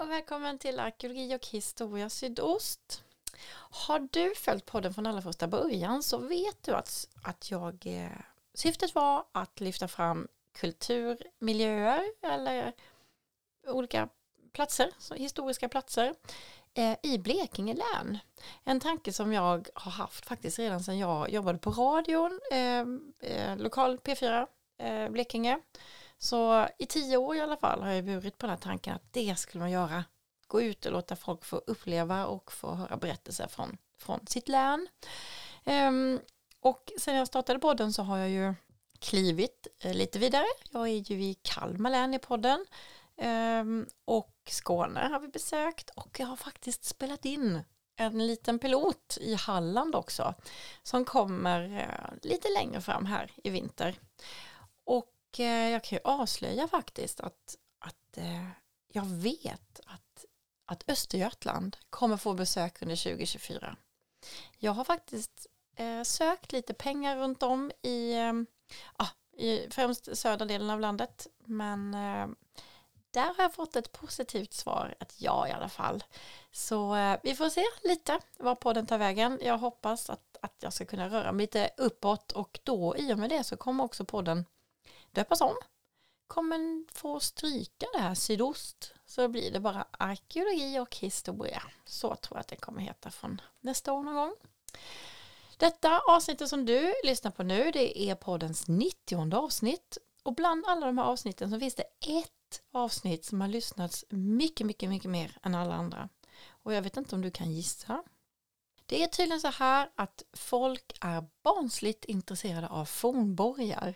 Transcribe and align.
och 0.00 0.10
välkommen 0.10 0.58
till 0.58 0.80
Arkeologi 0.80 1.36
och 1.36 1.46
historia 1.46 2.10
sydost. 2.10 3.02
Har 3.70 4.08
du 4.10 4.34
följt 4.34 4.66
podden 4.66 4.94
från 4.94 5.06
allra 5.06 5.22
första 5.22 5.48
början 5.48 6.02
så 6.02 6.18
vet 6.18 6.62
du 6.62 6.72
att, 6.72 7.08
att 7.22 7.50
jag, 7.50 7.86
eh, 7.86 8.18
syftet 8.54 8.94
var 8.94 9.24
att 9.32 9.60
lyfta 9.60 9.88
fram 9.88 10.28
kulturmiljöer 10.52 12.02
eller 12.22 12.72
olika 13.66 14.08
platser, 14.52 14.90
historiska 15.14 15.68
platser 15.68 16.14
eh, 16.74 16.96
i 17.02 17.18
Blekinge 17.18 17.74
län. 17.74 18.18
En 18.64 18.80
tanke 18.80 19.12
som 19.12 19.32
jag 19.32 19.68
har 19.74 19.90
haft 19.90 20.26
faktiskt 20.26 20.58
redan 20.58 20.80
sedan 20.80 20.98
jag 20.98 21.30
jobbade 21.30 21.58
på 21.58 21.70
radion, 21.70 22.40
eh, 22.50 22.80
eh 23.30 23.56
lokal 23.56 23.98
P4 23.98 24.46
eh, 24.78 25.08
Blekinge. 25.08 25.60
Så 26.18 26.68
i 26.78 26.86
tio 26.86 27.16
år 27.16 27.36
i 27.36 27.40
alla 27.40 27.56
fall 27.56 27.82
har 27.82 27.92
jag 27.92 28.04
burit 28.04 28.38
på 28.38 28.46
den 28.46 28.56
här 28.56 28.62
tanken 28.62 28.94
att 28.94 29.12
det 29.12 29.38
skulle 29.38 29.60
man 29.60 29.70
göra. 29.70 30.04
Gå 30.46 30.62
ut 30.62 30.86
och 30.86 30.92
låta 30.92 31.16
folk 31.16 31.44
få 31.44 31.56
uppleva 31.56 32.26
och 32.26 32.52
få 32.52 32.74
höra 32.74 32.96
berättelser 32.96 33.46
från, 33.46 33.78
från 33.98 34.26
sitt 34.26 34.48
län. 34.48 34.88
Um, 35.64 36.20
och 36.60 36.92
sen 36.98 37.16
jag 37.16 37.26
startade 37.26 37.58
podden 37.58 37.92
så 37.92 38.02
har 38.02 38.18
jag 38.18 38.30
ju 38.30 38.54
klivit 38.98 39.66
eh, 39.80 39.94
lite 39.94 40.18
vidare. 40.18 40.46
Jag 40.70 40.88
är 40.88 41.12
ju 41.12 41.22
i 41.24 41.34
Kalmar 41.34 41.90
län 41.90 42.14
i 42.14 42.18
podden. 42.18 42.66
Um, 43.16 43.86
och 44.04 44.34
Skåne 44.50 45.00
har 45.00 45.20
vi 45.20 45.28
besökt 45.28 45.90
och 45.90 46.20
jag 46.20 46.26
har 46.26 46.36
faktiskt 46.36 46.84
spelat 46.84 47.24
in 47.24 47.60
en 47.96 48.26
liten 48.26 48.58
pilot 48.58 49.18
i 49.20 49.34
Halland 49.34 49.94
också 49.94 50.34
som 50.82 51.04
kommer 51.04 51.62
uh, 51.62 52.18
lite 52.22 52.48
längre 52.48 52.80
fram 52.80 53.06
här 53.06 53.32
i 53.44 53.50
vinter. 53.50 53.98
Och 54.84 55.15
Eh, 55.40 55.70
jag 55.70 55.84
kan 55.84 55.96
ju 55.96 56.02
avslöja 56.04 56.68
faktiskt 56.68 57.20
att, 57.20 57.56
att 57.78 58.16
eh, 58.16 58.48
jag 58.92 59.06
vet 59.06 59.80
att, 59.86 60.24
att 60.66 60.84
Östergötland 60.90 61.76
kommer 61.90 62.16
få 62.16 62.34
besök 62.34 62.82
under 62.82 62.96
2024. 62.96 63.76
Jag 64.58 64.72
har 64.72 64.84
faktiskt 64.84 65.46
eh, 65.76 66.02
sökt 66.02 66.52
lite 66.52 66.74
pengar 66.74 67.16
runt 67.16 67.42
om 67.42 67.72
i, 67.82 68.14
ja, 68.98 69.06
i 69.36 69.70
främst 69.70 70.16
södra 70.16 70.46
delen 70.46 70.70
av 70.70 70.80
landet. 70.80 71.26
Men 71.44 71.94
eh, 71.94 72.26
där 73.10 73.34
har 73.36 73.42
jag 73.44 73.54
fått 73.54 73.76
ett 73.76 73.92
positivt 73.92 74.52
svar, 74.52 74.94
ett 75.00 75.14
ja 75.20 75.48
i 75.48 75.52
alla 75.52 75.68
fall. 75.68 76.04
Så 76.52 76.96
eh, 76.96 77.18
vi 77.22 77.34
får 77.34 77.48
se 77.48 77.64
lite 77.84 78.20
var 78.38 78.54
podden 78.54 78.86
tar 78.86 78.98
vägen. 78.98 79.38
Jag 79.42 79.58
hoppas 79.58 80.10
att, 80.10 80.36
att 80.42 80.54
jag 80.60 80.72
ska 80.72 80.84
kunna 80.84 81.08
röra 81.08 81.32
mig 81.32 81.44
lite 81.44 81.70
uppåt 81.76 82.32
och 82.32 82.60
då 82.62 82.96
i 82.96 83.14
och 83.14 83.18
med 83.18 83.30
det 83.30 83.44
så 83.44 83.56
kommer 83.56 83.84
också 83.84 84.04
podden 84.04 84.44
döpas 85.16 85.40
om. 85.40 85.56
Kommer 86.26 86.92
få 86.92 87.20
stryka 87.20 87.86
det 87.92 87.98
här 87.98 88.14
sydost 88.14 88.94
så 89.06 89.28
blir 89.28 89.50
det 89.50 89.60
bara 89.60 89.86
arkeologi 89.90 90.78
och 90.78 90.96
historia. 90.96 91.62
Så 91.84 92.14
tror 92.14 92.36
jag 92.36 92.40
att 92.40 92.48
det 92.48 92.56
kommer 92.56 92.80
heta 92.80 93.10
från 93.10 93.40
nästa 93.60 93.92
år 93.92 94.02
någon 94.02 94.14
gång. 94.14 94.34
Detta 95.56 95.98
avsnittet 95.98 96.48
som 96.48 96.66
du 96.66 96.94
lyssnar 97.04 97.30
på 97.30 97.42
nu 97.42 97.70
det 97.70 98.00
är 98.00 98.14
poddens 98.14 98.68
90 98.68 99.34
avsnitt 99.34 99.98
och 100.22 100.34
bland 100.34 100.64
alla 100.66 100.86
de 100.86 100.98
här 100.98 101.04
avsnitten 101.04 101.50
så 101.50 101.60
finns 101.60 101.74
det 101.74 101.86
ett 102.00 102.62
avsnitt 102.72 103.24
som 103.24 103.40
har 103.40 103.48
lyssnats 103.48 104.04
mycket, 104.10 104.66
mycket, 104.66 104.88
mycket 104.88 105.10
mer 105.10 105.38
än 105.42 105.54
alla 105.54 105.74
andra. 105.74 106.08
Och 106.48 106.74
jag 106.74 106.82
vet 106.82 106.96
inte 106.96 107.14
om 107.14 107.22
du 107.22 107.30
kan 107.30 107.52
gissa. 107.52 108.02
Det 108.86 109.02
är 109.02 109.06
tydligen 109.06 109.40
så 109.40 109.48
här 109.48 109.90
att 109.94 110.22
folk 110.32 110.98
är 111.00 111.24
barnsligt 111.42 112.04
intresserade 112.04 112.68
av 112.68 112.84
fornborgar. 112.84 113.94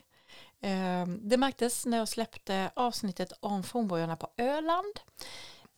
Ehm, 0.61 1.28
det 1.28 1.36
märktes 1.36 1.86
när 1.86 1.98
jag 1.98 2.08
släppte 2.08 2.70
avsnittet 2.75 3.33
om 3.41 3.62
fornborgarna 3.62 4.16
på 4.16 4.28
Öland. 4.36 5.00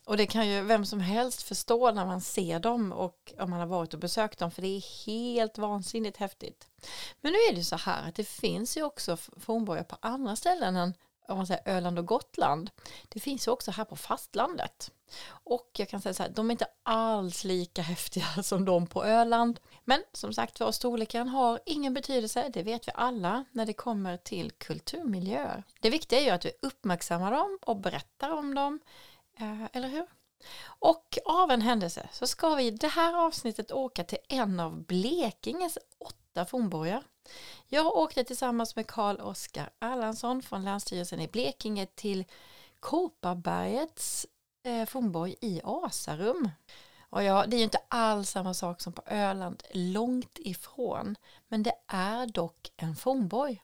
Och 0.04 0.16
det 0.16 0.26
kan 0.26 0.48
ju 0.48 0.62
vem 0.62 0.86
som 0.86 1.00
helst 1.00 1.42
förstå 1.42 1.92
när 1.92 2.06
man 2.06 2.20
ser 2.20 2.60
dem 2.60 2.92
och 2.92 3.32
om 3.38 3.50
man 3.50 3.60
har 3.60 3.66
varit 3.66 3.94
och 3.94 4.00
besökt 4.00 4.38
dem 4.38 4.50
för 4.50 4.62
det 4.62 4.76
är 4.76 5.06
helt 5.06 5.58
vansinnigt 5.58 6.16
häftigt. 6.16 6.68
Men 7.20 7.32
nu 7.32 7.38
är 7.50 7.56
det 7.56 7.64
så 7.64 7.76
här 7.76 8.08
att 8.08 8.14
det 8.14 8.28
finns 8.28 8.76
ju 8.76 8.82
också 8.82 9.16
fornborgar 9.16 9.84
på 9.84 9.96
andra 10.00 10.36
ställen 10.36 10.76
än 10.76 10.94
om 11.32 11.38
man 11.38 11.46
säger 11.46 11.76
Öland 11.76 11.98
och 11.98 12.06
Gotland. 12.06 12.70
Det 13.08 13.20
finns 13.20 13.46
ju 13.46 13.50
också 13.50 13.70
här 13.70 13.84
på 13.84 13.96
fastlandet. 13.96 14.90
Och 15.28 15.70
jag 15.76 15.88
kan 15.88 16.00
säga 16.00 16.14
så 16.14 16.22
här, 16.22 16.30
de 16.30 16.50
är 16.50 16.52
inte 16.52 16.66
alls 16.82 17.44
lika 17.44 17.82
häftiga 17.82 18.26
som 18.42 18.64
de 18.64 18.86
på 18.86 19.04
Öland. 19.04 19.60
Men 19.84 20.02
som 20.12 20.32
sagt 20.32 20.60
var, 20.60 20.72
storleken 20.72 21.28
har 21.28 21.60
ingen 21.66 21.94
betydelse, 21.94 22.50
det 22.52 22.62
vet 22.62 22.88
vi 22.88 22.92
alla, 22.94 23.44
när 23.52 23.66
det 23.66 23.72
kommer 23.72 24.16
till 24.16 24.50
kulturmiljöer. 24.50 25.64
Det 25.80 25.90
viktiga 25.90 26.20
är 26.20 26.24
ju 26.24 26.30
att 26.30 26.44
vi 26.44 26.52
uppmärksammar 26.62 27.32
dem 27.32 27.58
och 27.62 27.76
berättar 27.76 28.30
om 28.30 28.54
dem, 28.54 28.80
eh, 29.38 29.64
eller 29.72 29.88
hur? 29.88 30.06
Och 30.64 31.18
av 31.24 31.50
en 31.50 31.62
händelse 31.62 32.08
så 32.12 32.26
ska 32.26 32.54
vi 32.54 32.66
i 32.66 32.70
det 32.70 32.88
här 32.88 33.26
avsnittet 33.26 33.72
åka 33.72 34.04
till 34.04 34.18
en 34.28 34.60
av 34.60 34.84
Blekinges 34.84 35.78
åtta 35.98 36.44
fornborgar. 36.44 37.02
Jag 37.66 37.96
åkte 37.96 38.24
tillsammans 38.24 38.76
med 38.76 38.86
Karl 38.86 39.20
Oskar 39.20 39.70
Erlandsson 39.80 40.42
från 40.42 40.64
Länsstyrelsen 40.64 41.20
i 41.20 41.28
Blekinge 41.28 41.86
till 41.86 42.24
Kopparbergets 42.80 44.26
eh, 44.62 44.86
fornborg 44.86 45.34
i 45.40 45.60
Asarum. 45.64 46.50
Och 47.10 47.22
ja, 47.22 47.46
det 47.46 47.56
är 47.56 47.58
ju 47.58 47.64
inte 47.64 47.82
alls 47.88 48.30
samma 48.30 48.54
sak 48.54 48.80
som 48.80 48.92
på 48.92 49.02
Öland, 49.06 49.62
långt 49.70 50.38
ifrån. 50.38 51.16
Men 51.48 51.62
det 51.62 51.74
är 51.86 52.26
dock 52.26 52.72
en 52.76 52.96
fornborg. 52.96 53.62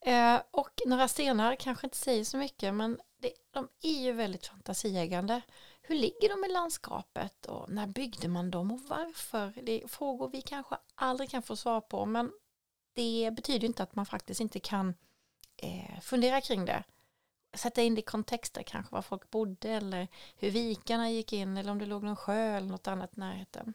Eh, 0.00 0.40
och 0.50 0.80
några 0.86 1.08
stenar 1.08 1.56
kanske 1.56 1.86
inte 1.86 1.96
säger 1.96 2.24
så 2.24 2.36
mycket, 2.36 2.74
men 2.74 3.00
det, 3.18 3.32
de 3.50 3.68
är 3.82 4.02
ju 4.02 4.12
väldigt 4.12 4.46
fantasieggande. 4.46 5.40
Hur 5.82 5.94
ligger 5.94 6.28
de 6.28 6.44
i 6.44 6.52
landskapet 6.52 7.46
och 7.46 7.70
när 7.70 7.86
byggde 7.86 8.28
man 8.28 8.50
dem 8.50 8.72
och 8.72 8.80
varför? 8.88 9.52
Det 9.62 9.82
är 9.82 9.88
frågor 9.88 10.28
vi 10.28 10.42
kanske 10.42 10.76
aldrig 10.94 11.30
kan 11.30 11.42
få 11.42 11.56
svar 11.56 11.80
på, 11.80 12.06
men 12.06 12.32
det 12.92 13.30
betyder 13.36 13.66
inte 13.66 13.82
att 13.82 13.94
man 13.94 14.06
faktiskt 14.06 14.40
inte 14.40 14.60
kan 14.60 14.94
eh, 15.56 16.00
fundera 16.00 16.40
kring 16.40 16.64
det 16.64 16.82
sätta 17.54 17.82
in 17.82 17.94
det 17.94 17.98
i 17.98 18.02
kontexter 18.02 18.62
kanske 18.62 18.94
var 18.94 19.02
folk 19.02 19.30
bodde 19.30 19.68
eller 19.68 20.08
hur 20.36 20.50
vikarna 20.50 21.10
gick 21.10 21.32
in 21.32 21.56
eller 21.56 21.72
om 21.72 21.78
det 21.78 21.86
låg 21.86 22.02
någon 22.02 22.16
sjö 22.16 22.56
eller 22.56 22.68
något 22.68 22.86
annat 22.86 23.16
i 23.16 23.20
närheten. 23.20 23.74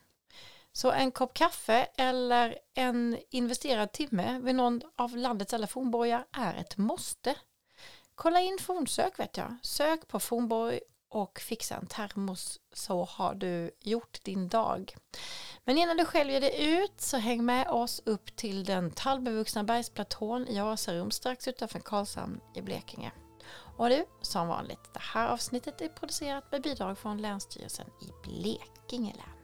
Så 0.72 0.92
en 0.92 1.12
kopp 1.12 1.34
kaffe 1.34 1.88
eller 1.96 2.58
en 2.74 3.18
investerad 3.30 3.92
timme 3.92 4.38
vid 4.38 4.54
någon 4.54 4.82
av 4.96 5.16
landets 5.16 5.54
alla 5.54 5.66
fornborgar 5.66 6.26
är 6.32 6.54
ett 6.54 6.76
måste. 6.76 7.34
Kolla 8.14 8.40
in 8.40 8.58
fornsök 8.60 9.18
vet 9.18 9.36
jag. 9.36 9.56
Sök 9.62 10.08
på 10.08 10.20
fornborg 10.20 10.80
och 11.08 11.40
fixa 11.40 11.74
en 11.76 11.86
termos 11.86 12.60
så 12.72 13.04
har 13.04 13.34
du 13.34 13.70
gjort 13.80 14.24
din 14.24 14.48
dag. 14.48 14.94
Men 15.64 15.78
innan 15.78 15.96
du 15.96 16.04
själv 16.04 16.30
ger 16.30 16.40
dig 16.40 16.82
ut 16.82 17.00
så 17.00 17.16
häng 17.16 17.44
med 17.44 17.68
oss 17.68 18.02
upp 18.04 18.36
till 18.36 18.64
den 18.64 18.90
tallbevuxna 18.90 19.64
bergsplatån 19.64 20.48
i 20.48 20.58
Asarum 20.58 21.10
strax 21.10 21.48
utanför 21.48 21.78
Karlshamn 21.78 22.40
i 22.54 22.62
Blekinge. 22.62 23.12
Och 23.76 23.88
du, 23.88 24.04
som 24.22 24.48
vanligt, 24.48 24.94
det 24.94 25.02
här 25.02 25.28
avsnittet 25.28 25.80
är 25.80 25.88
producerat 25.88 26.52
med 26.52 26.62
bidrag 26.62 26.98
från 26.98 27.18
Länsstyrelsen 27.18 27.86
i 27.86 28.28
Blekinge 28.28 29.14
län. 29.14 29.35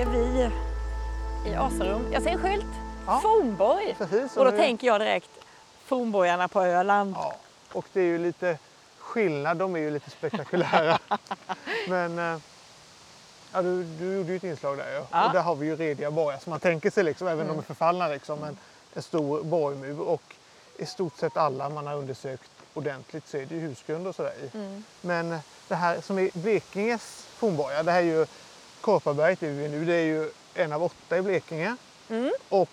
Är 0.00 0.06
vi 0.06 0.50
i 1.50 1.54
Asarum. 1.54 2.12
Jag 2.12 2.22
ser 2.22 2.30
en 2.30 2.38
skylt. 2.38 2.66
Ja. 3.06 3.20
Fornborg. 3.22 3.94
Precis, 3.98 4.36
och 4.36 4.44
då 4.44 4.50
nu... 4.50 4.56
tänker 4.56 4.86
jag 4.86 5.00
direkt 5.00 5.30
fornborgarna 5.84 6.48
på 6.48 6.62
Öland. 6.62 7.14
Ja. 7.18 7.36
Och 7.72 7.86
det 7.92 8.00
är 8.00 8.04
ju 8.04 8.18
lite 8.18 8.58
skillnad. 8.98 9.56
De 9.56 9.76
är 9.76 9.80
ju 9.80 9.90
lite 9.90 10.10
spektakulära. 10.10 10.98
Men 11.88 12.18
eh, 12.18 12.40
ja, 13.52 13.62
du, 13.62 13.84
du 13.84 14.14
gjorde 14.16 14.30
ju 14.30 14.36
ett 14.36 14.44
inslag 14.44 14.78
där 14.78 14.92
ja. 14.92 15.06
ja. 15.10 15.26
Och 15.26 15.32
där 15.32 15.42
har 15.42 15.54
vi 15.54 15.66
ju 15.66 15.76
rediga 15.76 16.10
borgar 16.10 16.38
som 16.38 16.50
man 16.50 16.60
tänker 16.60 16.90
sig 16.90 17.04
liksom, 17.04 17.26
även 17.26 17.40
mm. 17.40 17.56
de 17.56 17.58
är 17.58 17.64
förfallna 17.64 18.08
liksom. 18.08 18.38
Men 18.38 18.56
en 18.94 19.02
stor 19.02 19.42
borgmur 19.42 20.00
och 20.00 20.34
i 20.76 20.86
stort 20.86 21.16
sett 21.16 21.36
alla 21.36 21.68
man 21.68 21.86
har 21.86 21.94
undersökt 21.94 22.50
ordentligt 22.74 23.28
så 23.28 23.36
är 23.36 23.46
det 23.46 23.54
ju 23.54 23.60
husgrund 23.60 24.06
och 24.06 24.14
sådär 24.14 24.34
i. 24.42 24.56
Mm. 24.56 24.84
Men 25.00 25.38
det 25.68 25.74
här 25.74 26.00
som 26.00 26.18
är 26.18 26.30
Blekinges 26.32 27.26
fornborgar, 27.36 27.82
det 27.82 27.92
här 27.92 27.98
är 27.98 28.04
ju 28.04 28.26
Korparberget 28.80 29.40
nu, 29.40 29.84
det 29.84 29.94
är 29.94 30.04
ju 30.04 30.30
en 30.54 30.72
av 30.72 30.82
åtta 30.84 31.18
i 31.18 31.22
Blekinge. 31.22 31.76
Mm. 32.08 32.32
Och 32.48 32.68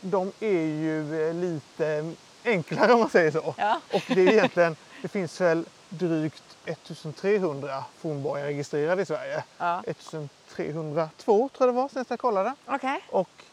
de 0.00 0.32
är 0.40 0.66
ju 0.66 1.28
eh, 1.28 1.34
lite 1.34 2.12
enklare 2.44 2.92
om 2.92 3.00
man 3.00 3.10
säger 3.10 3.30
så. 3.30 3.54
Ja. 3.58 3.80
Och 3.92 4.02
det 4.06 4.20
är 4.20 4.32
egentligen, 4.32 4.76
det 5.02 5.08
finns 5.08 5.40
väl 5.40 5.64
drygt 5.88 6.42
1300 6.64 7.84
fornborgar 7.98 8.44
registrerade 8.44 9.02
i 9.02 9.06
Sverige. 9.06 9.44
Ja. 9.58 9.82
1302 9.86 11.48
tror 11.48 11.50
jag 11.58 11.68
det 11.68 11.80
var 11.80 11.88
senast 11.88 12.10
jag 12.10 12.20
kollade. 12.20 12.54
Okay. 12.66 13.00
Och, 13.10 13.44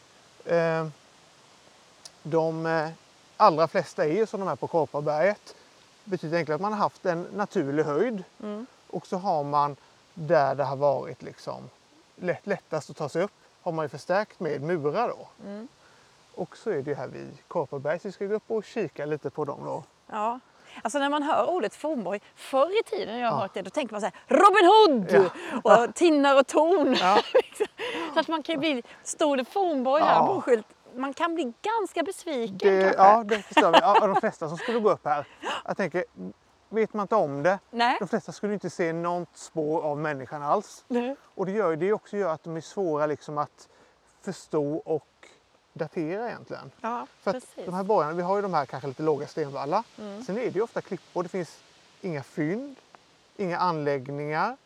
eh, 0.51 0.87
de 2.23 2.67
allra 3.37 3.67
flesta 3.67 4.05
är 4.05 4.13
ju 4.13 4.25
som 4.25 4.39
de 4.39 4.49
här 4.49 4.55
på 4.55 4.67
Korparberget. 4.67 5.55
Betyder 6.03 6.35
egentligen 6.35 6.55
att 6.55 6.61
man 6.61 6.73
har 6.73 6.79
haft 6.79 7.05
en 7.05 7.27
naturlig 7.35 7.83
höjd 7.83 8.23
mm. 8.43 8.65
och 8.87 9.07
så 9.07 9.17
har 9.17 9.43
man 9.43 9.75
där 10.13 10.55
det 10.55 10.63
har 10.63 10.75
varit 10.75 11.21
liksom 11.21 11.69
lätt, 12.23 12.47
lättast 12.47 12.89
att 12.89 12.97
ta 12.97 13.09
sig 13.09 13.23
upp 13.23 13.31
har 13.61 13.71
man 13.71 13.85
ju 13.85 13.89
förstärkt 13.89 14.39
med 14.39 14.61
murar 14.61 15.07
då. 15.07 15.27
Mm. 15.45 15.67
Och 16.35 16.57
så 16.57 16.69
är 16.69 16.81
det 16.81 16.93
här 16.93 17.07
vid 17.07 17.37
Korparberg 17.47 17.99
så 17.99 18.07
vi 18.07 18.11
ska 18.11 18.25
gå 18.25 18.33
upp 18.33 18.51
och 18.51 18.63
kika 18.63 19.05
lite 19.05 19.29
på 19.29 19.45
dem 19.45 19.59
då. 19.65 19.83
Ja, 20.07 20.39
Alltså 20.81 20.99
när 20.99 21.09
man 21.09 21.23
hör 21.23 21.49
ordet 21.49 21.75
Fornborg, 21.75 22.21
förr 22.35 22.79
i 22.79 22.83
tiden 22.83 23.13
när 23.13 23.21
jag 23.21 23.31
har 23.31 23.37
ja. 23.37 23.41
hört 23.41 23.53
det, 23.53 23.61
då 23.61 23.69
tänker 23.69 23.93
man 23.93 24.01
så 24.01 24.07
här 24.07 24.15
Robin 24.27 24.65
Hood! 24.65 25.31
Ja. 25.63 25.85
Och 25.85 25.95
Tinnar 25.95 26.39
och 26.39 26.47
Torn. 26.47 26.95
Ja. 26.99 27.19
så 28.13 28.19
att 28.19 28.27
man 28.27 28.43
kan 28.43 28.55
ju 28.55 28.59
bli, 28.59 28.83
stod 29.03 29.37
det 29.37 29.45
Fornborg 29.45 30.03
här 30.03 30.27
på 30.27 30.41
skylt, 30.41 30.67
man 30.95 31.13
kan 31.13 31.35
bli 31.35 31.53
ganska 31.61 32.03
besviken 32.03 32.75
det, 32.75 32.81
kanske. 32.81 33.03
Ja, 33.03 33.23
det 33.23 33.41
förstår 33.41 33.71
vi. 33.71 33.79
Ja, 33.81 34.07
de 34.07 34.15
flesta 34.15 34.49
som 34.49 34.57
skulle 34.57 34.79
gå 34.79 34.91
upp 34.91 35.05
här, 35.05 35.27
jag 35.65 35.77
tänker, 35.77 36.05
vet 36.73 36.93
man 36.93 37.03
inte 37.03 37.15
om 37.15 37.43
det, 37.43 37.59
Nej. 37.71 37.97
de 37.99 38.07
flesta 38.07 38.31
skulle 38.31 38.53
inte 38.53 38.69
se 38.69 38.93
något 38.93 39.37
spår 39.37 39.81
av 39.81 39.97
människan 39.97 40.43
alls. 40.43 40.85
Nej. 40.87 41.15
Och 41.23 41.45
det 41.45 41.51
gör 41.51 41.75
det 41.75 41.93
också 41.93 42.17
gör 42.17 42.29
att 42.33 42.43
de 42.43 42.57
är 42.57 42.61
svåra 42.61 43.05
liksom 43.05 43.37
att 43.37 43.69
förstå 44.21 44.75
och 44.75 45.27
datera 45.73 46.29
egentligen. 46.29 46.71
Ja, 46.81 47.07
För 47.19 47.41
de 47.65 47.73
här 47.73 47.83
borgarna, 47.83 48.13
vi 48.13 48.21
har 48.21 48.35
ju 48.35 48.41
de 48.41 48.53
här 48.53 48.65
kanske 48.65 48.87
lite 48.87 49.03
låga 49.03 49.27
stenvallar. 49.27 49.83
Mm. 49.99 50.23
Sen 50.23 50.37
är 50.37 50.41
det 50.41 50.55
ju 50.55 50.61
ofta 50.61 50.81
klippor, 50.81 51.23
det 51.23 51.29
finns 51.29 51.59
inga 52.01 52.23
fynd, 52.23 52.75
inga 53.37 53.57
anläggningar. 53.57 54.57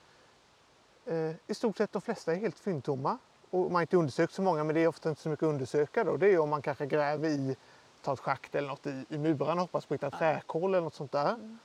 Eh, 1.05 1.31
I 1.47 1.53
stort 1.53 1.77
sett 1.77 1.91
de 1.91 2.01
flesta 2.01 2.31
är 2.31 2.35
helt 2.35 2.59
fyndtomma. 2.59 3.17
Och 3.49 3.59
man 3.59 3.73
har 3.75 3.81
inte 3.81 3.97
undersökt 3.97 4.33
så 4.33 4.41
många 4.41 4.63
men 4.63 4.75
det 4.75 4.81
är 4.81 4.87
ofta 4.87 5.09
inte 5.09 5.21
så 5.21 5.29
mycket 5.29 5.43
att 5.43 5.49
undersöka 5.49 6.03
då. 6.03 6.17
Det 6.17 6.33
är 6.33 6.39
om 6.39 6.49
man 6.49 6.61
kanske 6.61 6.85
gräver 6.85 7.29
i, 7.29 7.55
tar 8.01 8.13
ett 8.13 8.19
schakt 8.19 8.55
eller 8.55 8.67
något 8.67 8.87
i, 8.87 9.05
i 9.09 9.17
murarna 9.17 9.61
hoppas 9.61 9.85
på 9.85 9.93
att 9.93 10.03
hitta 10.03 10.17
träkol 10.17 10.73
eller 10.73 10.83
något 10.83 10.95
sånt 10.95 11.11
där. 11.11 11.29
Mm. 11.29 11.59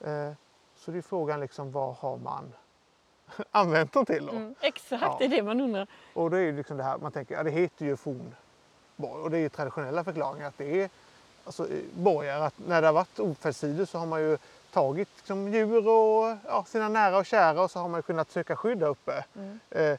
Eh, 0.00 0.32
så 0.76 0.90
det 0.90 0.98
är 0.98 1.02
frågan 1.02 1.40
liksom 1.40 1.72
vad 1.72 1.94
har 1.94 2.16
man 2.16 2.52
använt 3.50 3.92
dem 3.92 4.06
till 4.06 4.26
då? 4.26 4.32
Mm, 4.32 4.54
exakt, 4.60 5.02
ja. 5.02 5.16
det 5.18 5.24
är 5.24 5.28
det 5.28 5.42
man 5.42 5.60
undrar. 5.60 5.86
Och 6.14 6.30
då 6.30 6.36
är 6.36 6.46
det 6.46 6.52
liksom 6.52 6.76
det 6.76 6.82
här, 6.82 6.98
man 6.98 7.12
tänker, 7.12 7.34
ja 7.34 7.42
det 7.42 7.50
heter 7.50 7.86
ju 7.86 7.96
forn 7.96 8.34
borg. 8.96 9.22
Och 9.22 9.30
det 9.30 9.36
är 9.36 9.40
ju 9.40 9.48
traditionella 9.48 10.04
förklaringar 10.04 10.48
att 10.48 10.58
det 10.58 10.82
är 10.82 10.90
alltså, 11.44 11.66
borgar. 11.94 12.40
Att 12.40 12.54
när 12.66 12.80
det 12.80 12.88
har 12.88 12.94
varit 12.94 13.18
ofärdstider 13.18 13.84
så 13.84 13.98
har 13.98 14.06
man 14.06 14.20
ju 14.20 14.38
tagit 14.72 15.08
liksom, 15.16 15.52
djur 15.52 15.88
och 15.88 16.36
ja, 16.46 16.64
sina 16.66 16.88
nära 16.88 17.18
och 17.18 17.26
kära 17.26 17.62
och 17.62 17.70
så 17.70 17.78
har 17.78 17.88
man 17.88 18.02
kunnat 18.02 18.30
söka 18.30 18.56
skydd 18.56 18.78
där 18.78 18.86
uppe. 18.86 19.24
Mm. 19.34 19.60
Eh, 19.70 19.98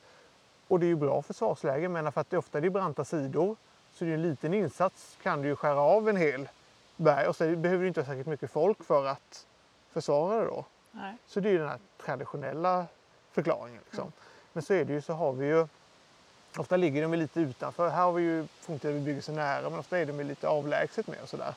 och 0.68 0.80
det 0.80 0.86
är 0.86 0.88
ju 0.88 0.96
bra 0.96 1.22
försvarsläge 1.22 1.90
men 1.90 2.12
för 2.12 2.22
att 2.22 2.30
det 2.30 2.38
ofta 2.38 2.58
är 2.58 2.70
branta 2.70 3.06
sidor 3.06 3.56
så 3.94 4.06
det 4.06 4.12
är 4.12 4.14
en 4.14 4.22
liten 4.22 4.54
insats 4.54 5.18
kan 5.24 5.42
du 5.42 5.48
ju 5.48 5.56
skära 5.56 5.80
av 5.80 6.10
en 6.10 6.18
hel 6.18 6.50
berg 6.96 7.28
och 7.28 7.36
så 7.36 7.56
behöver 7.56 7.82
du 7.82 7.88
inte 7.88 8.00
ha 8.00 8.06
särskilt 8.06 8.28
mycket 8.28 8.52
folk 8.52 8.84
för 8.84 9.06
att 9.06 9.46
försvara 9.94 10.40
det 10.40 10.46
då. 10.46 10.66
Nej. 10.92 11.16
Så 11.28 11.40
det 11.40 11.50
är 11.50 11.54
ju 11.54 11.60
den 11.60 11.70
här 11.70 11.80
traditionella 12.06 12.86
förklaringen. 13.32 13.82
Liksom. 13.86 14.02
Mm. 14.02 14.14
Men 14.54 14.64
så 14.64 14.74
är 14.74 14.86
det 14.86 14.94
ju 14.94 15.02
så 15.02 15.14
har 15.14 15.34
vi 15.34 15.46
ju 15.46 15.68
Ofta 16.58 16.78
ligger 16.78 17.02
de 17.02 17.14
lite 17.14 17.40
utanför. 17.40 17.90
Här 17.90 18.04
har 18.04 18.12
vi 18.12 18.24
ju 18.24 18.48
forntida 18.62 18.94
bebyggelse 18.94 19.32
nära 19.32 19.70
men 19.70 19.80
ofta 19.80 20.00
är 20.00 20.06
de 20.06 20.24
lite 20.24 20.48
avlägset 20.48 21.08
med 21.08 21.22
och 21.24 21.30
sådär. 21.30 21.54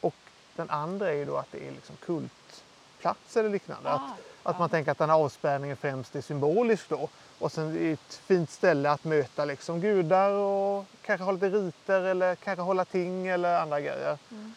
Och 0.00 0.14
den 0.56 0.70
andra 0.70 1.08
är 1.08 1.14
ju 1.14 1.24
då 1.24 1.36
att 1.36 1.52
det 1.52 1.68
är 1.68 1.72
liksom 1.72 1.96
kultplats 1.96 3.36
eller 3.36 3.48
liknande. 3.48 3.90
Ah, 3.90 3.94
att, 3.94 4.20
att 4.42 4.58
man 4.58 4.70
tänker 4.70 4.92
att 4.92 4.98
den 4.98 5.10
här 5.10 5.16
avspärrningen 5.16 5.76
främst 5.76 6.16
är 6.16 6.20
symbolisk 6.20 6.88
då. 6.88 7.08
Och 7.38 7.52
sen 7.52 7.68
är 7.68 7.80
det 7.80 7.92
ett 7.92 8.14
fint 8.14 8.50
ställe 8.50 8.90
att 8.90 9.04
möta 9.04 9.44
liksom 9.44 9.80
gudar 9.80 10.30
och 10.30 10.84
kanske 11.02 11.24
ha 11.24 11.32
lite 11.32 11.48
riter 11.48 12.02
eller 12.02 12.34
kanske 12.34 12.62
hålla 12.62 12.84
ting 12.84 13.26
eller 13.26 13.60
andra 13.60 13.80
grejer. 13.80 14.18
Mm. 14.30 14.54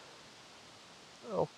Och 1.32 1.50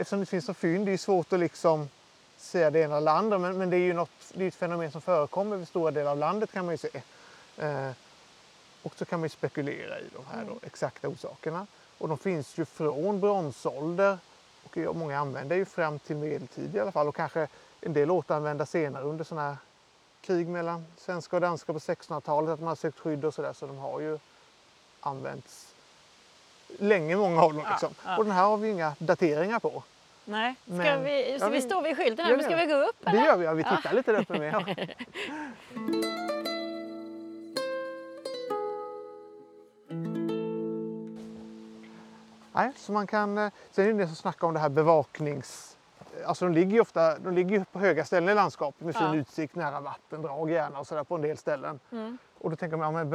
eftersom 0.00 0.20
det 0.20 0.26
finns 0.26 0.44
så 0.44 0.54
fynd, 0.54 0.86
det 0.86 0.92
är 0.92 0.96
svårt 0.96 1.32
att 1.32 1.40
liksom 1.40 1.88
säga 2.36 2.70
det 2.70 2.80
ena 2.80 2.96
eller 2.96 3.12
andra 3.12 3.38
men, 3.38 3.58
men 3.58 3.70
det 3.70 3.76
är 3.76 3.80
ju 3.80 3.92
något, 3.92 4.10
det 4.34 4.44
är 4.44 4.48
ett 4.48 4.54
fenomen 4.54 4.90
som 4.90 5.00
förekommer 5.00 5.56
i 5.56 5.66
stora 5.66 5.90
delar 5.90 6.10
av 6.10 6.18
landet 6.18 6.52
kan 6.52 6.64
man 6.64 6.74
ju 6.74 6.78
se. 6.78 7.02
Eh, 7.56 7.90
och 8.82 8.94
så 8.96 9.04
kan 9.04 9.20
man 9.20 9.24
ju 9.24 9.28
spekulera 9.28 10.00
i 10.00 10.04
de 10.14 10.26
här 10.26 10.42
mm. 10.42 10.54
då, 10.54 10.66
exakta 10.66 11.08
orsakerna. 11.08 11.66
Och 11.98 12.08
de 12.08 12.18
finns 12.18 12.58
ju 12.58 12.64
från 12.64 13.20
bronsålder 13.20 14.18
och 14.62 14.96
många 14.96 15.18
använder 15.18 15.56
ju 15.56 15.64
fram 15.64 15.98
till 15.98 16.16
medeltid 16.16 16.76
i 16.76 16.80
alla 16.80 16.92
fall 16.92 17.08
och 17.08 17.16
kanske 17.16 17.48
en 17.80 17.92
del 17.92 18.10
återanvända 18.10 18.66
senare 18.66 19.04
under 19.04 19.24
sådana 19.24 19.48
här 19.48 19.56
krig 20.20 20.48
mellan 20.48 20.86
svenska 20.96 21.36
och 21.36 21.40
danska 21.40 21.72
på 21.72 21.78
1600-talet 21.78 22.50
att 22.50 22.60
man 22.60 22.68
har 22.68 22.74
sökt 22.74 22.98
skydd 22.98 23.24
och 23.24 23.34
sådär 23.34 23.52
så 23.52 23.66
de 23.66 23.78
har 23.78 24.00
ju 24.00 24.18
använts 25.00 25.67
länge 26.78 27.16
många 27.16 27.42
av 27.42 27.54
dem. 27.54 27.64
Liksom. 27.70 27.94
Ja, 28.04 28.10
ja. 28.10 28.18
Och 28.18 28.24
den 28.24 28.34
här 28.34 28.44
har 28.44 28.56
vi 28.56 28.68
inga 28.68 28.94
dateringar 28.98 29.58
på. 29.58 29.82
Nej, 30.24 30.54
ska 30.64 30.74
Men, 30.74 31.04
vi, 31.04 31.36
så 31.38 31.44
ja, 31.44 31.48
vi 31.48 31.60
står 31.60 31.82
vid 31.82 31.96
skylten 31.96 32.24
här, 32.24 32.36
men 32.36 32.44
ska 32.44 32.56
vi 32.56 32.66
gå 32.66 32.74
upp? 32.74 33.06
Eller? 33.06 33.20
Det 33.20 33.26
gör 33.26 33.36
vi, 33.36 33.44
ja, 33.44 33.52
vi 33.52 33.64
tittar 33.64 33.92
lite 33.92 34.12
där 34.12 34.20
uppe 34.20 34.38
med. 34.38 34.52
Ja. 34.52 34.64
Nej, 42.58 42.72
så 42.76 42.92
man 42.92 43.06
kan, 43.06 43.38
eh, 43.38 43.52
sen 43.70 43.86
är 43.86 43.92
det 43.92 44.06
som 44.06 44.16
snackar 44.16 44.46
om 44.46 44.54
det 44.54 44.60
här 44.60 44.68
bevaknings... 44.68 45.76
Alltså 46.26 46.44
de 46.44 46.54
ligger 46.54 46.72
ju 46.72 46.80
ofta 46.80 47.18
de 47.18 47.34
ligger 47.34 47.64
på 47.72 47.78
höga 47.78 48.04
ställen 48.04 48.28
i 48.28 48.34
landskapet 48.34 48.80
med 48.80 48.96
fin 48.96 49.06
ja. 49.06 49.16
utsikt 49.16 49.54
nära 49.54 49.80
vattendrag 49.80 50.50
gärna 50.50 50.78
och 50.78 50.86
sådär 50.86 51.04
på 51.04 51.14
en 51.14 51.22
del 51.22 51.36
ställen. 51.36 51.80
Mm. 51.92 52.18
Och 52.38 52.50
då 52.50 52.56
tänker 52.56 52.76
man, 52.76 52.94
ja 52.94 52.98
men 52.98 53.10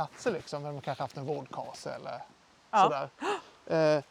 bevakningsplatser 0.00 0.30
liksom, 0.30 0.62
där 0.62 0.72
man 0.72 0.80
kanske 0.80 1.02
haft 1.02 1.16
en 1.16 1.26
vårdkase 1.26 1.94
eller 1.94 2.22
ja. 2.70 2.82
sådär. 2.82 3.96
Eh, 3.96 4.04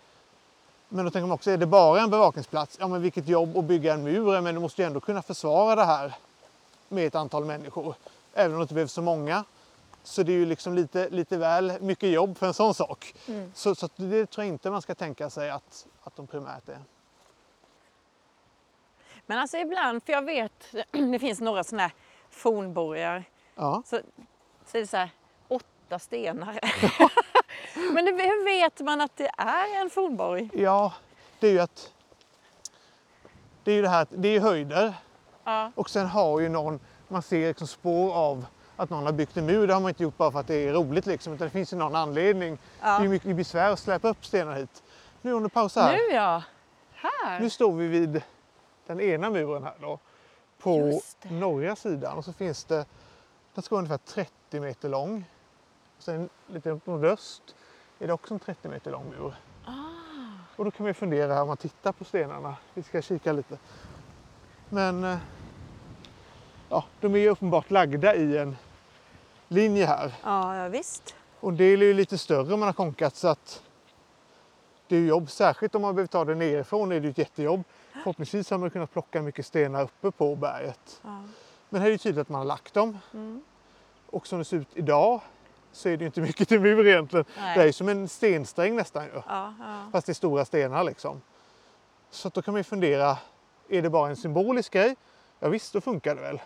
men 0.90 1.06
då 1.06 1.12
tänker 1.12 1.28
man 1.28 1.36
också, 1.36 1.52
är 1.52 1.58
det 1.58 1.66
bara 1.66 2.02
en 2.02 2.10
bevakningsplats? 2.10 2.78
Ja, 2.80 2.88
men 2.88 3.02
vilket 3.02 3.28
jobb 3.28 3.58
att 3.58 3.66
bygga 3.66 3.94
en 3.94 4.04
mur, 4.04 4.42
men 4.42 4.56
du 4.56 4.62
måste 4.62 4.82
ju 4.82 4.86
ändå 4.86 5.00
kunna 5.00 5.22
försvara 5.22 5.76
det 5.76 5.86
här 5.86 6.16
med 6.90 7.08
ett 7.08 7.16
antal 7.16 7.46
människor. 7.46 7.96
Även 8.34 8.52
om 8.52 8.58
det 8.58 8.62
inte 8.62 8.74
behövs 8.74 8.94
så 8.94 9.02
många. 9.02 9.44
Så 10.04 10.24
det 10.24 10.32
är 10.32 10.38
ju 10.38 10.46
liksom 10.46 10.74
lite, 10.74 11.10
lite 11.10 11.38
väl 11.38 11.82
mycket 11.82 12.10
jobb 12.10 12.38
för 12.38 12.48
en 12.48 12.54
sån 12.54 12.74
sak. 12.74 13.14
Mm. 13.28 13.52
Så, 13.56 13.76
så 13.76 13.90
det 13.96 14.26
tror 14.26 14.46
jag 14.46 14.54
inte 14.54 14.72
man 14.72 14.82
ska 14.82 14.96
tänka 14.96 15.30
sig 15.30 15.50
att, 15.50 15.88
att 16.04 16.16
de 16.16 16.28
primärt 16.28 16.70
är. 16.70 16.80
Men 19.26 19.40
alltså 19.40 19.58
ibland, 19.58 20.04
för 20.04 20.14
jag 20.14 20.26
vet, 20.26 20.76
det 20.92 21.20
finns 21.20 21.42
några 21.42 21.64
sådana 21.64 21.84
här 21.84 21.94
fornborgar. 22.30 23.24
Ja. 23.56 23.84
Så, 23.86 24.00
så 24.66 24.78
är 24.78 24.82
det 24.82 24.88
så 24.88 24.98
här, 24.98 25.10
åtta 25.90 26.00
stenar. 26.00 26.60
Men 27.94 28.08
hur 28.08 28.46
vet 28.46 28.80
man 28.80 29.02
att 29.02 29.18
det 29.18 29.32
är 29.38 29.82
en 29.82 29.90
fornborg? 29.90 30.50
Ja, 30.54 30.94
det 31.40 31.48
är 31.48 31.52
ju 31.52 31.60
att 31.60 31.92
det 33.64 33.72
är 33.72 33.76
ju 33.76 33.82
det 33.82 33.90
här 33.90 34.08
det 34.10 34.36
är 34.36 34.40
höjder 34.40 34.94
ja. 35.44 35.72
och 35.76 35.90
sen 35.90 36.08
har 36.08 36.40
ju 36.40 36.50
någon, 36.50 36.80
man 37.08 37.22
ser 37.22 37.48
liksom 37.48 37.68
spår 37.68 38.14
av 38.14 38.46
att 38.76 38.90
någon 38.90 39.06
har 39.06 39.14
byggt 39.14 39.38
en 39.38 39.46
mur. 39.46 39.68
Det 39.68 39.74
har 39.74 39.82
man 39.82 39.90
inte 39.90 40.04
gjort 40.04 40.18
bara 40.18 40.32
för 40.32 40.40
att 40.40 40.48
det 40.48 40.56
är 40.56 40.74
roligt 40.74 41.06
liksom, 41.06 41.34
utan 41.34 41.48
det 41.48 41.52
finns 41.52 41.74
ju 41.74 41.78
någon 41.78 41.96
anledning. 41.96 42.58
Ja. 42.82 43.00
Det 43.00 43.06
är 43.06 43.10
mycket 43.10 43.36
besvär 43.36 43.72
att 43.72 43.80
släpa 43.80 44.10
upp 44.10 44.26
stenar 44.26 44.56
hit. 44.56 44.84
Nu 45.22 45.34
om 45.34 45.44
du 45.44 45.50
pausar 45.50 45.82
här. 45.82 45.94
Nu 45.94 46.16
ja, 46.16 46.44
här. 46.94 47.40
Nu 47.40 47.50
står 47.50 47.72
vi 47.72 47.88
vid 47.88 48.22
den 48.88 49.00
ena 49.00 49.30
muren 49.30 49.64
här 49.64 49.76
då, 49.82 50.00
på 50.60 51.02
norra 51.24 51.76
sidan 51.76 52.18
och 52.18 52.26
så 52.26 52.34
finns 52.34 52.64
det, 52.64 52.86
den 53.54 53.64
ska 53.64 53.76
vara 53.76 53.80
ungefär 53.86 54.14
30 54.14 54.60
meter 54.60 54.90
lång. 54.90 55.26
Sen 56.00 56.30
lite 56.48 56.70
upp 56.70 56.86
nordöst 56.86 57.56
är 58.00 58.08
det 58.08 58.14
också 58.14 58.34
en 58.34 58.40
30 58.40 58.68
meter 58.68 58.92
lång 58.92 59.10
mur. 59.10 59.34
Ah. 59.66 59.72
Och 60.56 60.66
då 60.66 60.72
kan 60.72 60.86
vi 60.86 60.94
fundera 60.94 61.42
om 61.42 61.48
man 61.48 61.58
tittar 61.58 61.92
på 61.92 62.04
stenarna. 62.04 62.56
Vi 62.74 62.84
ska 62.84 63.02
kika 63.02 63.32
lite. 63.32 63.58
Men 64.70 65.04
eh, 65.04 65.18
ja, 66.70 66.86
de 67.02 67.16
är 67.16 67.20
ju 67.20 67.30
uppenbart 67.30 67.72
lagda 67.72 68.16
i 68.16 68.38
en 68.38 68.58
linje 69.48 69.86
här. 69.86 70.14
Ja, 70.24 70.68
visst. 70.68 71.16
Och 71.40 71.54
del 71.54 71.82
är 71.82 71.86
ju 71.86 71.94
lite 71.94 72.18
större 72.18 72.54
om 72.54 72.60
man 72.60 72.68
har 72.68 72.74
konkat 72.74 73.16
så 73.16 73.28
att 73.28 73.64
det 74.88 74.96
är 74.96 75.06
jobb. 75.06 75.30
Särskilt 75.30 75.76
om 75.76 75.82
man 75.82 75.96
behöver 75.96 76.08
ta 76.08 76.26
det 76.26 76.36
nerifrån 76.36 76.92
är 76.92 77.00
det 77.00 77.08
ett 77.08 77.18
jättejobb. 77.18 77.64
Förhoppningsvis 77.92 78.50
har 78.50 78.58
man 78.58 78.70
kunnat 78.70 78.92
plocka 78.92 79.22
mycket 79.22 79.46
stenar 79.46 79.84
uppe 79.84 80.12
på 80.12 80.36
berget. 80.36 81.02
Ja. 81.04 81.24
Men 81.70 81.82
här 81.82 81.88
är 81.88 81.92
det 81.92 81.98
tydligt 81.98 82.22
att 82.22 82.30
man 82.30 82.40
har 82.40 82.46
lagt 82.46 82.74
dem. 82.74 82.98
Mm. 83.14 83.42
Och 84.06 84.28
som 84.28 84.40
det 84.40 84.46
ser 84.46 84.58
ut 84.58 84.68
idag 84.74 85.22
så 85.72 85.90
är 85.90 85.98
det 85.98 86.06
inte 86.06 86.22
mycket 86.22 86.48
till 86.48 86.60
mur 86.60 86.88
egentligen. 86.88 87.26
Nej. 87.38 87.58
Det 87.58 87.64
är 87.64 87.72
som 87.72 87.90
en 87.90 88.08
stensträng 88.08 88.76
nästan 88.76 89.04
ju. 89.04 89.12
Ja, 89.28 89.54
ja. 89.60 89.86
Fast 89.92 90.06
det 90.06 90.12
är 90.12 90.14
stora 90.14 90.46
stenar 90.46 90.84
liksom. 90.84 91.22
Så 92.10 92.30
då 92.30 92.42
kan 92.42 92.54
man 92.54 92.60
ju 92.60 92.64
fundera, 92.64 93.18
är 93.70 93.82
det 93.82 93.90
bara 93.90 94.10
en 94.10 94.16
symbolisk 94.16 94.74
grej? 94.74 94.96
Ja 95.40 95.50
visst, 95.50 95.74
då 95.74 95.82
funkar 95.82 96.16
det 96.16 96.22
väl. 96.22 96.42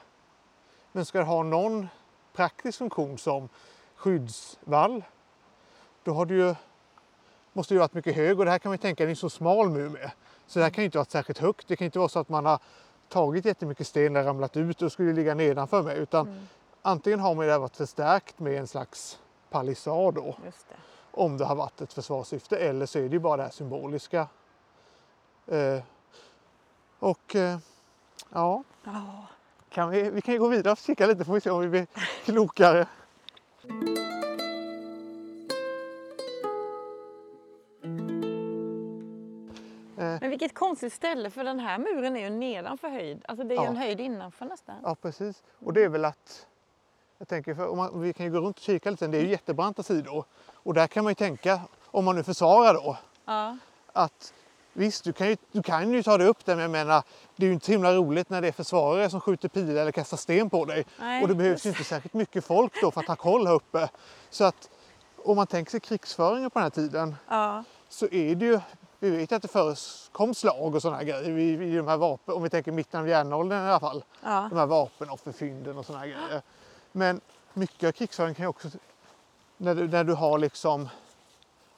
Men 0.91 1.05
ska 1.05 1.17
det 1.17 1.23
ha 1.23 1.43
någon 1.43 1.87
praktisk 2.33 2.77
funktion 2.77 3.17
som 3.17 3.49
skyddsvall, 3.95 5.03
då 6.03 6.13
har 6.13 6.25
du 6.25 6.37
ju, 6.37 6.55
måste 7.53 7.73
ju 7.73 7.79
varit 7.79 7.93
mycket 7.93 8.15
hög 8.15 8.39
och 8.39 8.45
det 8.45 8.51
här 8.51 8.59
kan 8.59 8.69
man 8.69 8.73
ju 8.73 8.81
tänka, 8.81 9.03
det 9.03 9.07
är 9.07 9.09
en 9.09 9.15
så 9.15 9.29
smal 9.29 9.69
mur 9.69 9.89
med. 9.89 10.11
Så 10.47 10.59
det 10.59 10.65
här 10.65 10.69
kan 10.69 10.81
ju 10.81 10.85
inte 10.85 10.97
vara 10.97 11.05
särskilt 11.05 11.39
högt. 11.39 11.67
Det 11.67 11.75
kan 11.75 11.85
inte 11.85 11.99
vara 11.99 12.09
så 12.09 12.19
att 12.19 12.29
man 12.29 12.45
har 12.45 12.59
tagit 13.09 13.45
jättemycket 13.45 13.87
sten 13.87 14.15
och 14.15 14.25
ramlat 14.25 14.57
ut 14.57 14.81
och 14.81 14.91
skulle 14.91 15.13
ligga 15.13 15.35
nedanför 15.35 15.81
mig 15.81 15.97
utan 15.97 16.27
mm 16.27 16.47
antingen 16.85 17.19
har 17.19 17.35
man 17.35 17.47
det 17.47 17.57
varit 17.57 17.75
förstärkt 17.77 18.39
med 18.39 18.53
en 18.59 18.67
slags 18.67 19.19
palissad 19.49 20.13
då. 20.13 20.35
Det. 20.43 20.51
Om 21.11 21.37
det 21.37 21.45
har 21.45 21.55
varit 21.55 21.81
ett 21.81 21.93
försvarssyfte 21.93 22.57
eller 22.57 22.85
så 22.85 22.99
är 22.99 23.03
det 23.03 23.09
ju 23.13 23.19
bara 23.19 23.37
det 23.37 23.43
här 23.43 23.49
symboliska. 23.49 24.27
Eh, 25.47 25.79
och 26.99 27.35
eh, 27.35 27.57
ja, 28.33 28.63
Ja. 28.83 29.25
kan 29.69 29.89
vi, 29.89 30.09
vi 30.09 30.21
kan 30.21 30.33
ju 30.33 30.39
gå 30.39 30.47
vidare 30.47 30.71
och 30.71 30.77
kika 30.77 31.05
lite 31.07 31.25
får 31.25 31.33
vi 31.33 31.41
se 31.41 31.49
om 31.49 31.61
vi 31.61 31.69
blir 31.69 31.87
klokare. 32.25 32.87
Eh, 39.97 40.17
Men 40.21 40.29
vilket 40.29 40.53
konstigt 40.53 40.93
ställe 40.93 41.29
för 41.29 41.43
den 41.43 41.59
här 41.59 41.77
muren 41.77 42.15
är 42.17 42.21
ju 42.21 42.29
nedanför 42.29 42.89
höjd. 42.89 43.25
Alltså 43.27 43.43
det 43.45 43.53
är 43.55 43.57
ju 43.57 43.63
Ja. 43.63 43.69
en 43.69 43.77
höjd 43.77 43.99
innanför 43.99 44.45
nästan. 44.45 44.75
Ja, 44.83 44.95
precis. 44.95 45.43
Och 45.59 45.73
det 45.73 45.83
är 45.83 45.89
väl 45.89 46.05
att... 46.05 46.47
Jag 47.17 47.27
tänker, 47.27 47.55
för 47.55 47.67
om 47.67 47.77
man, 47.77 48.01
vi 48.01 48.13
kan 48.13 48.25
ju 48.25 48.31
gå 48.31 48.39
runt 48.39 48.57
och 48.57 48.63
kika 48.63 48.91
lite. 48.91 49.07
Det 49.07 49.17
är 49.17 49.21
ju 49.21 49.29
jättebranta 49.29 49.83
sidor. 49.83 50.25
Och 50.53 50.73
där 50.73 50.87
kan 50.87 51.03
man 51.03 51.11
ju 51.11 51.15
tänka, 51.15 51.61
om 51.85 52.05
man 52.05 52.15
nu 52.15 52.23
försvarar 52.23 52.73
då, 52.73 52.97
Ja. 53.25 53.57
att 53.93 54.33
visst, 54.73 55.03
du 55.03 55.13
kan, 55.13 55.27
ju, 55.27 55.37
du 55.51 55.63
kan 55.63 55.91
ju 55.93 56.03
ta 56.03 56.17
dig 56.17 56.27
upp 56.27 56.45
där, 56.45 56.55
men 56.55 56.61
jag 56.61 56.71
menar, 56.71 57.03
det 57.35 57.45
är 57.45 57.47
ju 57.47 57.53
inte 57.53 57.71
himla 57.71 57.93
roligt 57.93 58.29
när 58.29 58.41
det 58.41 58.47
är 58.47 58.51
försvarare 58.51 59.09
som 59.09 59.21
skjuter 59.21 59.49
pilar 59.49 59.81
eller 59.81 59.91
kastar 59.91 60.17
sten 60.17 60.49
på 60.49 60.65
dig. 60.65 60.85
Nej, 60.99 61.21
och 61.21 61.27
det 61.27 61.35
behövs 61.35 61.65
ju 61.65 61.69
inte 61.69 61.83
särskilt 61.83 62.13
mycket 62.13 62.45
folk 62.45 62.81
då 62.81 62.91
för 62.91 63.01
att 63.01 63.07
ha 63.07 63.15
koll 63.15 63.47
här 63.47 63.53
uppe. 63.53 63.89
Så 64.29 64.43
att 64.43 64.69
om 65.23 65.35
man 65.35 65.47
tänker 65.47 65.71
sig 65.71 65.79
krigsföringen 65.79 66.49
på 66.49 66.59
den 66.59 66.63
här 66.63 66.69
tiden 66.69 67.15
ja. 67.29 67.63
så 67.89 68.05
är 68.11 68.35
det 68.35 68.45
ju, 68.45 68.59
vi 68.99 69.09
vet 69.09 69.31
att 69.31 69.41
det 69.41 69.47
förekom 69.47 70.33
slag 70.33 70.75
och 70.75 70.81
sådana 70.81 70.97
här 70.97 71.03
grejer 71.03 71.37
i, 71.37 71.73
i 71.73 71.75
de 71.75 71.87
här 71.87 71.97
vapen, 71.97 72.35
om 72.35 72.43
vi 72.43 72.49
tänker 72.49 72.71
mitten 72.71 72.99
av 72.99 73.07
järnåldern 73.07 73.65
i 73.65 73.69
alla 73.69 73.79
fall 73.79 74.03
ja. 74.23 74.47
de 74.49 74.57
här 74.57 74.65
vapenofferfynden 74.65 75.77
och 75.77 75.85
sådana 75.85 76.05
grejer. 76.05 76.41
Men 76.95 77.21
mycket 77.53 77.87
av 77.87 77.91
krigsföringen 77.91 78.35
kan 78.35 78.43
ju 78.43 78.47
också, 78.47 78.69
när 79.57 79.75
du, 79.75 79.87
när 79.87 80.03
du 80.03 80.13
har 80.13 80.37
liksom 80.37 80.89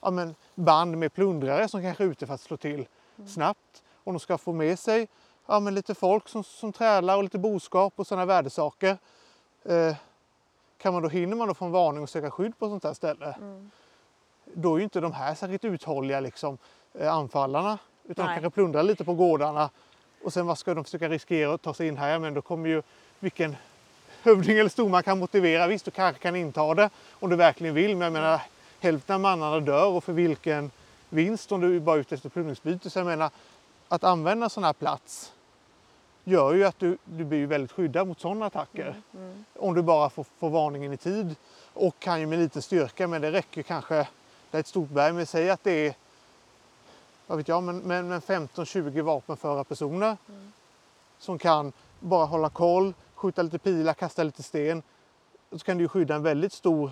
ja, 0.02 0.12
men 0.12 0.36
band 0.56 0.98
med 0.98 1.14
plundrare 1.14 1.68
som 1.68 1.82
kanske 1.82 2.04
är 2.04 2.08
ute 2.08 2.28
för 2.28 2.34
att 2.34 2.42
slå 2.42 2.58
till 2.58 2.88
snabbt 3.28 3.84
och 4.04 4.14
de 4.14 4.20
ska 4.20 4.38
få 4.38 4.54
med 4.54 4.80
sig 4.80 5.08
ja, 5.46 5.60
men 5.60 5.76
lite 5.76 5.96
folk 5.96 6.30
som, 6.30 6.44
som 6.44 6.74
trälar 6.74 7.18
och 7.18 7.24
lite 7.24 7.38
boskap 7.38 7.94
och 7.96 8.08
sådana 8.08 8.26
värdesaker. 8.26 8.98
Eh, 9.64 9.96
kan 10.78 10.94
man 10.94 11.04
då, 11.04 11.10
hinner 11.10 11.36
man 11.36 11.48
då 11.48 11.54
få 11.54 11.66
en 11.66 11.72
varning 11.72 12.04
och 12.04 12.10
söka 12.10 12.32
skydd 12.32 12.60
på 12.60 12.68
sånt 12.68 12.84
här 12.84 12.94
ställe, 12.94 13.36
då 14.54 14.74
är 14.74 14.78
ju 14.78 14.84
inte 14.84 15.00
de 15.00 15.14
här 15.14 15.36
särskilt 15.36 15.66
uthålliga 15.66 16.20
liksom, 16.20 16.58
eh, 16.94 17.14
anfallarna. 17.14 17.78
Utan 18.04 18.26
Nej. 18.26 18.36
de 18.36 18.42
kanske 18.42 18.56
plundrar 18.56 18.84
lite 18.84 19.06
på 19.06 19.14
gårdarna 19.14 19.70
och 20.24 20.34
sen 20.34 20.48
vad 20.48 20.58
ska 20.58 20.74
de 20.74 20.84
försöka 20.84 21.10
riskera 21.10 21.54
att 21.54 21.62
ta 21.62 21.74
sig 21.74 21.88
in 21.88 21.98
här? 21.98 22.20
Men 22.20 22.34
då 22.34 22.42
kommer 22.42 22.70
ju 22.70 22.82
vilken 23.20 23.56
hövding 24.26 24.58
eller 24.58 24.70
storman 24.70 25.04
kan 25.04 25.20
motivera. 25.20 25.68
Visst, 25.68 25.86
du 25.86 25.92
kanske 25.92 26.22
kan 26.22 26.36
inta 26.36 26.74
det 26.74 26.90
om 27.12 27.30
du 27.30 27.36
verkligen 27.36 27.76
vill. 27.76 27.96
Men 27.96 28.02
jag 28.02 28.14
menar, 28.14 28.42
hälften 28.80 29.16
av 29.16 29.22
mannarna 29.22 29.60
dör 29.60 29.88
och 29.88 30.04
för 30.04 30.14
vilken 30.14 30.72
vinst 31.10 31.52
om 31.52 31.62
du 31.62 31.76
är 31.76 31.80
bara 31.80 31.96
är 31.96 32.00
ute 32.00 32.16
efter 32.16 32.30
plundringsbyte. 32.30 32.90
Så 32.90 33.00
jag 33.00 33.06
menar, 33.06 33.30
att 33.88 34.04
använda 34.04 34.50
sån 34.50 34.64
här 34.64 34.74
plats 34.74 35.32
gör 36.24 36.54
ju 36.54 36.66
att 36.66 36.80
du, 36.80 36.98
du 37.04 37.24
blir 37.24 37.48
väldigt 37.48 37.72
skyddad 37.72 38.08
mot 38.08 38.20
sådana 38.20 38.46
attacker. 38.46 38.96
Om 39.56 39.76
du 39.76 39.82
bara 39.82 40.10
får, 40.10 40.26
får 40.40 40.50
varningen 40.50 40.94
i 40.94 40.98
tid. 40.98 41.36
Och 41.74 42.00
kan 42.00 42.20
ju 42.20 42.28
med 42.28 42.40
lite 42.40 42.62
styrka, 42.62 43.08
men 43.08 43.22
det 43.22 43.32
räcker 43.32 43.64
kanske, 43.64 44.08
det 44.52 44.58
är 44.58 44.60
ett 44.60 44.68
stort 44.68 44.90
berg, 44.90 45.14
men 45.14 45.26
säg 45.26 45.50
att 45.50 45.64
det 45.64 45.88
är 45.88 45.96
vad 47.28 47.38
vet 47.38 47.48
jag, 47.48 47.64
men, 47.64 47.78
men, 47.78 48.08
men 48.08 48.22
15-20 48.22 49.02
vapenföra 49.02 49.64
personer 49.64 50.18
som 51.20 51.38
kan 51.38 51.72
bara 52.00 52.26
hålla 52.26 52.50
koll, 52.50 52.94
skjuta 53.26 53.42
lite 53.42 53.58
pilar, 53.60 53.94
kasta 53.94 54.24
lite 54.24 54.44
sten. 54.44 54.84
Så 55.52 55.60
kan 55.60 55.78
du 55.78 55.88
skydda 55.88 56.16
en 56.16 56.24
väldigt 56.24 56.54
stor, 56.54 56.92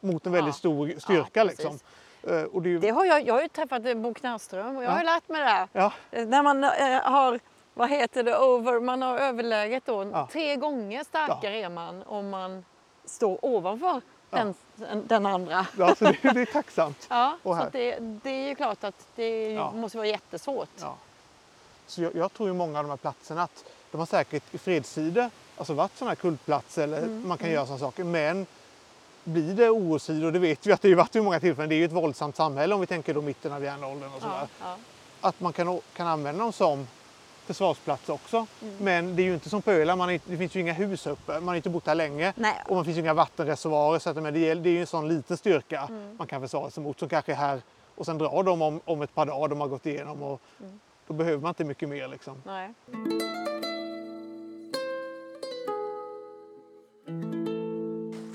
mot 0.00 0.26
en 0.26 0.32
väldigt 0.32 0.54
Ja. 0.54 0.58
stor 0.58 0.92
styrka. 0.98 1.30
Ja, 1.40 1.44
liksom. 1.44 1.78
Eh, 2.22 2.42
och 2.42 2.62
det 2.62 2.68
ju, 2.68 2.78
Det 2.78 2.90
har 2.90 3.04
jag, 3.04 3.26
jag 3.26 3.34
har 3.34 3.42
ju 3.42 3.48
träffat 3.48 3.86
eh, 3.86 3.94
Bo 3.94 4.14
Knarrström 4.14 4.76
och 4.76 4.84
jag 4.84 4.90
har 4.90 4.98
ju 4.98 5.04
lärt 5.04 5.28
mig 5.28 5.40
det. 5.42 5.68
ja, 5.72 5.92
Eh, 6.10 6.26
När 6.26 6.42
man 6.42 6.62
har, 7.12 7.40
vad 7.74 7.90
heter 7.90 8.22
det, 8.22 8.38
over, 8.38 8.80
man 8.80 9.02
har 9.02 9.18
överläget 9.18 9.86
då. 9.86 10.04
Ja. 10.12 10.28
Tre 10.32 10.56
gånger 10.56 11.04
starkare 11.04 11.56
är 11.56 11.68
man 11.68 12.02
om 12.02 12.30
man 12.30 12.64
står 13.04 13.38
ovanför 13.44 14.00
den, 14.30 14.54
den 15.06 15.26
andra. 15.26 15.66
ja, 15.78 15.94
så 15.94 16.04
det, 16.04 16.18
det 16.22 16.40
är 16.40 16.46
tacksamt. 16.52 17.06
Ja, 17.10 17.36
så 17.42 17.66
det, 17.72 17.98
det 18.00 18.30
är 18.30 18.48
ju 18.48 18.54
klart 18.54 18.84
att 18.84 19.06
det 19.14 19.52
Ja. 19.52 19.72
måste 19.72 19.98
vara 19.98 20.06
jättesvårt. 20.08 20.68
Ja. 20.80 20.96
Så 21.86 22.02
jag, 22.02 22.14
jag 22.16 22.32
tror 22.32 22.48
ju 22.48 22.54
många 22.54 22.78
av 22.78 22.84
de 22.84 22.90
här 22.90 22.96
platserna 22.96 23.42
att 23.42 23.64
de 23.90 23.98
har 23.98 24.06
säkert 24.06 24.54
i 24.54 24.58
fredstider 24.58 25.30
alltså 25.56 25.74
varit 25.74 25.96
sådana 25.96 26.10
här 26.10 26.16
kultplatser 26.16 26.82
eller 26.82 26.98
Mm, 26.98 27.28
man 27.28 27.38
kan 27.38 27.50
göra 27.50 27.66
sådana 27.66 27.78
saker. 27.78 28.04
Men 28.04 28.46
blir 29.24 29.54
det 29.54 29.70
och 30.26 30.32
det 30.32 30.38
vet 30.38 30.66
vi 30.66 30.72
att 30.72 30.82
det 30.82 30.88
har 30.88 30.96
varit 30.96 31.16
vid 31.16 31.22
många 31.24 31.40
tillfällen, 31.40 31.68
det 31.68 31.74
är 31.74 31.76
ju 31.76 31.84
ett 31.84 31.92
våldsamt 31.92 32.36
samhälle 32.36 32.74
om 32.74 32.80
vi 32.80 32.86
tänker 32.86 33.14
då 33.14 33.22
mitten 33.22 33.52
av 33.52 33.64
järnåldern 33.64 34.10
och 34.16 34.22
sådär. 34.22 34.34
Ja, 34.40 34.46
ja. 34.60 34.76
Att 35.28 35.40
man 35.40 35.52
kan, 35.52 35.80
kan 35.96 36.06
använda 36.06 36.42
dem 36.44 36.52
som 36.52 36.86
försvarsplats 37.46 38.08
också. 38.08 38.46
Mm. 38.62 38.74
Men 38.78 39.16
det 39.16 39.22
är 39.22 39.24
ju 39.24 39.34
inte 39.34 39.48
som 39.50 39.62
på 39.62 39.70
Öland, 39.70 39.98
man 39.98 40.10
är, 40.10 40.20
det 40.24 40.36
finns 40.36 40.54
ju 40.56 40.60
inga 40.60 40.72
hus 40.72 41.06
uppe, 41.06 41.32
man 41.32 41.48
har 41.48 41.54
inte 41.54 41.70
bott 41.70 41.84
där 41.84 41.94
länge. 41.94 42.32
Nej. 42.36 42.62
Och 42.68 42.76
man 42.76 42.84
finns 42.84 42.96
ju 42.96 43.00
inga 43.00 43.14
vattenreservoarer 43.14 43.98
så 43.98 44.10
att, 44.10 44.16
men 44.16 44.34
det, 44.34 44.40
gäller- 44.40 44.62
det 44.62 44.68
är 44.68 44.72
ju 44.72 44.80
en 44.80 44.86
sån 44.86 45.08
liten 45.08 45.36
styrka 45.36 45.86
Mm. 45.88 46.16
man 46.18 46.26
kan 46.26 46.40
försvara 46.40 46.70
sig 46.70 46.82
mot 46.82 46.98
som 46.98 47.08
kanske 47.08 47.32
är 47.32 47.36
här 47.36 47.62
och 47.94 48.06
sen 48.06 48.18
drar 48.18 48.42
de 48.42 48.62
om, 48.62 48.80
om 48.84 49.02
ett 49.02 49.14
par 49.14 49.26
dagar 49.26 49.48
de 49.48 49.60
har 49.60 49.68
gått 49.68 49.86
igenom. 49.86 50.22
Och 50.22 50.40
Mm. 50.60 50.80
Då 51.06 51.14
behöver 51.14 51.38
man 51.42 51.48
inte 51.48 51.64
mycket 51.64 51.88
mer 51.88 52.08
liksom. 52.08 52.42
Nej. 52.46 52.70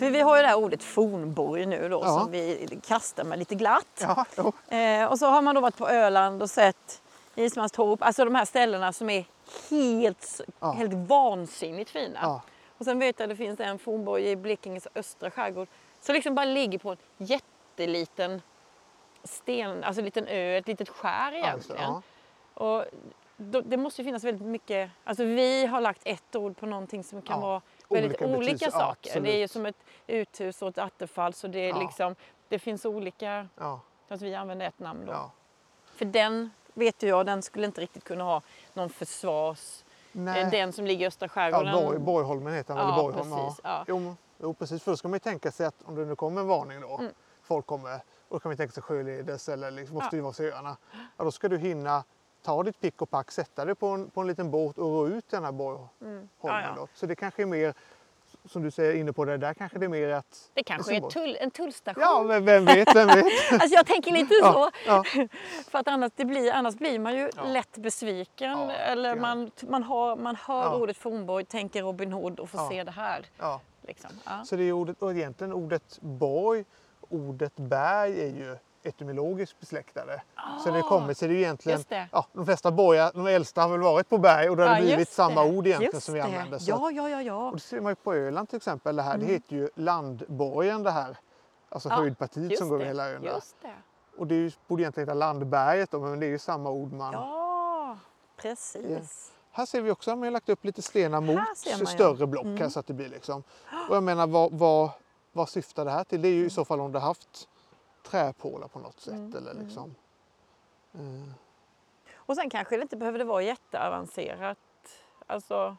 För 0.07 0.11
vi 0.11 0.21
har 0.21 0.35
ju 0.35 0.41
det 0.41 0.47
här 0.47 0.55
ordet 0.57 0.83
fornborg 0.83 1.65
nu 1.65 1.89
då 1.89 2.01
Ja. 2.03 2.19
som 2.19 2.31
vi 2.31 2.79
kastar 2.87 3.23
med 3.23 3.39
lite 3.39 3.55
glatt. 3.55 4.05
Ja. 4.35 4.77
Eh, 4.77 5.05
och 5.05 5.19
så 5.19 5.25
har 5.27 5.41
man 5.41 5.55
då 5.55 5.61
varit 5.61 5.77
på 5.77 5.89
Öland 5.89 6.41
och 6.41 6.49
sett 6.49 7.01
Ismanstorp, 7.35 8.03
alltså 8.03 8.25
de 8.25 8.35
här 8.35 8.45
ställena 8.45 8.93
som 8.93 9.09
är 9.09 9.25
helt, 9.69 10.41
Ja. 10.59 10.71
helt 10.71 10.93
vansinnigt 10.93 11.89
fina. 11.89 12.19
Ja. 12.21 12.41
Och 12.77 12.85
sen 12.85 12.99
vet 12.99 13.19
jag 13.19 13.25
att 13.25 13.29
det 13.29 13.35
finns 13.35 13.59
en 13.59 13.79
fornborg 13.79 14.29
i 14.29 14.35
Blekinges 14.35 14.87
östra 14.95 15.31
skärgård 15.31 15.67
som 16.01 16.15
liksom 16.15 16.35
bara 16.35 16.45
ligger 16.45 16.79
på 16.79 16.89
en 16.91 16.97
jätteliten 17.17 18.41
sten, 19.23 19.83
alltså 19.83 20.01
en 20.01 20.05
liten 20.05 20.27
ö, 20.27 20.57
ett 20.57 20.67
litet 20.67 20.89
skär 20.89 21.31
egentligen. 21.33 21.81
ja. 21.81 22.01
Och 22.53 22.85
då, 23.37 23.61
det 23.61 23.77
måste 23.77 24.01
ju 24.01 24.05
finnas 24.05 24.23
väldigt 24.23 24.47
mycket, 24.47 24.91
alltså 25.03 25.23
vi 25.23 25.65
har 25.65 25.81
lagt 25.81 26.01
ett 26.03 26.35
ord 26.35 26.57
på 26.57 26.65
någonting 26.65 27.03
som 27.03 27.21
kan 27.21 27.41
vara 27.41 27.61
väldigt 27.89 28.22
olika 28.22 28.38
olika, 28.38 28.72
saker. 28.72 29.20
Det 29.20 29.32
är 29.36 29.38
ju 29.39 29.48
som 29.48 29.65
ett 29.65 29.75
uthus 30.08 30.62
och 30.62 30.67
ett 30.70 30.77
attefall 30.77 31.34
så 31.34 31.48
det 31.48 31.60
är 31.60 31.70
Ja. 31.70 31.79
liksom, 31.79 32.15
det 32.48 32.60
finns 32.60 32.86
olika, 32.86 33.48
Ja, 33.58 33.79
alltså 34.10 34.25
vi 34.25 34.36
använder 34.36 34.67
ett 34.67 34.79
namn 34.79 35.06
då. 35.06 35.12
ja. 35.12 35.32
För 35.96 36.06
den 36.06 36.50
vet 36.74 37.03
jag, 37.03 37.25
den 37.25 37.41
skulle 37.41 37.65
inte 37.65 37.82
riktigt 37.82 38.03
kunna 38.03 38.24
ha 38.24 38.41
någon 38.74 38.89
försvars... 38.89 39.84
Nej. 40.12 40.41
eh, 40.41 40.50
Den 40.50 40.74
som 40.74 40.86
ligger 40.86 41.03
i 41.06 41.08
östra 41.08 41.25
Ja, 41.25 41.29
skärgården. 41.29 41.74
Borg, 41.86 42.00
Borgholmen 42.00 42.53
heter 42.53 42.74
han, 42.75 42.89
Ja, 42.89 43.01
Borgholm. 43.03 43.32
precis, 43.46 43.62
ja. 43.63 43.84
Jo, 43.88 44.15
jo, 44.41 44.53
precis. 44.53 44.84
För 44.84 44.91
då 44.91 44.98
ska 44.98 45.08
man 45.08 45.15
ju 45.15 45.20
tänka 45.20 45.51
sig 45.51 45.65
att 45.65 45.75
om 45.86 45.96
det 45.96 46.06
nu 46.06 46.15
kommer 46.15 46.41
en 46.41 46.48
varning 46.48 46.82
då, 46.82 46.98
Mm. 46.98 47.12
folk 47.41 47.65
kommer, 47.65 47.96
och 47.96 48.01
då 48.29 48.39
kan 48.39 48.50
man 48.50 48.58
tänka 48.58 48.72
sig 48.74 48.84
sjöledes 48.84 49.50
eller 49.50 49.72
liksom, 49.72 49.96
måste 49.96 50.17
Ja. 50.17 50.24
vara 50.24 50.34
öarna. 50.51 50.77
Ja, 51.17 51.24
då 51.24 51.32
ska 51.32 51.50
du 51.50 51.58
hinna 51.58 52.03
ta 52.48 52.63
ditt 52.63 52.80
pick 52.82 53.01
och 53.01 53.10
pack, 53.10 53.32
sätta 53.32 53.66
dig 53.66 53.75
på 53.75 53.88
en, 53.88 54.10
på 54.10 54.22
en 54.22 54.27
liten 54.27 54.51
båt 54.51 54.77
och 54.77 54.86
ro 54.86 55.08
ut 55.08 55.30
den 55.30 55.44
här 55.44 55.51
Borgholmen. 55.51 55.89
Mm. 56.01 56.30
Ja, 56.42 56.62
ja. 56.62 56.88
Så 56.94 57.06
det 57.06 57.16
kanske 57.16 57.42
är 57.42 57.46
mer, 57.46 57.74
som 58.46 58.62
du 58.63 58.72
säger 58.72 58.94
inne 58.96 59.13
på 59.13 59.25
det 59.25 59.38
där 59.38 59.54
kanske 59.54 59.80
det 59.80 59.86
är 59.86 59.89
mer 59.89 60.10
att... 60.10 60.50
Det 60.54 60.63
kanske 60.63 60.96
är 60.96 61.01
tull, 61.10 61.38
en 61.42 61.51
tullstation. 61.51 62.01
Ja, 62.04 62.24
men 62.27 62.46
vem 62.46 62.66
vet, 62.66 62.96
vem 62.96 63.08
vet. 63.08 63.25
Alltså 63.51 63.75
jag 63.75 63.86
tänker 63.86 64.12
lite 64.12 64.34
Ja, 64.42 64.54
så. 64.54 64.72
ja. 64.86 65.04
För 65.72 65.80
att 65.80 65.88
annars, 65.88 66.12
det 66.16 66.25
blir, 66.25 66.51
annars 66.54 66.75
blir 66.75 67.00
man 67.00 67.13
ju 67.16 67.30
Ja. 67.36 67.44
lätt 67.44 67.77
besviken. 67.77 68.51
Ja, 68.51 68.72
eller 68.72 69.16
det 69.16 69.22
man, 69.22 69.51
man, 69.62 69.84
har, 69.84 70.16
man 70.16 70.36
hör 70.36 70.63
Ja. 70.63 70.75
ordet 70.75 70.98
fornborg, 70.98 71.46
tänker 71.46 71.84
Robin 71.84 72.12
Hood 72.13 72.39
och 72.39 72.50
får 72.50 72.60
Ja. 72.62 72.70
se 72.70 72.84
det 72.84 72.92
här. 72.92 73.25
Ja. 73.38 73.62
Liksom. 73.82 74.10
Ja. 74.25 74.44
Så 74.46 74.56
det 74.56 74.63
är 74.63 74.72
ordet, 74.72 75.01
och 75.01 75.12
egentligen 75.12 75.54
ordet 75.54 76.00
borg, 76.01 76.66
ordet 77.10 77.56
berg 77.56 78.22
är 78.22 78.27
ju 78.36 78.58
etymologiskt 78.88 79.60
besläktade. 79.60 80.22
Så 80.63 80.72
det 80.72 80.82
kommer 80.82 81.13
sig 81.13 81.27
det 81.27 81.34
är 81.34 81.38
egentligen, 81.38 81.84
det. 81.89 82.08
Ja, 82.12 82.25
de 82.34 82.46
flesta 82.46 82.72
borgar, 82.72 83.12
de 83.13 83.27
äldsta 83.27 83.62
har 83.62 83.70
väl 83.70 83.82
varit 83.82 84.10
på 84.10 84.17
berg 84.17 84.50
och 84.50 84.58
då 84.58 84.63
har 84.63 84.70
det 84.70 84.75
Ja, 84.75 84.82
blivit 84.82 85.00
just 85.00 85.13
samma 85.13 85.44
det. 85.44 85.58
ord 85.58 85.67
egentligen 85.67 85.91
Just 85.94 86.06
som 86.06 86.13
vi 86.13 86.20
det. 86.20 86.25
använder. 86.25 86.60
Så, 86.60 86.70
Ja, 86.72 86.91
ja, 86.91 87.10
ja, 87.10 87.22
ja. 87.22 87.48
Och 87.48 87.53
det 87.53 87.60
ser 87.60 87.82
man 87.82 87.91
ju 87.91 87.96
på 87.96 88.13
Öland 88.13 88.50
till 88.50 88.58
exempel, 88.58 88.96
det 88.96 89.01
här, 89.01 89.17
det 89.17 89.25
heter 89.25 89.56
ju 89.56 89.70
landborgen 89.75 90.84
det 90.84 90.91
här. 90.91 91.17
Alltså 91.70 91.89
Ja, 91.89 91.96
höjdpartiet 91.96 92.58
som 92.58 92.70
går 92.70 92.77
det, 92.79 92.84
över 92.84 92.88
hela 92.94 93.10
ön. 93.10 93.24
Just 93.24 93.56
det. 93.62 93.74
Och 94.17 94.27
det 94.27 94.36
är 94.36 94.39
ju, 94.39 94.51
borde 94.67 94.82
egentligen 94.84 95.08
heta 95.10 95.13
landberget 95.17 95.91
då, 95.91 96.00
men 96.00 96.20
det 96.20 96.25
är 96.25 96.29
ju 96.29 96.39
samma 96.39 96.70
ord 96.70 96.94
man... 96.94 97.13
Ja, 97.13 97.98
precis. 98.41 99.32
Här 99.51 99.65
ser 99.65 99.82
vi 99.82 99.91
också 99.91 100.12
att 100.12 100.17
man 100.17 100.24
har 100.27 100.32
lagt 100.32 100.50
upp 100.50 100.65
lite 100.65 100.82
stenar 100.82 101.22
man, 101.22 101.36
mot 101.36 101.46
ja. 101.79 101.86
större 101.86 102.27
block 102.27 102.46
Mm. 102.46 102.58
här 102.58 102.70
så 102.70 102.79
att 102.79 102.88
det 102.88 102.94
blir 102.94 103.10
liksom. 103.10 103.44
Och 103.89 103.96
jag 103.96 104.03
menar 104.03 104.27
vad, 104.27 104.51
vad, 104.53 104.89
vad 105.32 105.50
syftar 105.50 105.86
det 105.86 105.91
här 105.91 106.03
till? 106.03 106.22
Det 106.22 106.27
är 106.27 106.32
ju 106.32 106.36
Mm. 106.38 106.48
i 106.48 106.50
så 106.50 106.65
fall 106.65 106.79
om 106.79 106.91
det 106.91 107.00
haft 107.00 107.48
träpålar 108.11 108.67
på 108.67 108.79
något 108.79 108.99
sätt 108.99 109.13
Mm, 109.13 109.35
eller 109.37 109.53
liksom. 109.53 109.95
Eh, 110.93 111.33
Och 112.15 112.35
sen 112.35 112.49
kanske 112.49 112.75
det 112.77 112.81
inte 112.81 112.97
behövde 112.97 113.23
vara 113.23 113.41
jätteavancerat. 113.41 114.57
Alltså, 115.27 115.77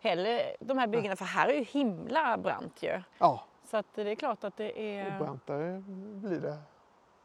heller 0.00 0.56
de 0.60 0.78
här 0.78 0.86
byggena, 0.86 1.16
för 1.16 1.24
här 1.24 1.48
är 1.48 1.52
ju 1.54 1.64
himla 1.64 2.36
brant 2.38 2.82
ju. 2.82 3.02
ja, 3.18 3.42
Så 3.70 3.76
att 3.76 3.86
det 3.94 4.10
är 4.10 4.14
klart 4.14 4.44
att 4.44 4.56
det 4.56 4.80
är... 4.98 5.12
Och 5.12 5.18
brantare 5.24 5.82
blir 6.14 6.40
det. 6.40 6.58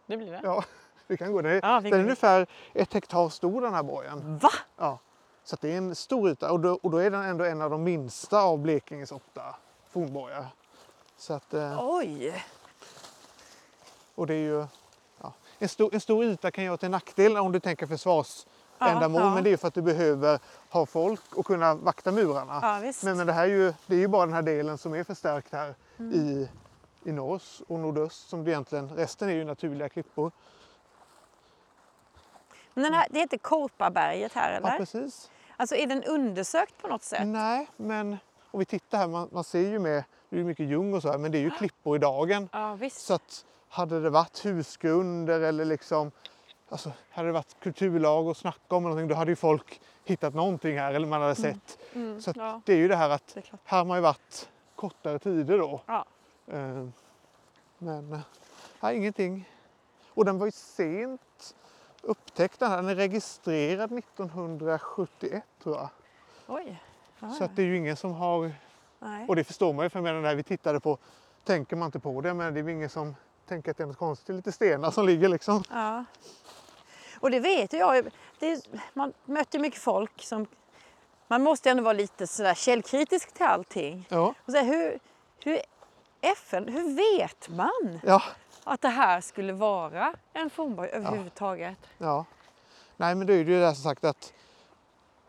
Det 0.06 0.18
blir 0.18 0.32
det? 0.32 0.40
Ja, 0.44 0.64
vi 1.08 1.18
kan 1.18 1.32
gå. 1.32 1.42
Den 1.42 1.52
är, 1.52 1.60
Ja, 1.64 1.82
den 1.82 1.94
är 1.94 2.00
ungefär 2.00 2.48
ett 2.74 2.94
hektar 2.94 3.30
stor 3.30 3.62
den 3.62 3.74
här 3.74 3.84
borgen. 3.84 4.38
Va? 4.38 4.50
Ja. 4.78 5.00
Så 5.44 5.58
det 5.62 5.74
är 5.74 5.78
en 5.78 5.96
stor 5.96 6.30
yta 6.30 6.52
och 6.52 6.60
då, 6.60 6.80
och 6.84 6.92
då 6.92 6.98
är 6.98 7.12
den 7.12 7.24
ändå 7.24 7.44
en 7.46 7.62
av 7.62 7.70
de 7.70 7.84
minsta 7.84 8.42
av 8.42 8.60
Blekinges 8.60 9.12
åtta 9.12 9.56
fornborgar. 9.90 10.46
Så 11.18 11.34
att, 11.34 11.54
eh, 11.54 11.80
Oj! 11.82 12.44
Och 14.16 14.28
det 14.28 14.34
är 14.34 14.38
ju, 14.38 14.66
ja, 15.22 15.34
en, 15.60 15.70
stor, 15.70 15.94
en 15.94 16.02
stor 16.02 16.24
yta 16.26 16.52
kan 16.52 16.64
ju 16.64 16.70
vara 16.70 16.78
till 16.78 16.90
nackdel 16.90 17.38
om 17.38 17.52
du 17.52 17.60
tänker 17.60 17.88
försvarsändamål 17.88 19.22
Ja, 19.22 19.28
ja. 19.28 19.34
men 19.36 19.44
det 19.44 19.50
är 19.50 19.58
för 19.58 19.68
att 19.68 19.74
du 19.74 19.82
behöver 19.82 20.40
ha 20.70 20.86
folk 20.86 21.36
och 21.36 21.46
kunna 21.46 21.76
vakta 21.76 22.12
murarna. 22.12 22.60
Ja. 22.62 22.92
Men, 23.04 23.18
men 23.18 23.28
det 23.28 23.34
här 23.34 23.44
är 23.44 23.48
ju, 23.48 23.74
det 23.88 23.96
är 23.96 24.00
ju 24.00 24.08
bara 24.08 24.26
den 24.26 24.36
här 24.36 24.42
delen 24.42 24.78
som 24.78 24.94
är 24.94 25.04
förstärkt 25.04 25.52
här 25.52 25.76
Mm. 26.00 26.14
i, 26.14 26.50
i 27.04 27.12
norr 27.12 27.42
och 27.68 27.80
nordöst 27.80 28.30
som 28.30 28.44
det 28.44 28.52
egentligen, 28.52 28.90
resten 28.96 29.30
är 29.30 29.34
ju 29.34 29.44
naturliga 29.44 29.90
klippor. 29.90 30.32
Men 32.74 32.94
här, 32.94 33.08
det 33.10 33.20
heter 33.20 33.38
Korpaberget 33.38 34.34
här 34.34 34.52
eller? 34.54 34.72
Ja, 34.72 34.78
precis. 34.78 35.32
Alltså 35.58 35.76
är 35.76 35.88
den 35.88 36.04
undersökt 36.04 36.82
på 36.82 36.88
något 36.88 37.04
sätt? 37.04 37.28
Nej, 37.28 37.68
men 37.78 38.18
om 38.52 38.60
vi 38.60 38.66
tittar 38.66 38.98
här, 38.98 39.08
man, 39.08 39.30
man 39.32 39.44
ser 39.44 39.60
ju 39.60 39.80
med, 39.80 40.04
det 40.30 40.40
är 40.40 40.44
mycket 40.44 40.66
ljung 40.68 40.94
och 40.94 41.02
så 41.02 41.12
här, 41.12 41.18
men 41.18 41.32
det 41.32 41.38
är 41.38 41.42
ju 41.42 41.50
klippor 41.58 41.96
i 41.96 42.00
dagen. 42.00 42.50
Ja 42.52 42.76
visst. 42.76 43.02
Så 43.02 43.14
att 43.14 43.46
hade 43.74 44.00
det 44.00 44.10
varit 44.10 44.46
husgrunder 44.46 45.42
eller 45.42 45.66
liksom, 45.66 46.12
alltså 46.70 46.92
hade 47.10 47.28
det 47.28 47.32
varit 47.34 47.56
kulturlag 47.60 48.28
och 48.28 48.38
snacka 48.38 48.76
om 48.76 48.84
någonting, 48.84 49.08
då 49.08 49.16
hade 49.16 49.32
ju 49.32 49.36
folk 49.36 49.82
hittat 50.06 50.34
någonting 50.34 50.78
här 50.80 50.94
eller 50.94 51.08
man 51.08 51.22
hade 51.22 51.36
sett. 51.36 51.78
Mm, 51.94 52.22
Så 52.22 52.30
att 52.30 52.36
ja, 52.38 52.62
det 52.66 52.74
är 52.74 52.78
ju 52.78 52.88
det 52.88 52.96
här 52.96 53.10
att 53.10 53.28
det 53.36 53.42
här 53.64 53.78
har 53.78 53.86
man 53.86 53.98
ju 53.98 54.02
varit 54.02 54.50
kortare 54.76 55.20
tider 55.20 55.58
då. 55.58 55.82
Ja. 55.86 56.06
Eh, 56.48 56.88
Men 57.78 58.14
eh, 58.14 58.20
nej, 58.80 58.98
ingenting. 58.98 59.50
Och 60.08 60.26
den 60.26 60.38
var 60.40 60.46
ju 60.46 60.52
sent 60.52 61.56
upptäckt 62.02 62.60
den 62.60 62.70
här. 62.70 62.78
Den 62.78 62.90
är 62.90 62.96
registrerad 62.96 63.92
1971 63.98 65.44
tror 65.64 65.76
jag. 65.76 65.90
Oj. 66.48 66.82
Så 67.38 67.44
att 67.44 67.56
det 67.56 67.62
är 67.62 67.66
ju 67.66 67.78
ingen 67.78 67.96
som 67.98 68.14
har, 68.14 68.52
nej. 69.00 69.26
och 69.28 69.36
det 69.36 69.44
förstår 69.44 69.74
man 69.74 69.86
ju 69.86 69.90
för 69.90 70.00
jag 70.00 70.04
menar 70.04 70.22
när 70.22 70.36
vi 70.36 70.44
tittade 70.44 70.80
på, 70.80 70.98
tänker 71.44 71.76
man 71.76 71.86
inte 71.86 72.00
på 72.00 72.22
det 72.22 72.34
men 72.34 72.54
det 72.54 72.60
är 72.60 72.64
ju 72.64 72.72
ingen 72.72 72.90
som 72.90 73.16
tänker 73.48 73.72
att 73.72 73.78
det 73.78 73.84
är 73.84 73.88
något 73.88 73.98
konstigt, 73.98 74.36
lite 74.36 74.52
stenar 74.52 74.92
som 74.92 75.06
ligger 75.06 75.30
liksom. 75.30 75.64
Ja. 75.70 76.06
Och 77.20 77.32
det 77.32 77.40
vet 77.40 77.74
jag, 77.74 78.10
det 78.40 78.68
man 78.94 79.14
möter 79.26 79.60
mycket 79.60 79.82
folk 79.82 80.22
som... 80.24 80.46
Man 81.28 81.44
måste 81.44 81.70
ändå 81.70 81.84
vara 81.84 81.94
lite 81.94 82.28
sådär 82.28 82.54
källkritisk 82.54 83.34
till 83.34 83.46
allting. 83.46 84.08
Ja, 84.10 84.34
Och 84.46 84.52
säga, 84.52 84.64
hur, 84.64 85.00
hur, 85.44 85.60
FN, 86.22 86.68
hur 86.68 86.96
vet 86.96 87.50
man 87.50 88.00
ja, 88.04 88.22
att 88.64 88.82
det 88.82 88.88
här 88.90 89.22
skulle 89.22 89.54
vara 89.54 90.14
en 90.34 90.50
fornborg 90.50 90.90
överhuvudtaget? 90.90 91.78
ja. 91.98 92.26
Nej 92.98 93.16
men 93.16 93.28
det 93.28 93.34
är 93.34 93.38
ju 93.38 93.44
det 93.44 93.60
där 93.60 93.74
som 93.74 93.84
sagt 93.84 94.04
att, 94.04 94.34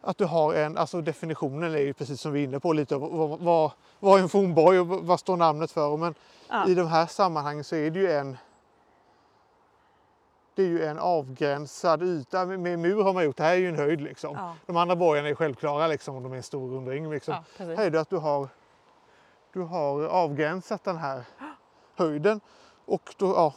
att 0.01 0.19
du 0.19 0.25
har 0.25 0.55
en, 0.55 0.77
alltså 0.79 1.01
definitionen 1.01 1.75
är 1.75 1.79
ju 1.79 1.93
precis 1.95 2.21
som 2.21 2.33
vi 2.33 2.41
är 2.41 2.45
inne 2.45 2.61
på 2.61 2.73
lite, 2.73 2.97
vad, 2.97 3.41
vad, 3.41 3.71
vad 4.01 4.19
är 4.19 4.23
en 4.23 4.29
fornborg 4.29 4.81
och 4.81 4.87
vad 4.87 5.21
står 5.21 5.37
namnet 5.37 5.71
för? 5.71 5.97
Men 5.97 6.15
Ja. 6.49 6.69
i 6.69 6.75
de 6.75 6.87
här 6.87 7.07
sammanhangen 7.07 7.65
så 7.65 7.77
är 7.77 7.91
det 7.91 7.99
ju 7.99 8.11
en 8.11 8.37
det 10.55 10.63
är 10.63 10.67
ju 10.67 10.85
en 10.85 10.99
avgränsad 10.99 12.03
yta. 12.03 12.47
Med, 12.47 12.79
mur 12.79 13.03
har 13.03 13.13
man 13.13 13.25
gjort, 13.25 13.37
det 13.37 13.43
här 13.43 13.53
är 13.53 13.57
ju 13.57 13.69
en 13.69 13.77
höjd 13.77 14.01
liksom. 14.01 14.37
Ja. 14.37 14.57
De 14.67 14.77
andra 14.77 14.97
borgarna 14.97 15.29
är 15.29 15.35
självklara 15.35 15.87
liksom, 15.87 16.17
om 16.17 16.23
de 16.23 16.33
är 16.33 16.37
en 16.37 16.43
stor 16.43 16.71
rundring. 16.71 17.11
Liksom. 17.11 17.35
Ja, 17.59 17.65
här 17.65 17.87
är 17.87 17.91
det 17.91 18.01
att 18.01 18.11
du 18.11 18.17
har, 18.17 18.49
du 19.53 19.61
har 19.61 20.03
avgränsat 20.03 20.85
den 20.85 20.97
här 20.97 21.25
höjden. 21.97 22.41
Och 22.85 23.15
då, 23.19 23.27
ja, 23.27 23.55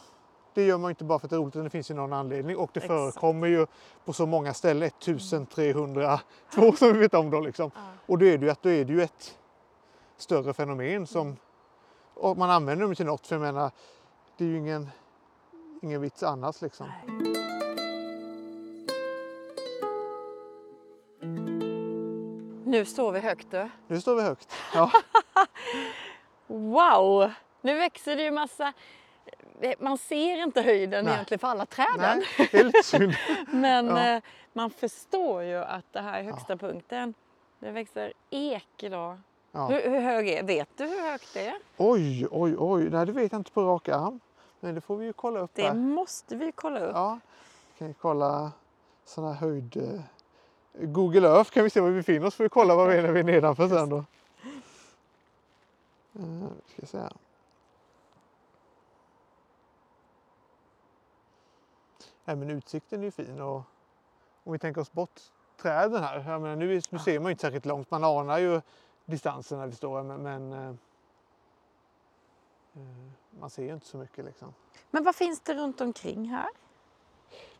det 0.54 0.62
gör 0.64 0.78
man 0.78 0.90
inte 0.90 1.04
bara 1.04 1.18
för 1.18 1.26
att 1.26 1.30
det 1.30 1.36
är 1.36 1.40
roligt, 1.40 1.56
utan 1.56 1.64
det 1.64 1.70
finns 1.70 1.90
ju 1.90 1.94
någon 1.94 2.12
anledning. 2.12 2.56
Och 2.56 2.70
det 2.72 2.80
Exakt. 2.80 2.94
förekommer 2.94 3.46
ju 3.46 3.66
på 4.04 4.12
så 4.12 4.26
många 4.26 4.54
ställen, 4.54 4.82
1302 4.82 6.72
som 6.76 6.92
vi 6.92 6.98
vet 6.98 7.14
om 7.14 7.30
då. 7.30 7.40
Liksom. 7.40 7.70
Ja. 7.74 7.80
Och 8.06 8.18
då 8.18 8.26
är 8.26 8.38
det 8.38 8.44
ju, 8.44 8.50
att, 8.50 8.62
då 8.62 8.70
är 8.70 8.84
det 8.84 8.92
ju 8.92 9.02
ett 9.02 9.38
större 10.16 10.52
fenomen 10.52 11.06
som 11.06 11.36
och 12.18 12.36
man 12.36 12.50
använder 12.50 12.86
dem 12.86 12.94
till 12.94 13.06
något. 13.06 13.26
För 13.26 13.34
jag 13.34 13.42
menar, 13.42 13.70
det 14.36 14.44
är 14.44 14.48
ju 14.48 14.58
ingen, 14.58 14.90
ingen 15.82 16.00
vits 16.00 16.22
annars 16.22 16.62
liksom. 16.62 16.86
Nej. 17.08 17.24
Nu 22.64 22.84
står 22.84 23.12
vi 23.12 23.20
högt 23.20 23.50
du. 23.50 23.68
Nu 23.86 24.00
står 24.00 24.14
vi 24.16 24.22
högt. 24.22 24.52
Ja, 24.74 24.90
Wow! 26.46 27.30
Nu 27.60 27.74
växer 27.74 28.16
det 28.16 28.22
ju 28.22 28.30
massa... 28.30 28.72
Man 29.78 29.98
ser 29.98 30.42
inte 30.42 30.62
höjden 30.62 31.04
Nej. 31.04 31.14
egentligen 31.14 31.38
för 31.38 31.48
alla 31.48 31.66
träden. 31.66 32.24
nej, 32.38 32.48
det 32.52 32.58
är 32.60 32.64
lite 32.64 32.82
synd. 32.82 33.14
Men 33.52 33.86
Ja. 33.86 34.08
eh, 34.16 34.22
man 34.52 34.70
förstår 34.70 35.42
ju 35.42 35.56
att 35.56 35.84
det 35.92 36.00
här 36.00 36.18
är 36.18 36.22
högsta 36.22 36.56
punkten. 36.56 37.14
Det 37.58 37.70
växer 37.70 38.12
ek 38.30 38.82
idag. 38.82 39.18
Ja. 39.58 39.66
Hur, 39.66 39.90
hur 39.90 40.00
hög 40.00 40.28
är 40.28 40.42
Vet 40.42 40.68
du 40.76 40.84
hur 40.84 41.10
högt 41.10 41.34
det 41.34 41.46
är? 41.46 41.58
Oj, 41.76 42.26
oj, 42.30 42.54
oj. 42.58 42.90
Nej, 42.90 43.06
det 43.06 43.12
vet 43.12 43.32
jag 43.32 43.38
inte 43.38 43.50
på 43.50 43.62
rak 43.62 43.88
arm. 43.88 44.20
Men 44.60 44.74
det 44.74 44.80
får 44.80 44.96
vi 44.96 45.06
ju 45.06 45.12
kolla 45.12 45.40
upp 45.40 45.50
Det 45.54 45.62
här. 45.62 45.74
måste 45.74 46.36
vi 46.36 46.52
kolla 46.52 46.80
upp. 46.80 46.94
Ja, 46.94 47.18
vi 47.72 47.78
kan 47.78 47.88
ju 47.88 47.94
kolla 47.94 48.52
sån 49.04 49.24
här 49.24 49.32
höjd... 49.32 49.76
eh, 49.76 50.00
Google 50.72 51.28
Earth 51.28 51.50
kan 51.50 51.64
vi 51.64 51.70
se 51.70 51.80
var 51.80 51.88
vi 51.88 51.96
befinner 51.96 52.26
oss. 52.26 52.34
Får 52.34 52.44
vi 52.44 52.48
kolla 52.48 52.74
var 52.74 52.88
vi 52.88 52.96
är 52.96 53.02
när 53.02 53.12
vi 53.12 53.20
är 53.20 53.24
nedanför 53.24 53.68
sen 53.68 53.88
då. 53.88 54.04
Uh, 56.16 56.46
ska 56.66 56.86
se 56.86 56.98
här. 56.98 57.12
Nej, 62.24 62.36
men 62.36 62.50
utsikten 62.50 63.00
är 63.00 63.04
ju 63.04 63.10
fin 63.10 63.40
och 63.40 63.62
om 64.44 64.52
vi 64.52 64.58
tänker 64.58 64.80
oss 64.80 64.92
bort 64.92 65.20
träden 65.56 66.02
här. 66.02 66.30
Jag 66.30 66.42
menar, 66.42 66.56
nu, 66.56 66.80
nu 66.90 66.98
ser 66.98 67.20
man 67.20 67.28
ju 67.28 67.30
inte 67.30 67.40
särskilt 67.40 67.66
långt. 67.66 67.90
Man 67.90 68.04
anar 68.04 68.38
ju 68.38 68.60
distansen 69.08 69.58
när 69.58 69.66
vi 69.66 69.74
står 69.74 70.02
men, 70.02 70.22
men 70.22 70.52
eh, 70.52 70.68
eh, 72.74 72.82
man 73.40 73.50
ser 73.50 73.62
ju 73.62 73.74
inte 73.74 73.86
så 73.86 73.96
mycket 73.96 74.24
liksom. 74.24 74.54
Men 74.90 75.04
vad 75.04 75.16
finns 75.16 75.40
det 75.40 75.54
runt 75.54 75.80
omkring 75.80 76.28
här? 76.28 76.48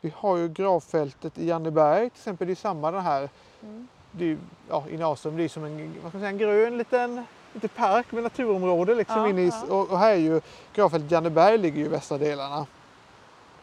Vi 0.00 0.12
har 0.16 0.36
ju 0.36 0.48
gravfältet 0.48 1.38
i 1.38 1.46
Janneberg 1.46 2.10
till 2.10 2.18
exempel. 2.18 2.46
Det 2.46 2.52
är 2.52 2.54
samma 2.54 2.90
den 2.90 3.00
här. 3.00 3.28
Mm. 3.62 3.88
Det 4.12 4.24
är, 4.24 4.38
ja, 4.68 4.84
I 4.88 4.96
Nasum, 4.96 5.36
det 5.36 5.44
är 5.44 5.48
som 5.48 5.64
en, 5.64 5.92
vad 6.02 6.10
ska 6.10 6.18
man 6.18 6.20
säga, 6.20 6.28
en 6.28 6.38
grön 6.38 6.78
liten, 6.78 7.24
liten 7.52 7.68
park 7.68 8.12
med 8.12 8.22
naturområde. 8.22 8.94
Liksom 8.94 9.16
Ja, 9.16 9.28
i, 9.28 9.48
ja. 9.48 9.74
och, 9.74 9.90
och 9.90 9.98
här 9.98 10.12
är 10.12 10.16
ju 10.16 10.40
gravfältet 10.74 11.10
Janneberg 11.10 11.58
ligger 11.58 11.78
ju 11.78 11.84
i 11.84 11.88
västra 11.88 12.18
delarna. 12.18 12.66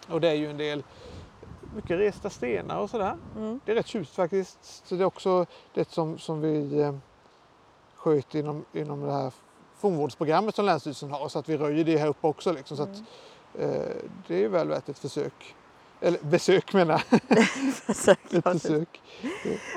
Och 0.09 0.21
det 0.21 0.27
är 0.27 0.33
ju 0.33 0.49
en 0.49 0.57
del 0.57 0.83
mycket 1.75 1.99
resta 1.99 2.29
stenar 2.29 2.79
och 2.79 2.89
sådär. 2.89 3.17
Mm. 3.35 3.59
Det 3.65 3.71
är 3.71 3.75
rätt 3.75 3.87
tjusigt 3.87 4.15
faktiskt. 4.15 4.87
Så 4.87 4.95
det 4.95 5.03
är 5.03 5.05
också 5.05 5.45
det 5.73 5.89
som, 5.89 6.17
som 6.17 6.41
vi 6.41 6.79
eh, 6.81 6.95
sköt 8.05 8.35
inom, 8.35 8.65
inom 8.73 9.01
det 9.01 9.11
här 9.11 9.31
fornvårdsprogrammet 9.77 10.55
som 10.55 10.65
Länsstyrelsen 10.65 11.11
har. 11.11 11.27
Så 11.29 11.39
att 11.39 11.49
vi 11.49 11.57
röjer 11.57 11.83
det 11.83 11.97
här 11.97 12.07
uppe 12.07 12.27
också. 12.27 12.51
Liksom, 12.51 12.77
så 12.77 12.83
att, 12.83 12.89
Mm. 13.55 13.71
eh, 13.71 13.87
det 14.27 14.43
är 14.43 14.49
väl 14.49 14.67
värt 14.67 14.89
ett 14.89 14.99
försök. 14.99 15.55
Eller 16.01 16.19
besök 16.21 16.73
menar 16.73 17.03
jag. 17.09 17.21
Försök, 17.73 18.33
Ett 18.33 18.43
besök. 18.43 19.01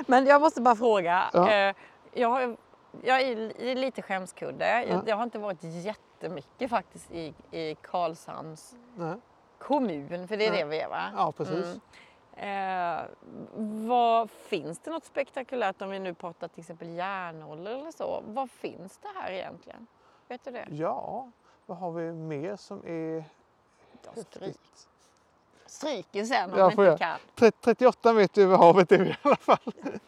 Men 0.07 0.25
jag 0.25 0.41
måste 0.41 0.61
bara 0.61 0.75
fråga. 0.75 1.29
Ja. 1.33 1.51
Eh, 1.51 1.75
Jag, 2.13 2.29
har, 2.29 2.57
jag 3.03 3.21
är 3.21 3.61
är 3.61 3.75
lite 3.75 4.01
skämskudde. 4.01 4.65
Ja. 4.65 4.81
Jag, 4.95 5.07
jag 5.07 5.15
har 5.15 5.23
inte 5.23 5.39
varit 5.39 5.63
jättemycket 5.63 6.69
faktiskt 6.69 7.11
i, 7.11 7.33
i 7.51 7.75
Karlshamns 7.81 8.75
Nej. 8.95 9.15
kommun, 9.59 10.27
för 10.27 10.37
det 10.37 10.45
är 10.47 10.51
Nej. 10.51 10.59
det 10.63 10.69
vi 10.69 10.79
är 10.79 10.89
va? 10.89 11.03
Ja, 11.17 11.31
precis. 11.31 11.65
Mm. 11.65 11.79
Eh, 12.39 13.01
vad, 13.87 14.29
finns 14.31 14.79
det 14.79 14.91
något 14.91 15.05
spektakulärt 15.05 15.81
om 15.81 15.89
vi 15.89 15.99
nu 15.99 16.13
pratar 16.13 16.47
till 16.47 16.59
exempel 16.59 16.89
järnålder 16.89 17.71
eller 17.71 17.91
så? 17.91 18.23
Vad 18.27 18.51
finns 18.51 18.97
det 18.97 19.07
här 19.15 19.31
egentligen? 19.31 19.87
Vet 20.27 20.43
du 20.43 20.51
det? 20.51 20.67
Ja, 20.71 21.31
vad 21.65 21.77
har 21.77 21.91
vi 21.91 22.13
mer 22.13 22.55
som 22.55 22.77
är 22.85 23.23
stryk, 24.15 24.43
häftigt? 24.45 24.87
stryker 25.65 26.25
sen 26.25 26.53
om 26.53 26.59
Ja, 26.59 26.71
inte 26.71 26.81
jag? 26.83 26.97
kan. 26.99 27.17
Tre- 27.35 27.51
38 27.61 28.13
meter 28.13 28.41
över 28.41 28.57
havet 28.57 28.91
är 28.91 28.97
vi 28.99 29.09
i 29.09 29.15
alla 29.21 29.35
fall. 29.35 29.73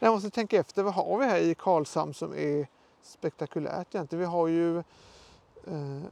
Jag 0.00 0.12
måste 0.14 0.30
tänka 0.30 0.56
efter, 0.58 0.82
vad 0.82 0.94
har 0.94 1.18
vi 1.18 1.24
här 1.24 1.38
i 1.38 1.54
Karlshamn 1.54 2.14
som 2.14 2.32
är 2.34 2.66
spektakulärt 3.02 3.94
egentligen? 3.94 4.20
Vi 4.20 4.26
har 4.26 4.48
ju 4.48 4.78
eh, 4.78 6.02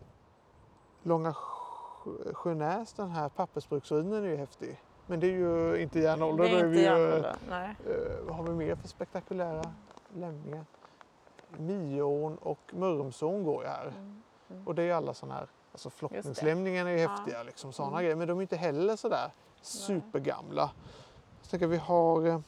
Långa 1.02 1.32
Sjö- 1.32 2.34
Sjönäs, 2.34 2.92
den 2.92 3.10
här 3.10 3.28
pappersbruksruinen 3.28 4.24
är 4.24 4.28
ju 4.28 4.36
häftig. 4.36 4.80
Men 5.06 5.20
det 5.20 5.26
är 5.26 5.30
ju 5.30 5.82
inte 5.82 5.98
järnålder. 6.00 6.44
Det 6.44 6.50
är 6.50 6.66
inte 6.66 6.80
järnålder. 6.80 7.36
Nej. 7.48 7.76
Eh, 7.86 8.24
vad 8.26 8.36
har 8.36 8.44
vi 8.44 8.50
mer 8.50 8.74
för 8.76 8.88
spektakulära 8.88 9.62
lämningar? 10.14 10.64
Miån 11.58 12.36
och 12.38 12.58
Mörrumsån 12.72 13.44
går 13.44 13.62
ju 13.62 13.68
här. 13.68 13.86
Mm. 13.86 14.22
Mm. 14.50 14.66
Och 14.68 14.74
det 14.74 14.82
är 14.82 14.86
ju 14.86 14.92
alla 14.92 15.14
sådana 15.14 15.34
här, 15.34 15.46
alltså 15.72 15.90
flottningslämningarna 15.90 16.90
är 16.90 16.94
ju 16.96 17.00
Ja. 17.02 17.08
häftiga 17.08 17.42
liksom 17.42 17.72
sådana 17.72 17.92
Mm. 17.92 18.02
grejer. 18.02 18.16
Men 18.16 18.28
de 18.28 18.38
är 18.38 18.42
inte 18.42 18.56
heller 18.56 18.96
sådär 18.96 19.30
supergamla. 19.62 20.70
Så 21.42 21.50
tänker 21.50 21.64
jag, 21.64 21.70
vi 21.70 21.76
har 21.76 22.26
eh, 22.26 22.40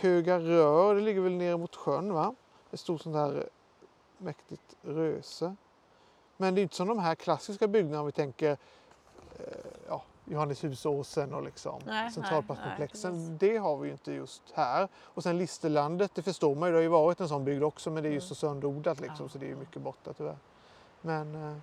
Höga 0.00 0.38
Rör, 0.38 0.94
det 0.94 1.00
ligger 1.00 1.20
väl 1.20 1.32
nere 1.32 1.56
mot 1.56 1.76
sjön 1.76 2.12
va? 2.12 2.34
Ett 2.70 2.80
stort 2.80 3.00
sånt 3.00 3.16
här 3.16 3.36
eh, 3.36 3.42
mäktigt 4.18 4.76
röse. 4.82 5.56
Men 6.36 6.54
det 6.54 6.60
är 6.60 6.62
inte 6.62 6.76
som 6.76 6.88
de 6.88 6.98
här 6.98 7.14
klassiska 7.14 7.68
byggnaderna 7.68 8.00
om 8.00 8.06
vi 8.06 8.12
tänker 8.12 8.50
eh, 9.38 9.44
ja, 9.44 9.75
Johanneshusåsen 10.28 11.34
och 11.34 11.42
liksom 11.42 11.80
Nej, 11.86 12.10
centralparkskomplexen. 12.10 13.12
nej, 13.12 13.28
nej, 13.30 13.36
det 13.40 13.56
har 13.58 13.76
vi 13.76 13.86
ju 13.88 13.92
inte 13.92 14.12
just 14.12 14.42
här. 14.54 14.88
Och 15.04 15.22
sen 15.22 15.38
Listerlandet, 15.38 16.14
det 16.14 16.22
förstår 16.22 16.54
man 16.54 16.68
ju, 16.68 16.72
det 16.72 16.78
har 16.78 16.82
ju 16.82 16.88
varit 16.88 17.20
en 17.20 17.28
sån 17.28 17.44
bygd 17.44 17.62
också 17.62 17.90
men 17.90 18.02
det 18.02 18.08
är 18.08 18.12
ju 18.12 18.20
så 18.20 18.34
sönderoddat 18.34 19.00
liksom 19.00 19.24
Ja. 19.26 19.28
så 19.28 19.38
det 19.38 19.46
är 19.46 19.50
ju 19.50 19.56
mycket 19.56 19.82
borta 19.82 20.12
tyvärr. 20.12 20.36
Men 21.00 21.34
eh, 21.34 21.56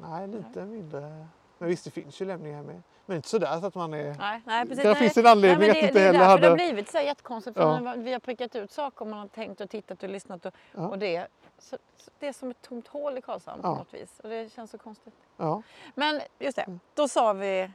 nej, 0.00 0.28
lite 0.28 0.64
mindre. 0.64 1.26
Men 1.58 1.68
visst, 1.68 1.84
det 1.84 1.90
finns 1.90 2.20
ju 2.20 2.24
lämningar 2.24 2.62
med. 2.62 2.82
Men 3.06 3.16
inte 3.16 3.28
sådär 3.28 3.60
så 3.60 3.66
att 3.66 3.74
man 3.74 3.94
är... 3.94 4.14
Nej, 4.18 4.42
nej, 4.46 4.66
precis. 4.68 4.84
Nej. 4.84 4.94
finns 4.94 5.16
en 5.16 5.26
anledning 5.26 5.68
nej, 5.68 5.70
att 5.70 5.74
det, 5.74 5.80
inte 5.88 5.98
det 5.98 6.04
heller 6.06 6.18
därför 6.18 6.38
Det 6.40 6.46
har 6.46 6.50
hade- 6.50 6.54
blivit 6.72 6.90
så 6.90 6.98
jättekonstigt. 6.98 7.56
För 7.56 7.62
Ja. 7.84 7.94
vi 7.96 8.12
har 8.12 8.20
prickat 8.20 8.56
ut 8.56 8.72
saker 8.72 9.04
man 9.04 9.18
har 9.18 9.28
tänkt 9.28 9.60
och 9.60 9.70
tittat 9.70 10.02
och 10.02 10.08
lyssnat 10.08 10.46
och, 10.46 10.54
Ja. 10.72 10.88
och 10.88 10.98
det, 10.98 11.26
så, 11.58 11.76
så 11.96 12.10
det 12.18 12.28
är 12.28 12.32
som 12.32 12.50
ett 12.50 12.62
tomt 12.62 12.88
hål 12.88 13.18
i 13.18 13.22
Karlshamn 13.22 13.62
på 13.62 13.68
Ja. 13.68 13.74
något 13.74 13.94
vis. 13.94 14.20
Och 14.22 14.28
det 14.28 14.52
känns 14.52 14.70
så 14.70 14.78
konstigt. 14.78 15.14
Ja. 15.36 15.62
Men 15.94 16.20
just 16.38 16.58
Mm. 16.58 16.72
det, 16.94 17.02
då 17.02 17.08
sa 17.08 17.32
vi... 17.32 17.70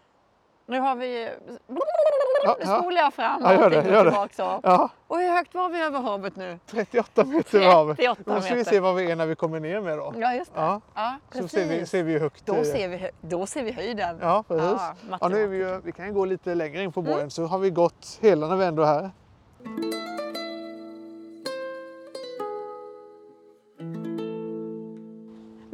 Nu 0.66 0.80
har 0.80 0.96
vi... 0.96 1.30
Ja, 2.44 2.56
Nu 2.60 2.66
spolar 2.66 3.02
jag 3.02 3.14
fram 3.14 3.42
Ja, 3.44 3.54
gör 3.54 3.70
det, 3.70 3.76
gör 3.76 4.06
det. 4.06 4.30
ja, 4.64 4.90
Och 5.08 5.18
hur 5.20 5.30
högt 5.32 5.54
var 5.54 5.70
vi 5.70 5.82
över 5.82 6.00
havet 6.00 6.36
nu? 6.36 6.60
38 6.66 7.24
meter 7.26 7.58
över 7.60 7.68
havet. 7.74 7.98
38 7.98 8.22
Då 8.36 8.42
ska 8.42 8.56
vi 8.56 8.66
se 8.66 8.80
vad 8.80 8.96
vi 8.96 9.12
är 9.12 9.16
när 9.16 9.26
vi 9.26 9.36
kommer 9.36 9.60
ner 9.60 9.82
med 9.82 9.98
då. 9.98 10.14
Ja, 10.18 10.34
just 10.34 10.54
det. 10.54 10.60
Ja, 10.62 10.82
Ja, 10.96 11.16
så 11.32 11.48
ser 11.48 11.66
vi, 11.66 11.86
ser 11.86 12.04
vi 12.04 12.20
högt 12.20 12.46
Då, 12.46 12.64
ser 12.64 12.88
vi, 12.88 13.10
då 13.22 13.46
ser 13.46 13.64
vi 13.64 13.72
höjden. 13.72 14.20
Ja, 14.22 14.44
precis. 14.48 14.82
Ja, 15.22 15.28
nu 15.28 15.44
är 15.44 15.48
vi, 15.48 15.58
ju, 15.58 15.82
vi 15.84 15.92
kan 15.92 16.06
ju 16.08 16.14
gå 16.14 16.26
lite 16.26 16.56
längre 16.56 16.84
in 16.84 16.92
på 16.92 17.02
borgen 17.02 17.32
så 17.32 17.46
har 17.46 17.60
vi 17.60 17.70
gått 17.70 18.18
hela 18.22 18.48
när 18.48 18.56
vi 18.56 18.66
ändå 18.66 18.84
är 18.84 18.88
här. 18.88 19.12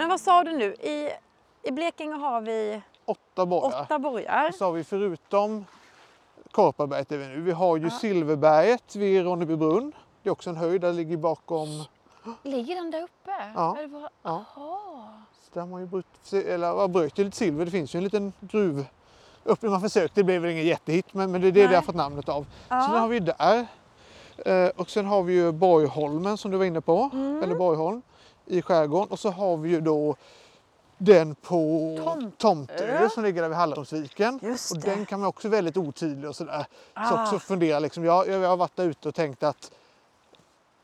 Men 0.06 0.10
vad 0.10 0.20
sa 0.22 0.44
du 0.44 0.52
nu? 0.52 0.66
I, 0.74 1.10
I 1.64 1.72
Blekinge 1.72 2.14
har 2.16 2.42
vi 2.42 2.82
Åtta 3.06 3.46
borgar. 3.46 3.82
åtta 3.82 4.00
borgar. 4.00 4.52
Så 4.52 4.66
har 4.66 4.72
vi 4.72 4.84
förutom 4.84 5.66
Korparberget 6.52 7.12
är 7.12 7.18
vi 7.18 7.28
nu. 7.28 7.42
Vi 7.42 7.52
har 7.52 7.78
ju 7.78 7.84
Ja. 7.84 7.90
Silverberget 7.90 8.96
vid 8.96 9.24
Ronnebybrunn. 9.24 9.92
Det 10.24 10.30
är 10.30 10.32
också 10.32 10.50
en 10.50 10.56
höjd, 10.56 10.82
där 10.82 10.94
ligger 10.94 11.18
bakom. 11.18 11.68
Ligger 12.44 12.76
den 12.76 12.92
där 12.92 13.02
uppe? 13.04 13.32
Ja. 13.56 13.76
Eller 13.78 13.88
vad- 13.88 14.02
Ja. 14.02 14.10
Jaha. 14.56 15.08
Så 15.42 15.50
där 15.54 15.62
har 15.62 15.68
man 15.68 15.82
ju 15.82 15.88
brutit, 15.88 16.34
eller 16.34 16.68
ja, 16.68 16.88
bröt 16.88 17.20
ju 17.20 17.24
lite 17.24 17.38
silver. 17.38 17.66
Det 17.66 17.72
finns 17.72 17.96
ju 17.96 17.98
en 17.98 18.04
liten 18.04 18.34
gruv 18.40 18.86
öppning 19.46 19.72
man 19.72 19.82
försökte. 19.82 20.20
Det 20.20 20.24
blev 20.24 20.42
väl 20.42 20.52
ingen 20.52 20.66
jättehit 20.66 21.14
men, 21.14 21.32
men 21.32 21.42
det 21.42 21.48
är 21.48 21.52
det 21.52 21.60
Nej. 21.60 21.70
det 21.70 21.76
har 21.76 21.82
fått 21.84 21.96
namnet 21.96 22.30
av. 22.30 22.42
Så 22.44 22.74
den 22.76 22.80
Ja. 22.80 22.86
har 23.00 23.08
vi 23.08 23.20
där. 23.20 23.68
Eh, 24.46 24.70
och 24.76 24.90
sen 24.90 25.06
har 25.06 25.24
vi 25.24 25.34
ju 25.34 25.52
Borgholmen 25.52 26.38
som 26.38 26.52
du 26.52 26.58
var 26.58 26.66
inne 26.66 26.82
på. 26.82 27.10
Mm. 27.14 27.44
Eller 27.44 27.56
Borgholm 27.56 28.02
i 28.46 28.62
skärgården. 28.62 29.12
Och 29.12 29.20
så 29.20 29.30
har 29.30 29.58
vi 29.58 29.70
ju 29.70 29.82
då 29.82 30.16
den 30.98 31.36
på 31.36 31.98
Tomtö. 32.04 32.32
Tomtö 32.38 33.10
som 33.10 33.24
ligger 33.24 33.42
där 33.42 33.50
vid 33.50 33.58
Hallandsviken. 33.58 34.40
Just 34.44 34.72
Och 34.72 34.78
den 34.78 35.06
kan 35.06 35.20
man 35.20 35.30
också 35.30 35.50
väldigt 35.50 35.78
otydlig 35.78 36.30
och 36.30 36.36
sådär. 36.36 36.66
Så 36.94 37.00
Ah. 37.16 37.24
också 37.24 37.40
fundera 37.40 37.80
liksom. 37.80 38.04
Jag, 38.04 38.28
jag 38.30 38.50
har 38.50 38.58
varit 38.58 38.76
där 38.76 38.86
ute 38.86 39.08
och 39.10 39.16
tänkt 39.16 39.44
att 39.44 39.72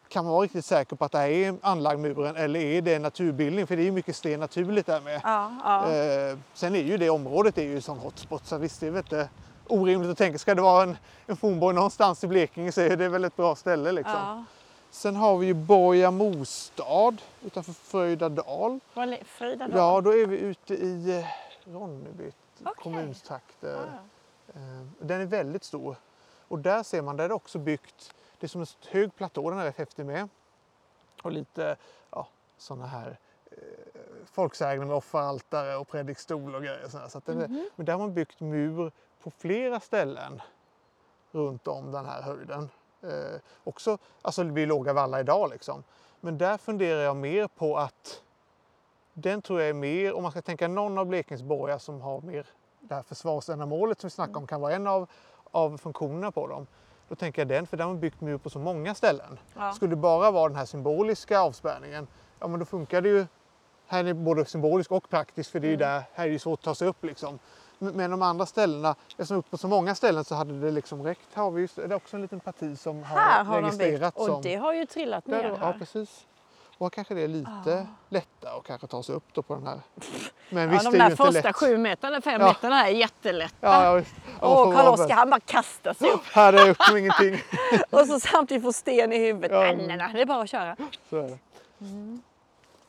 kan 0.09 0.23
man 0.25 0.33
vara 0.33 0.43
riktigt 0.43 0.65
säker 0.65 0.95
på 0.95 1.05
att 1.05 1.11
det 1.11 1.17
här 1.17 1.29
är 1.29 1.55
anlagd 1.61 1.99
muren 1.99 2.35
eller 2.35 2.59
är 2.59 2.81
det 2.81 2.93
en 2.95 3.01
naturbildning? 3.01 3.67
För 3.67 3.75
det 3.75 3.81
är 3.81 3.85
ju 3.85 3.91
mycket 3.91 4.15
sten 4.15 4.39
naturligt 4.39 4.85
där 4.85 5.01
med. 5.01 5.21
Ja, 5.23 5.51
ja. 5.63 5.91
Eh, 5.93 6.37
sen 6.53 6.75
är 6.75 6.83
ju 6.83 6.97
det 6.97 7.09
området 7.09 7.57
är 7.57 7.63
ju 7.63 7.81
sån 7.81 7.97
hotspot 7.99 8.45
så 8.45 8.57
visst 8.57 8.79
det 8.79 8.87
är 8.87 8.91
väl 8.91 8.99
inte 8.99 9.29
orimligt 9.67 10.11
att 10.11 10.17
tänka. 10.17 10.37
Ska 10.39 10.55
det 10.55 10.61
vara 10.61 10.83
en, 10.83 10.97
en 11.27 11.37
fornborg 11.37 11.75
någonstans 11.75 12.23
i 12.23 12.27
Blekinge 12.27 12.71
så 12.71 12.81
är 12.81 12.97
det 12.97 13.09
väl 13.09 13.25
ett 13.25 13.35
bra 13.35 13.55
ställe 13.55 13.91
liksom. 13.91 14.13
ja. 14.15 14.43
Sen 14.91 15.15
har 15.15 15.37
vi 15.37 15.45
ju 15.45 15.53
Borga 15.53 16.11
Mostad 16.11 17.21
utanför 17.45 17.73
Fröjdadal. 17.73 18.79
Då? 19.69 19.77
Ja, 19.77 20.01
då 20.01 20.13
är 20.13 20.25
vi 20.25 20.37
ute 20.37 20.73
i 20.73 21.17
eh, 21.19 21.25
Ronneby 21.73 22.31
Okej. 22.61 22.73
kommunstrakter. 22.83 23.75
Ja. 24.53 24.53
Eh, 24.61 24.85
Den 24.99 25.21
är 25.21 25.25
väldigt 25.25 25.63
stor. 25.63 25.95
Och 26.47 26.59
där 26.59 26.83
ser 26.83 27.01
man, 27.01 27.17
där 27.17 27.23
är 27.23 27.27
det 27.29 27.33
också 27.35 27.59
byggt, 27.59 28.13
det 28.39 28.45
är 28.45 28.47
som 28.49 28.61
en 28.61 28.67
hög 28.89 29.15
platå, 29.15 29.49
den 29.49 29.59
är 29.59 29.63
rätt 29.65 29.77
häftig 29.77 30.05
med. 30.05 30.29
Och 31.23 31.31
lite 31.31 31.75
ja, 32.11 32.27
sådana 32.57 32.85
här 32.85 33.17
eh, 33.51 33.57
folksägner 34.25 34.85
med 34.85 34.95
offeraltare 34.95 35.75
och 35.75 35.87
predikstol 35.87 36.55
och 36.55 36.61
grejer. 36.63 36.87
sådär. 36.89 37.07
Så 37.07 37.17
att 37.17 37.25
den 37.25 37.37
Mhm. 37.37 37.69
men 37.75 37.85
där 37.85 37.93
har 37.93 37.99
man 37.99 38.13
byggt 38.13 38.39
mur 38.39 38.91
på 39.23 39.31
flera 39.31 39.79
ställen 39.79 40.41
runt 41.31 41.67
om 41.67 41.91
den 41.91 42.05
här 42.05 42.21
höjden. 42.21 42.69
Eh, 43.03 43.39
också, 43.63 43.97
alltså 44.21 44.43
det 44.43 44.51
blir 44.51 44.67
låga 44.67 44.93
vallar 44.93 45.19
idag 45.19 45.49
liksom. 45.49 45.83
Men 46.19 46.37
där 46.37 46.57
funderar 46.57 47.01
jag 47.01 47.15
mer 47.15 47.47
på 47.47 47.77
att 47.77 48.21
den 49.13 49.41
tror 49.41 49.59
jag 49.61 49.69
är 49.69 49.73
mer, 49.73 50.13
om 50.13 50.23
man 50.23 50.31
ska 50.31 50.41
tänka 50.41 50.67
någon 50.67 50.97
av 50.97 51.05
Blekinges 51.05 51.43
borgar 51.43 51.77
som 51.77 52.01
har 52.01 52.21
mer 52.21 52.45
det 52.79 52.95
här 52.95 53.03
försvarsändamålet 53.03 54.01
som 54.01 54.07
vi 54.07 54.11
snackade 54.11 54.37
om 54.37 54.47
kan 54.47 54.61
vara 54.61 54.73
en 54.73 54.87
av, 54.87 55.09
av 55.51 55.77
funktionerna 55.77 56.31
på 56.31 56.47
dem. 56.47 56.67
Då 57.09 57.15
tänker 57.15 57.41
jag 57.41 57.47
den, 57.49 57.67
för 57.67 57.77
där 57.77 57.83
har 57.83 57.91
man 57.91 57.99
byggt 57.99 58.21
mur 58.21 58.37
på 58.37 58.49
så 58.49 58.59
många 58.59 58.95
ställen. 58.95 59.39
Ja. 59.57 59.71
Skulle 59.73 59.89
det 59.91 59.95
bara 59.95 60.31
vara 60.31 60.47
den 60.49 60.57
här 60.57 60.65
symboliska 60.65 61.39
avspärrningen, 61.41 62.07
ja 62.39 62.47
men 62.47 62.59
då 62.59 62.65
funkar 62.65 63.01
det 63.01 63.09
ju. 63.09 63.25
Här 63.87 63.99
är 63.99 64.03
det 64.03 64.13
både 64.13 64.45
symboliskt 64.45 64.91
och 64.91 65.09
praktiskt 65.09 65.51
för 65.51 65.59
det 65.59 65.67
är 65.67 65.73
Mm. 65.73 65.79
där, 65.79 66.03
här 66.13 66.27
är 66.27 66.31
det 66.31 66.39
svårt 66.39 66.59
att 66.59 66.63
ta 66.63 66.75
sig 66.75 66.87
upp 66.87 67.03
liksom. 67.03 67.39
Men 67.81 68.11
de 68.11 68.21
andra 68.21 68.45
ställena, 68.45 68.95
eftersom 69.09 69.37
upp 69.37 69.51
på 69.51 69.57
så 69.57 69.67
många 69.67 69.95
ställen 69.95 70.23
så 70.23 70.35
hade 70.35 70.59
det 70.59 70.71
liksom 70.71 71.03
räckt. 71.03 71.21
Här 71.33 71.43
har 71.43 71.51
vi 71.51 71.61
just, 71.61 71.75
det 71.75 71.83
är 71.83 71.93
också 71.93 72.15
en 72.15 72.21
liten 72.21 72.39
parti 72.39 72.79
som 72.79 73.03
har, 73.03 73.19
Här 73.19 73.43
har 73.43 73.55
de 73.55 73.61
registrerat 73.63 74.15
byggt 74.15 74.25
som... 74.25 74.35
och 74.35 74.41
det 74.43 74.55
har 74.55 74.73
ju 74.73 74.85
trillat 74.85 75.25
Där 75.25 75.41
ner 75.43 75.49
då, 75.49 75.55
ja, 75.61 75.65
här. 75.65 75.73
precis. 75.79 76.25
Och 76.77 76.85
här 76.85 76.89
kanske 76.89 77.13
det 77.13 77.21
är 77.21 77.27
lite 77.27 77.51
Ja. 77.65 77.85
lättare 78.09 78.57
att 78.57 78.63
kanske 78.63 78.87
ta 78.87 79.03
sig 79.03 79.15
upp 79.15 79.23
då 79.33 79.41
på 79.41 79.53
den 79.55 79.67
här. 79.67 79.79
Men 80.49 80.63
Ja, 80.63 80.69
visst, 80.69 80.83
de 80.85 80.91
det 80.91 80.97
är 80.97 80.99
där 80.99 81.05
ju 81.05 81.11
inte 81.11 81.23
första 81.23 81.41
lätt. 81.47 81.55
sju 81.55 81.77
meterna, 81.77 82.21
fem 82.21 82.41
Ja. 82.41 82.47
meterna 82.47 82.87
är 82.87 82.91
jättelätta. 82.91 83.55
Ja, 83.59 83.97
ja. 83.99 84.03
Ja, 84.41 84.47
och 84.65 84.73
Karl-Oskar 84.73 85.15
han 85.15 85.29
bara 85.29 85.39
kastar 85.39 85.93
sig 85.93 86.09
upp 86.09 86.23
Här 86.33 86.53
är 86.53 86.69
upp 86.69 86.81
som 86.81 86.97
ingenting. 86.97 87.39
och 87.89 88.05
så 88.07 88.19
samtidigt 88.19 88.63
får 88.63 88.71
sten 88.71 89.13
i 89.13 89.17
huvudet. 89.17 89.51
Ja. 89.51 89.59
Nej, 89.59 89.75
nej, 89.87 89.97
nej, 89.97 90.09
det 90.13 90.21
är 90.21 90.25
bara 90.25 90.41
att 90.41 90.49
köra. 90.49 90.75
Så 91.09 91.17
är 91.17 91.23
det. 91.23 91.37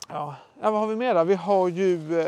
Ja. 0.08 0.34
ja, 0.62 0.70
vad 0.70 0.80
har 0.80 0.86
vi 0.86 0.96
mer 0.96 1.14
då? 1.14 1.24
Vi 1.24 1.34
har 1.34 1.68
ju 1.68 2.20
eh, 2.20 2.26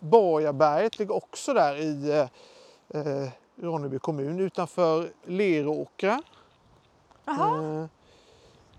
Borgaberget 0.00 0.98
ligger 0.98 1.14
också 1.14 1.54
där 1.54 1.76
i 1.76 2.10
eh, 2.10 3.00
eh, 3.00 3.28
Ronneby 3.62 3.98
kommun 3.98 4.40
utanför 4.40 5.10
Leråkra. 5.26 6.22
Eh, 7.26 7.84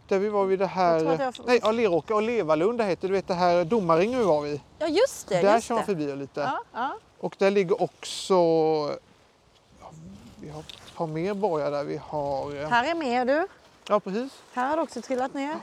där 0.08 0.20
vi 0.20 0.30
var 0.30 0.46
vid 0.46 0.60
det 0.60 0.64
Jag 0.64 0.70
här... 0.70 1.00
jag 1.20 1.36
får- 1.36 1.44
Nej, 1.48 1.60
ja, 1.64 1.72
Leråkra 1.72 2.16
och 2.16 2.22
Levalunda 2.22 2.84
heter. 2.84 3.08
Du 3.08 3.14
vet 3.14 3.28
det 3.28 3.34
här 3.34 3.66
domarringen 3.66 4.20
vi 4.20 4.26
var 4.26 4.42
vid. 4.42 4.62
ja 4.80 4.88
just 4.88 5.28
det. 5.28 5.42
där 5.42 5.56
just 5.56 5.68
kör 5.68 5.76
man 5.76 5.86
förbi 5.86 6.16
lite. 6.16 6.40
Ja, 6.42 6.60
ja. 6.74 6.98
Och 7.20 7.36
där 7.38 7.52
ligger 7.52 7.82
också... 7.82 8.34
Ja, 9.82 9.92
vi 10.42 10.50
har 10.50 10.60
ett 10.60 10.96
par 10.96 11.08
mer 11.08 11.34
borgar 11.34 11.72
där. 11.72 11.84
Vi 11.84 11.98
har... 11.98 12.62
eh, 12.62 12.68
Här 12.70 12.92
är 12.92 12.96
mer 12.96 13.26
du. 13.26 13.48
Ja, 13.90 14.00
precis. 14.00 14.32
Här 14.54 14.70
har 14.70 14.76
det 14.76 14.82
också 14.84 15.02
trillat 15.02 15.34
ner. 15.34 15.56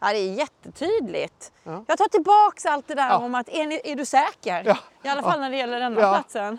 Ja, 0.00 0.12
det 0.12 0.18
är 0.18 0.32
jättetydligt. 0.34 1.52
Ja. 1.64 1.84
Jag 1.86 1.98
tar 1.98 2.08
tillbaks 2.08 2.66
allt 2.66 2.88
det 2.88 2.94
där 2.94 3.08
Ja. 3.08 3.18
om 3.18 3.34
att 3.34 3.48
är, 3.48 3.66
ni, 3.66 3.80
är 3.84 3.96
du 3.96 4.04
säker? 4.04 4.62
Ja. 4.66 4.78
I 5.02 5.08
alla 5.08 5.22
fall 5.22 5.40
när 5.40 5.50
det 5.50 5.56
gäller 5.56 5.80
denna 5.80 6.00
Ja. 6.00 6.12
platsen. 6.14 6.58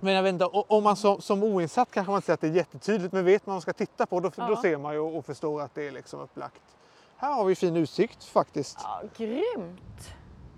Men 0.00 0.14
jag 0.14 0.22
vet 0.22 0.32
inte, 0.32 0.44
om 0.44 0.84
man 0.84 0.96
som, 0.96 1.20
som 1.20 1.42
oinsatt 1.42 1.90
kanske 1.90 2.10
man 2.10 2.22
säger 2.22 2.34
att 2.34 2.40
det 2.40 2.46
är 2.46 2.52
jättetydligt, 2.52 3.12
men 3.12 3.24
vet 3.24 3.46
man 3.46 3.50
vad 3.52 3.54
man 3.54 3.60
ska 3.62 3.72
titta 3.72 4.06
på 4.06 4.20
då, 4.20 4.30
då 4.36 4.56
ser 4.56 4.76
man 4.76 4.92
ju 4.94 4.98
och, 5.00 5.16
och 5.16 5.26
förstår 5.26 5.62
att 5.62 5.74
det 5.74 5.88
är 5.88 5.90
liksom 5.92 6.20
upplagt. 6.20 6.62
Här 7.16 7.32
har 7.32 7.44
vi 7.44 7.54
fin 7.54 7.76
utsikt 7.76 8.24
faktiskt. 8.24 8.78
Ja, 8.82 9.02
grymt. 9.16 10.08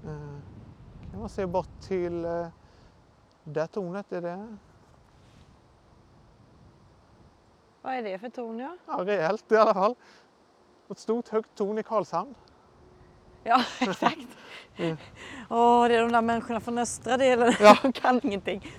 Eh, 0.04 1.10
kan 1.10 1.20
man 1.20 1.28
se 1.28 1.46
bort 1.46 1.80
till 1.88 2.24
eh, 2.24 2.46
där 3.44 3.66
tornet 3.66 4.12
är 4.12 4.20
det. 4.20 4.56
Vad 7.82 7.94
är 7.94 8.02
det 8.02 8.18
för 8.18 8.28
torn? 8.28 8.58
Ja, 8.58 8.76
Ja, 8.86 8.98
rejält 9.04 9.52
i 9.52 9.56
alla 9.56 9.74
fall. 9.74 9.94
Ett 10.90 10.98
stort 10.98 11.28
högt 11.28 11.54
torn 11.54 11.78
i 11.78 11.82
Karlshamn. 11.82 12.34
ja 13.42 13.64
exakt. 13.80 14.26
Mm. 14.76 14.96
Åh, 15.48 15.88
det 15.88 15.94
är 15.94 16.00
de 16.02 16.12
där 16.12 16.22
människorna 16.22 16.60
från 16.60 16.78
östra 16.78 17.16
delen. 17.16 17.52
Ja. 17.60 17.76
De 17.82 17.92
kan 17.92 18.20
ingenting. 18.22 18.74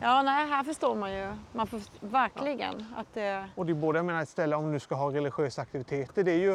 Ja, 0.00 0.22
nej, 0.22 0.46
här 0.48 0.64
förstår 0.64 0.94
man 0.94 1.12
ju. 1.12 1.34
Man 1.52 1.66
får 1.66 1.80
verkligen 2.00 2.86
att 2.96 3.14
det... 3.14 3.48
och 3.54 3.66
det 3.66 3.72
är 3.72 3.74
både, 3.74 3.98
jag 3.98 4.06
menar 4.06 4.22
ett 4.22 4.28
ställe 4.28 4.56
om 4.56 4.72
du 4.72 4.80
ska 4.80 4.94
ha 4.94 5.12
religiösa 5.12 5.62
aktiviteter, 5.62 6.24
det 6.24 6.32
är 6.32 6.38
ju, 6.38 6.50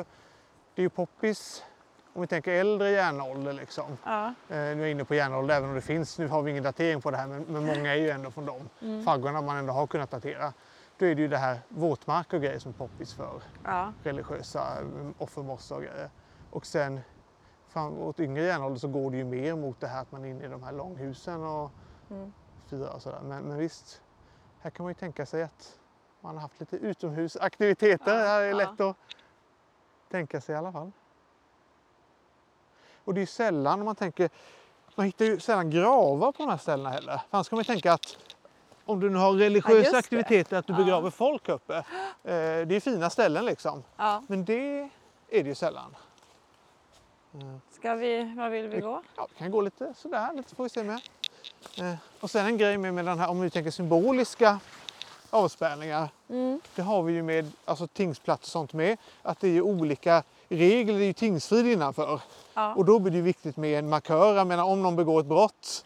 det 0.75 0.81
är 0.81 0.83
ju 0.83 0.89
poppis 0.89 1.63
om 2.17 2.21
vi 2.21 2.27
tänker 2.27 2.51
äldre 2.51 2.89
järnålder 2.89 3.53
liksom. 3.53 3.97
Ja. 4.03 4.25
Eh, 4.27 4.33
nu 4.49 4.55
är 4.57 4.75
jag 4.75 4.91
inne 4.91 5.05
på 5.05 5.15
järnålder 5.15 5.55
även 5.55 5.69
om 5.69 5.75
det 5.75 5.81
finns, 5.81 6.17
nu 6.19 6.27
har 6.27 6.41
vi 6.41 6.51
ingen 6.51 6.63
datering 6.63 7.01
på 7.01 7.11
det 7.11 7.17
här 7.17 7.27
men, 7.27 7.43
men 7.43 7.65
många 7.65 7.91
är 7.95 7.99
ju 7.99 8.09
ändå 8.09 8.31
från 8.31 8.45
de 8.45 8.69
Mm. 8.81 9.03
faggorna 9.03 9.41
man 9.41 9.57
ändå 9.57 9.73
har 9.73 9.87
kunnat 9.87 10.11
datera. 10.11 10.53
Då 10.97 11.05
är 11.05 11.15
det 11.15 11.21
ju 11.21 11.27
det 11.27 11.37
här 11.37 11.59
våtmark 11.69 12.33
och 12.33 12.41
grejer 12.41 12.59
som 12.59 12.69
är 12.69 12.73
poppis 12.73 13.13
för 13.13 13.43
ja. 13.63 13.93
religiösa 14.03 14.77
mm, 14.79 15.13
offermossar 15.17 15.75
och 15.75 15.81
grejer. 15.81 16.09
Och 16.49 16.65
sen 16.65 16.99
fram 17.67 17.97
åt 17.97 18.19
yngre 18.19 18.43
järnålder 18.43 18.79
så 18.79 18.87
går 18.87 19.11
det 19.11 19.17
ju 19.17 19.23
mer 19.23 19.55
mot 19.55 19.79
det 19.79 19.87
här 19.87 20.01
att 20.01 20.11
man 20.11 20.25
är 20.25 20.29
inne 20.29 20.45
i 20.45 20.47
de 20.47 20.63
här 20.63 20.71
långhusen 20.71 21.43
och 21.43 21.71
Mm. 22.09 22.33
fyra 22.69 22.89
och 22.89 23.01
sådär. 23.01 23.19
Men, 23.23 23.43
men 23.43 23.57
visst, 23.57 24.01
här 24.59 24.69
kan 24.69 24.83
man 24.83 24.89
ju 24.91 24.95
tänka 24.95 25.25
sig 25.25 25.43
att 25.43 25.79
man 26.21 26.35
har 26.35 26.41
haft 26.41 26.59
lite 26.59 26.75
utomhusaktiviteter. 26.77 28.11
Ja, 28.13 28.21
det 28.21 28.27
här 28.27 28.41
är 28.41 28.49
ja. 28.49 28.55
lätt 28.57 28.81
att 28.81 28.95
tänka 30.11 30.41
sig 30.41 30.55
i 30.55 30.57
alla 30.57 30.71
fall. 30.71 30.91
Och 33.07 33.13
det 33.13 33.19
är 33.19 33.21
ju 33.21 33.25
sällan, 33.27 33.85
man 33.85 33.95
tänker, 33.95 34.29
man 34.95 35.05
hittar 35.05 35.25
ju 35.25 35.39
sällan 35.39 35.69
gravar 35.71 36.31
på 36.31 36.43
de 36.43 36.49
här 36.49 36.57
ställena 36.57 36.89
heller. 36.89 37.13
För 37.17 37.37
annars 37.37 37.49
kan 37.49 37.57
man 37.57 37.61
ju 37.61 37.67
tänka 37.67 37.93
att 37.93 38.17
om 38.85 38.99
du 38.99 39.09
nu 39.09 39.17
har 39.17 39.33
Ja, 39.37 39.45
religiösa 39.45 39.91
det. 39.91 39.97
aktiviteter, 39.97 40.57
att 40.57 40.67
du 40.67 40.73
Ja. 40.73 40.77
begraver 40.77 41.09
folk 41.09 41.49
uppe. 41.49 41.75
Eh, 41.77 41.83
det 42.23 42.75
är 42.75 42.79
fina 42.79 43.09
ställen 43.09 43.45
liksom. 43.45 43.83
Ja. 43.97 44.23
Men 44.27 44.45
det 44.45 44.79
är 45.29 45.43
det 45.43 45.49
ju 45.49 45.55
sällan. 45.55 45.95
Ska 47.71 47.95
vi, 47.95 48.33
var 48.37 48.49
vill 48.49 48.67
vi 48.67 48.79
gå? 48.81 49.01
Ja, 49.17 49.27
vi 49.33 49.35
kan 49.39 49.51
gå 49.51 49.61
lite 49.61 49.93
sådär, 49.97 50.33
lite 50.33 50.55
får 50.55 50.63
vi 50.63 50.69
se 50.69 50.83
med. 50.83 51.01
Eh, 51.77 51.93
och 52.19 52.31
sen 52.31 52.45
en 52.45 52.57
grej 52.57 52.77
med, 52.77 52.93
med 52.93 53.05
den 53.05 53.19
här, 53.19 53.29
om 53.29 53.41
vi 53.41 53.49
tänker 53.49 53.71
symboliska 53.71 54.59
avspärrningar. 55.29 56.09
Mm. 56.29 56.61
Det 56.75 56.81
har 56.81 57.03
vi 57.03 57.13
ju 57.13 57.23
med 57.23 57.51
alltså, 57.65 57.87
tingsplats 57.87 58.43
och 58.43 58.47
sånt 58.51 58.73
med. 58.73 58.97
Att 59.21 59.39
det 59.39 59.47
är 59.47 59.51
ju 59.51 59.61
olika 59.61 60.23
regler, 60.49 60.93
det 60.99 61.03
är 61.03 61.07
ju 61.07 61.13
tingsfrid 61.13 61.67
innanför. 61.67 62.21
Ja. 62.53 62.73
Och 62.75 62.85
då 62.85 62.99
blir 62.99 63.13
det 63.13 63.21
viktigt 63.21 63.57
med 63.57 63.79
en 63.79 63.89
markör. 63.89 64.35
Jag 64.35 64.47
menar 64.47 64.63
om 64.63 64.81
någon 64.83 64.95
begår 64.95 65.19
ett 65.19 65.25
brott 65.25 65.85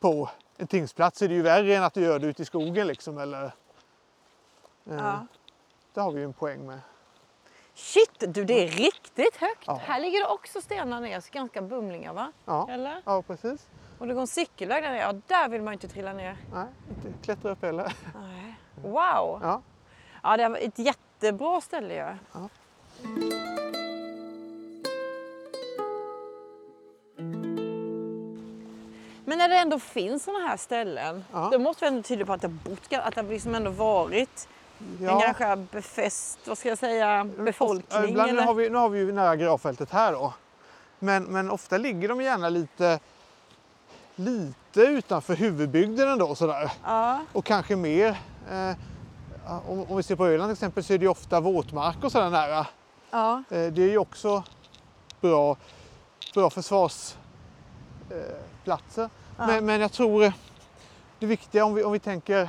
på 0.00 0.30
en 0.56 0.66
tingsplats 0.66 1.22
är 1.22 1.28
det 1.28 1.34
ju 1.34 1.42
värre 1.42 1.74
än 1.76 1.84
att 1.84 1.94
du 1.94 2.00
gör 2.00 2.18
det 2.18 2.26
ute 2.26 2.42
i 2.42 2.44
skogen 2.44 2.86
liksom. 2.86 3.18
Eller, 3.18 3.44
eh, 3.44 3.50
Ja. 4.84 5.26
Det 5.94 6.00
har 6.00 6.10
vi 6.12 6.18
ju 6.18 6.24
en 6.24 6.32
poäng 6.32 6.66
med. 6.66 6.80
Shit, 7.74 8.10
du 8.34 8.44
det 8.44 8.64
är 8.64 8.68
riktigt 8.68 9.36
högt. 9.36 9.62
Ja. 9.66 9.80
Här 9.84 10.00
ligger 10.00 10.20
det 10.20 10.26
också 10.26 10.60
stenar 10.60 11.00
ner, 11.00 11.20
så 11.20 11.28
ganska 11.32 11.62
bumlingar 11.62 12.12
va? 12.12 12.32
Ja, 12.44 12.68
Eller? 12.70 13.02
ja 13.04 13.22
precis. 13.22 13.66
Och 13.98 14.06
det 14.06 14.14
går 14.14 14.20
en 14.20 14.26
cykelväg 14.26 14.82
där 14.82 14.90
nere. 14.90 15.00
Ja, 15.00 15.12
där 15.26 15.48
vill 15.48 15.62
man 15.62 15.72
inte 15.72 15.88
trilla 15.88 16.12
ner. 16.12 16.36
Nej, 16.54 16.66
inte 16.88 17.24
klättra 17.24 17.50
upp 17.50 17.62
heller. 17.62 17.92
Nej. 18.14 18.54
Wow! 18.82 19.40
Ja. 19.42 19.62
Ja, 20.22 20.36
det 20.36 20.48
var 20.48 20.56
ett 20.58 20.78
jättebra 20.78 21.60
ställe 21.60 21.94
ju. 21.94 22.16
Ja. 22.32 22.48
Men 29.34 29.38
när 29.38 29.48
det 29.48 29.56
ändå 29.60 29.78
finns 29.78 30.24
sådana 30.24 30.46
här 30.48 30.56
ställen, 30.56 31.24
Ja. 31.32 31.48
då 31.52 31.58
måste 31.58 31.84
vi 31.84 31.88
ändå 31.88 32.02
tyda 32.02 32.26
på 32.26 32.32
att 32.32 32.40
det 32.40 32.46
har 32.48 32.70
bott, 32.70 32.80
att 32.92 33.14
det 33.14 33.22
liksom 33.22 33.54
ändå 33.54 33.70
varit 33.70 34.48
en 35.00 35.04
Ja. 35.06 35.18
ganska 35.20 35.56
befäst, 35.56 36.38
vad 36.46 36.58
ska 36.58 36.68
jag 36.68 36.78
säga, 36.78 37.16
Ja, 37.16 37.24
befolkning. 37.24 38.04
Ibland, 38.10 38.34
nu, 38.34 38.40
har 38.40 38.54
vi, 38.54 38.70
nu 38.70 38.78
har 38.78 38.88
vi 38.88 38.98
ju 38.98 39.12
nära 39.12 39.36
gravfältet 39.36 39.90
här 39.90 40.12
då. 40.12 40.32
Men, 40.98 41.24
men 41.24 41.50
ofta 41.50 41.78
ligger 41.78 42.08
de 42.08 42.20
gärna 42.20 42.48
lite, 42.48 42.98
lite 44.16 44.80
utanför 44.80 45.34
huvudbygden 45.34 46.08
ändå 46.08 46.34
sådär. 46.34 46.70
Ja, 46.84 47.20
Och 47.32 47.44
kanske 47.44 47.76
mer. 47.76 48.08
Eh, 48.50 48.70
om, 49.68 49.84
om 49.90 49.96
vi 49.96 50.02
ser 50.02 50.16
på 50.16 50.26
Öland 50.26 50.48
till 50.48 50.52
exempel 50.52 50.84
så 50.84 50.92
är 50.92 50.98
det 50.98 51.04
ju 51.04 51.10
ofta 51.10 51.40
våtmark 51.40 52.04
och 52.04 52.12
sådär 52.12 52.30
nära. 52.30 52.66
ja, 53.10 53.42
Eh, 53.50 53.66
det 53.72 53.82
är 53.82 53.90
ju 53.90 53.98
också 53.98 54.42
bra, 55.20 55.56
bra 56.34 56.50
försvarsplatser. 56.50 57.18
Eh, 58.10 58.16
platser. 58.64 59.10
Ja. 59.38 59.46
men, 59.46 59.66
men 59.66 59.80
jag 59.80 59.92
tror 59.92 60.24
eh, 60.24 60.32
det 61.18 61.26
viktiga 61.26 61.64
om 61.64 61.74
vi, 61.74 61.82
om 61.82 61.92
vi 61.92 61.98
tänker 61.98 62.48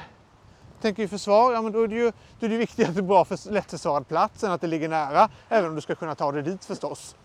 Tänker 0.81 1.03
vi 1.03 1.07
försvar, 1.07 1.53
ja, 1.53 1.61
men 1.61 1.71
då 1.71 1.83
är 1.83 1.87
det 1.87 1.95
ju 1.95 2.11
då 2.39 2.45
är 2.45 2.49
det 2.49 2.57
viktigt 2.57 2.87
att 2.89 2.95
det 2.95 2.99
är 2.99 3.03
bra 3.03 3.25
för 3.25 3.51
lättförsvarad 3.51 4.07
plats 4.07 4.43
än 4.43 4.51
att 4.51 4.61
det 4.61 4.67
ligger 4.67 4.89
nära. 4.89 5.29
Även 5.49 5.69
om 5.69 5.75
du 5.75 5.81
ska 5.81 5.95
kunna 5.95 6.15
ta 6.15 6.31
dig 6.31 6.43
dit 6.43 6.65
förstås. 6.65 7.15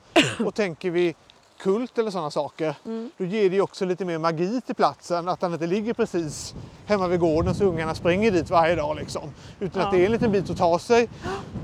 Och 0.44 0.54
tänker 0.54 0.90
vi 0.90 1.14
kult 1.58 1.98
eller 1.98 2.10
sådana 2.10 2.30
saker, 2.30 2.74
Mm. 2.84 3.10
då 3.18 3.24
ger 3.24 3.50
det 3.50 3.56
ju 3.56 3.62
också 3.62 3.84
lite 3.84 4.04
mer 4.04 4.18
magi 4.18 4.60
till 4.60 4.74
platsen. 4.74 5.28
Att 5.28 5.40
den 5.40 5.52
inte 5.52 5.66
ligger 5.66 5.94
precis 5.94 6.54
hemma 6.86 7.06
vid 7.08 7.20
gården 7.20 7.54
så 7.54 7.64
ungarna 7.64 7.94
springer 7.94 8.30
dit 8.30 8.50
varje 8.50 8.74
dag. 8.74 8.96
Liksom. 8.96 9.30
Utan 9.60 9.80
Ja. 9.82 9.86
att 9.88 9.92
det 9.94 10.00
är 10.00 10.06
en 10.06 10.12
liten 10.12 10.32
bit 10.32 10.50
att 10.50 10.56
ta 10.58 10.78
sig 10.78 11.08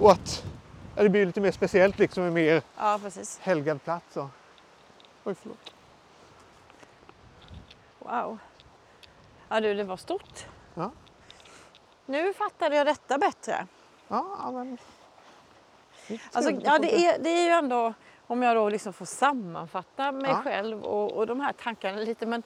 och 0.01 0.11
att 0.13 0.45
ja, 0.97 1.03
det 1.03 1.09
blir 1.09 1.27
lite 1.27 1.41
mer 1.41 1.53
speciellt 1.53 1.99
liksom 1.99 2.23
en 2.23 2.33
mer 2.35 2.63
ja, 2.79 2.99
precis. 3.03 3.39
helgad 3.43 3.85
plats. 3.85 4.05
Så. 4.15 4.29
Oj, 5.25 5.35
förlåt. 5.43 5.59
Wow. 8.07 8.39
Ja 9.49 9.61
du, 9.61 9.75
det 9.75 9.85
var 9.85 9.97
stort. 9.97 10.47
Ja. 10.75 10.91
Nu 12.07 12.33
fattade 12.33 12.77
jag 12.77 12.87
detta 12.87 13.19
bättre. 13.19 13.67
Ja, 14.09 14.51
men... 14.53 14.79
Alltså, 16.33 16.51
ja, 16.51 16.79
det, 16.79 17.07
är, 17.07 17.19
det 17.19 17.31
är 17.31 17.45
ju 17.45 17.51
ändå, 17.51 17.95
om 18.27 18.43
jag 18.43 18.57
då 18.57 18.69
liksom 18.69 18.93
får 18.93 19.05
sammanfatta 19.07 20.13
mig 20.13 20.31
Ja. 20.31 20.41
själv 20.45 20.83
och, 20.85 21.13
och 21.13 21.27
de 21.27 21.41
här 21.41 21.53
tankarna 21.53 21.99
lite. 21.99 22.27
Men, 22.27 22.43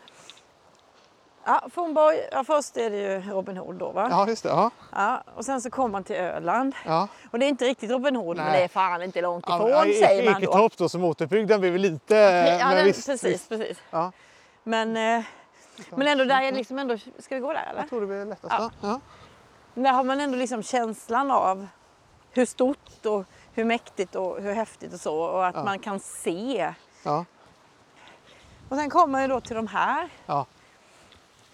ja, 1.45 1.69
Fornborg, 1.75 2.17
ja, 2.33 2.45
först 2.45 2.77
är 2.77 2.91
det 2.91 2.97
ju 2.97 3.21
Robin 3.33 3.57
Hood 3.57 3.75
då 3.77 3.91
va? 3.91 4.09
Ja, 4.11 4.29
just 4.29 4.43
det. 4.43 4.49
Ja, 4.49 4.71
Ja, 4.93 5.23
och 5.35 5.45
sen 5.45 5.61
så 5.61 5.71
kommer 5.71 5.89
man 5.89 6.05
till 6.05 6.17
Öland. 6.17 6.75
ja. 6.87 7.09
Och 7.31 7.39
det 7.39 7.47
är 7.47 7.49
inte 7.49 7.65
riktigt 7.65 7.91
Robin 7.91 8.17
Hood 8.17 8.37
men 8.37 8.47
Nej. 8.47 8.59
det 8.59 8.65
är 8.65 8.69
fan 8.69 9.03
inte 9.03 9.21
långt 9.21 9.45
ifrån 9.49 9.71
ja, 9.71 9.83
säger 9.83 10.31
man 10.33 10.41
då. 10.43 10.47
Eketorp 10.49 10.77
då 10.77 10.89
som 10.89 11.05
återuppbyggd, 11.05 11.49
den 11.49 11.61
blir 11.61 11.71
väl 11.71 11.81
lite... 11.81 12.15
ja, 12.61 12.67
men 12.67 12.77
den, 12.77 12.85
visst, 12.85 13.07
precis, 13.07 13.35
visst. 13.35 13.49
precis. 13.49 13.79
Ja, 13.91 14.13
Men, 14.63 14.97
eh, 14.97 15.25
men 15.91 16.09
ändå 16.09 16.25
där 16.25 16.43
är 16.43 16.53
liksom 16.53 16.79
ändå, 16.79 16.99
ska 17.19 17.35
vi 17.35 17.41
gå 17.41 17.53
där 17.53 17.67
eller? 17.71 17.81
jag 17.81 17.89
tror 17.89 18.01
det 18.01 18.07
blir 18.07 18.25
lättast. 18.25 18.55
Ja. 18.59 18.71
Ja. 18.81 19.01
Där 19.75 19.93
har 19.93 20.05
man 20.05 20.21
ändå 20.21 20.37
liksom 20.39 20.63
känslan 20.63 21.31
av 21.31 21.67
hur 22.31 22.47
stort 22.47 23.07
och 23.07 23.25
hur 23.55 23.65
mäktigt 23.65 24.15
och 24.17 24.43
hur 24.43 24.53
häftigt 24.53 24.95
och 24.95 25.01
så 25.01 25.17
och 25.17 25.47
att 25.47 25.55
Ja. 25.55 25.65
man 25.65 25.79
kan 25.79 26.01
se. 26.01 26.75
Ja. 27.03 27.25
Och 28.69 28.77
sen 28.77 28.91
kommer 28.91 29.07
man 29.13 29.23
ju 29.23 29.29
då 29.29 29.41
till 29.41 29.57
de 29.57 29.67
här. 29.67 30.09
Ja. 30.27 30.47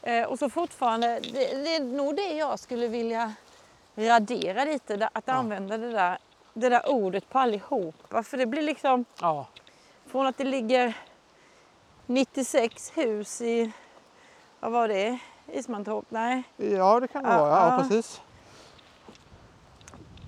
Eh, 0.02 0.24
och 0.24 0.38
så 0.38 0.50
fortfarande, 0.50 1.20
det, 1.20 1.62
det 1.62 1.76
är 1.76 1.80
nog 1.80 2.16
det 2.16 2.32
jag 2.32 2.58
skulle 2.58 2.88
vilja 2.88 3.32
radera 3.96 4.64
lite, 4.64 5.08
att 5.12 5.28
använda 5.28 5.78
det 5.78 5.92
där, 5.92 6.18
det 6.54 6.68
där 6.68 6.88
ordet 6.90 7.28
på 7.28 7.38
allihopa. 7.38 8.22
För 8.22 8.36
det 8.36 8.46
blir 8.46 8.62
liksom 8.62 9.04
från 10.06 10.26
att 10.26 10.38
det 10.38 10.44
ligger 10.44 10.94
96 12.06 12.92
hus 12.96 13.40
i, 13.40 13.72
vad 14.60 14.72
var 14.72 14.88
det, 14.88 15.18
Ismantorp? 15.52 16.04
Nej. 16.08 16.42
ja, 16.56 17.00
det 17.00 17.08
kan 17.08 17.22
det 17.24 17.30
Ja, 17.30 17.38
vara. 17.38 17.50
Ja, 17.50 17.70
ja. 17.76 17.78
precis. 17.82 18.20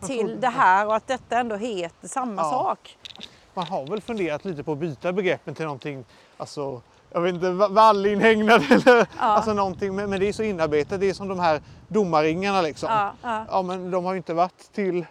Till 0.07 0.41
det 0.41 0.49
här 0.49 0.87
och 0.87 0.97
att 0.97 1.07
detta 1.07 1.39
ändå 1.39 1.57
heter 1.57 2.09
samma 2.09 2.43
Ja. 2.43 2.51
sak. 2.51 2.99
Man 3.55 3.67
har 3.67 3.87
väl 3.87 4.01
funderat 4.01 4.45
lite 4.45 4.63
på 4.65 4.73
att 4.73 4.79
byta 4.79 5.13
begreppen 5.13 5.55
till 5.55 5.65
någonting, 5.65 6.05
alltså, 6.37 6.83
jag 7.13 7.21
vet 7.21 7.35
inte, 7.35 7.51
va- 7.51 7.69
vallinhägnad 7.69 8.63
eller 8.71 9.07
alltså 9.17 9.53
någonting. 9.53 9.95
Men, 9.95 10.11
men 10.11 10.21
det 10.21 10.29
är 10.29 10.33
så 10.33 10.43
inarbetat. 10.43 11.01
Det 11.01 11.09
är 11.09 11.15
som 11.15 11.29
de 11.29 11.39
här 11.39 11.61
domarringarna 11.89 12.63
liksom. 12.63 12.89
Ja, 12.93 13.13
ja. 13.23 13.45
Ja, 13.51 13.63
men 13.63 13.91
de 13.91 14.05
har 14.05 14.13
ju 14.13 14.17
inte 14.17 14.35
varit 14.35 14.73
till, 14.73 15.07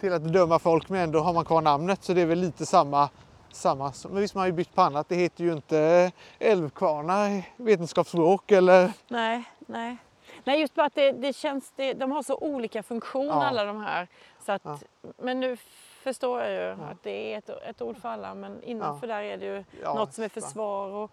till 0.00 0.12
att 0.12 0.32
döma 0.32 0.58
folk, 0.58 0.88
men 0.88 1.00
ändå 1.00 1.20
har 1.20 1.32
man 1.32 1.44
kvar 1.44 1.60
namnet. 1.62 2.04
Så 2.04 2.12
det 2.14 2.20
är 2.20 2.26
väl 2.26 2.38
lite 2.40 2.66
samma. 2.66 3.08
Samma. 3.54 3.92
Men 4.08 4.20
visst, 4.20 4.34
man 4.34 4.40
har 4.42 4.46
ju 4.46 4.52
bytt 4.52 4.74
på 4.74 4.82
annat. 4.82 5.08
Det 5.08 5.16
heter 5.16 5.44
ju 5.44 5.52
inte 5.52 6.12
älvkvarnar 6.38 7.28
i 7.30 7.44
vetenskapsspråk 7.56 8.52
eller... 8.52 8.92
Nej, 9.08 9.44
nej. 9.58 9.96
Nej, 10.44 10.60
just 10.60 10.74
bara 10.74 10.86
att 10.86 10.94
det, 10.94 11.12
det 11.12 11.32
känns, 11.36 11.72
det, 11.76 11.92
de 11.92 12.10
har 12.12 12.22
så 12.22 12.36
olika 12.36 12.82
funktion 12.82 13.26
Ja. 13.26 13.44
alla 13.44 13.64
de 13.64 13.80
här. 13.80 14.08
Så 14.46 14.52
att, 14.52 14.62
Ja. 14.64 14.78
Men 15.18 15.40
nu 15.40 15.56
förstår 16.02 16.40
jag 16.40 16.52
ju 16.52 16.82
att 16.84 17.02
det 17.02 17.34
är 17.34 17.38
ett, 17.38 17.48
ett 17.48 17.82
ord 17.82 17.96
för 17.96 18.08
alla 18.08 18.34
men 18.34 18.62
innanför 18.62 19.06
där 19.06 19.22
är 19.22 19.36
det 19.38 19.44
ju 19.46 19.64
Ja, 19.82 19.94
något 19.94 20.14
som 20.14 20.24
är 20.24 20.28
va. 20.28 20.40
försvar 20.40 20.88
och, 20.90 21.10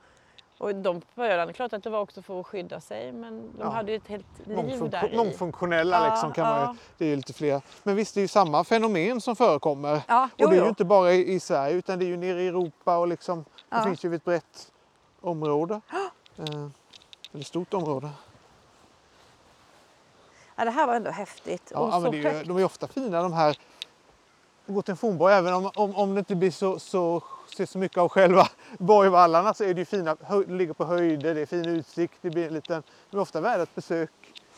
och 0.61 0.75
de 0.75 1.01
på 1.15 1.23
Öland, 1.23 1.55
klart 1.55 1.73
att 1.73 1.83
det 1.83 1.89
var 1.89 1.99
också 1.99 2.21
för 2.21 2.39
att 2.39 2.47
skydda 2.47 2.81
sig 2.81 3.11
men 3.11 3.41
de 3.57 3.61
Ja. 3.63 3.69
hade 3.69 3.91
ju 3.91 3.97
ett 3.97 4.07
helt 4.07 4.25
liv 4.47 4.57
Mångfunk- 4.57 4.89
där 4.91 5.13
i. 5.13 5.17
mångfunktionella 5.17 6.05
Ja, 6.05 6.11
liksom 6.11 6.33
kan 6.33 6.47
man 6.47 6.59
ja. 6.61 6.71
ju, 6.71 6.77
det 6.97 7.05
är 7.05 7.09
ju 7.09 7.15
lite 7.15 7.33
fler. 7.33 7.61
Men 7.83 7.95
visst, 7.95 8.13
det 8.15 8.19
är 8.19 8.21
ju 8.21 8.27
samma 8.27 8.63
fenomen 8.63 9.21
som 9.21 9.35
förekommer. 9.35 10.01
Ja, 10.07 10.29
jo, 10.37 10.45
och 10.45 10.51
det 10.51 10.55
är 10.57 10.59
jo. 10.59 10.63
ju 10.65 10.69
inte 10.69 10.85
bara 10.85 11.13
i, 11.13 11.33
i 11.33 11.39
Sverige 11.39 11.73
utan 11.75 11.99
det 11.99 12.05
är 12.05 12.07
ju 12.07 12.17
nere 12.17 12.41
i 12.41 12.47
Europa 12.47 12.97
och 12.97 13.07
liksom, 13.07 13.45
det 13.69 13.83
finns 13.83 14.05
ju 14.05 14.15
ett 14.15 14.25
brett 14.25 14.71
område. 15.21 15.81
Eh, 16.37 17.39
ett 17.41 17.47
stort 17.47 17.73
område. 17.73 18.09
Ja, 20.55 20.65
det 20.65 20.71
här 20.71 20.87
var 20.87 20.95
ändå 20.95 21.11
häftigt 21.11 21.71
Ja, 21.75 21.79
och 21.79 22.07
ja, 22.07 22.13
ju, 22.13 22.43
de 22.43 22.57
är 22.57 22.63
ofta 22.63 22.87
fina 22.87 23.21
de 23.21 23.33
här. 23.33 23.57
Gå 24.73 24.81
till 24.81 24.91
en 24.91 24.97
fornborg, 24.97 25.33
även 25.33 25.53
om, 25.53 25.71
om, 25.75 25.95
om 25.95 26.13
det 26.13 26.19
inte 26.19 26.35
blir 26.35 26.51
så, 26.51 26.79
så, 26.79 27.23
ser 27.57 27.65
så 27.65 27.77
mycket 27.77 27.97
av 27.97 28.09
själva 28.09 28.47
borgvallarna 28.77 29.53
så 29.53 29.63
är 29.63 29.73
det 29.73 29.79
ju 29.81 29.85
fina, 29.85 30.17
hö, 30.21 30.43
ligger 30.47 30.73
på 30.73 30.85
höjder, 30.85 31.35
det 31.35 31.41
är 31.41 31.45
fin 31.45 31.65
utsikt, 31.65 32.13
det 32.21 32.29
blir 32.29 32.47
en 32.47 32.53
liten, 32.53 32.83
är 33.11 33.19
ofta 33.19 33.41
värda 33.41 33.63
ett 33.63 33.75
besök 33.75 34.11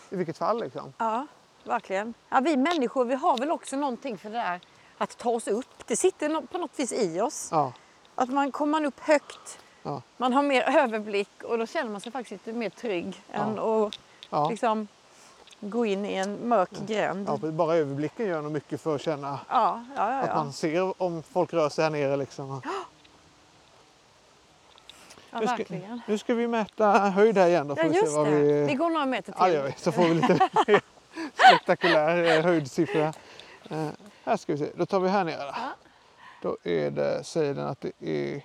i 0.09 0.15
vilket 0.15 0.37
fall. 0.37 0.59
Liksom. 0.63 0.93
Ja, 0.97 1.27
verkligen. 1.63 2.13
Ja, 2.29 2.39
vi 2.43 2.57
människor 2.57 3.05
vi 3.05 3.15
har 3.15 3.37
väl 3.37 3.51
också 3.51 3.75
någonting 3.75 4.17
för 4.17 4.29
det 4.29 4.37
där 4.37 4.59
att 4.97 5.17
ta 5.17 5.29
oss 5.29 5.47
upp. 5.47 5.87
Det 5.87 5.95
sitter 5.95 6.41
på 6.41 6.57
något 6.57 6.79
vis 6.79 6.93
i 6.93 7.21
oss. 7.21 7.47
Ja, 7.51 7.73
Att 8.15 8.29
man 8.29 8.51
kommer 8.51 8.71
man 8.71 8.85
upp 8.85 8.99
högt, 8.99 9.59
Ja. 9.83 10.01
man 10.17 10.33
har 10.33 10.43
mer 10.43 10.61
överblick 10.77 11.43
och 11.43 11.57
då 11.57 11.65
känner 11.65 11.91
man 11.91 12.01
sig 12.01 12.11
faktiskt 12.11 12.45
lite 12.45 12.57
mer 12.57 12.69
trygg 12.69 13.21
än 13.31 13.59
att 13.59 13.99
ja. 14.29 14.49
liksom, 14.49 14.87
gå 15.69 15.85
in 15.85 16.05
i 16.05 16.13
en 16.13 16.47
mörk 16.47 16.69
gränd. 16.87 17.29
Ja, 17.29 17.51
bara 17.51 17.75
överblicken 17.75 18.27
gör 18.27 18.41
nog 18.41 18.51
mycket 18.51 18.81
för 18.81 18.95
att 18.95 19.01
känna 19.01 19.39
Ja, 19.49 19.83
ja, 19.95 20.11
ja. 20.11 20.19
att 20.21 20.35
man 20.35 20.53
ser 20.53 21.01
om 21.03 21.23
folk 21.23 21.53
rör 21.53 21.69
sig 21.69 21.83
här 21.83 21.91
nere. 21.91 22.17
Liksom. 22.17 22.61
Nu, 25.39 25.47
ska, 25.47 25.63
nu 26.07 26.17
ska 26.17 26.33
vi 26.33 26.47
mäta 26.47 26.91
höjd 26.91 27.37
här 27.37 27.47
igen. 27.47 27.67
Då 27.67 27.75
får 27.75 27.85
Ja, 27.85 27.89
vi 27.91 27.97
just 27.97 28.15
det. 28.15 28.23
vi... 28.23 28.65
Vi 28.65 28.73
går 28.73 28.89
några 28.89 29.05
meter 29.05 29.31
till. 29.31 29.35
Ja, 29.39 29.47
det 29.47 29.53
gör 29.53 29.63
vi. 29.63 29.73
Så 29.77 29.91
får 29.91 30.03
vi 30.03 30.13
lite 30.13 30.49
spektakulär 31.47 32.37
eh, 32.37 32.43
höjdsiffra. 32.43 33.13
Eh, 33.69 33.87
här 34.23 34.37
ska 34.37 34.53
vi 34.53 34.57
se. 34.59 34.69
Då 34.75 34.85
tar 34.85 34.99
vi 34.99 35.09
här 35.09 35.23
nere. 35.23 35.55
Då 36.41 36.57
är 36.63 36.91
det, 36.91 37.23
säger 37.23 37.53
den 37.53 37.67
att 37.67 37.81
det 37.81 37.91
är 37.99 38.41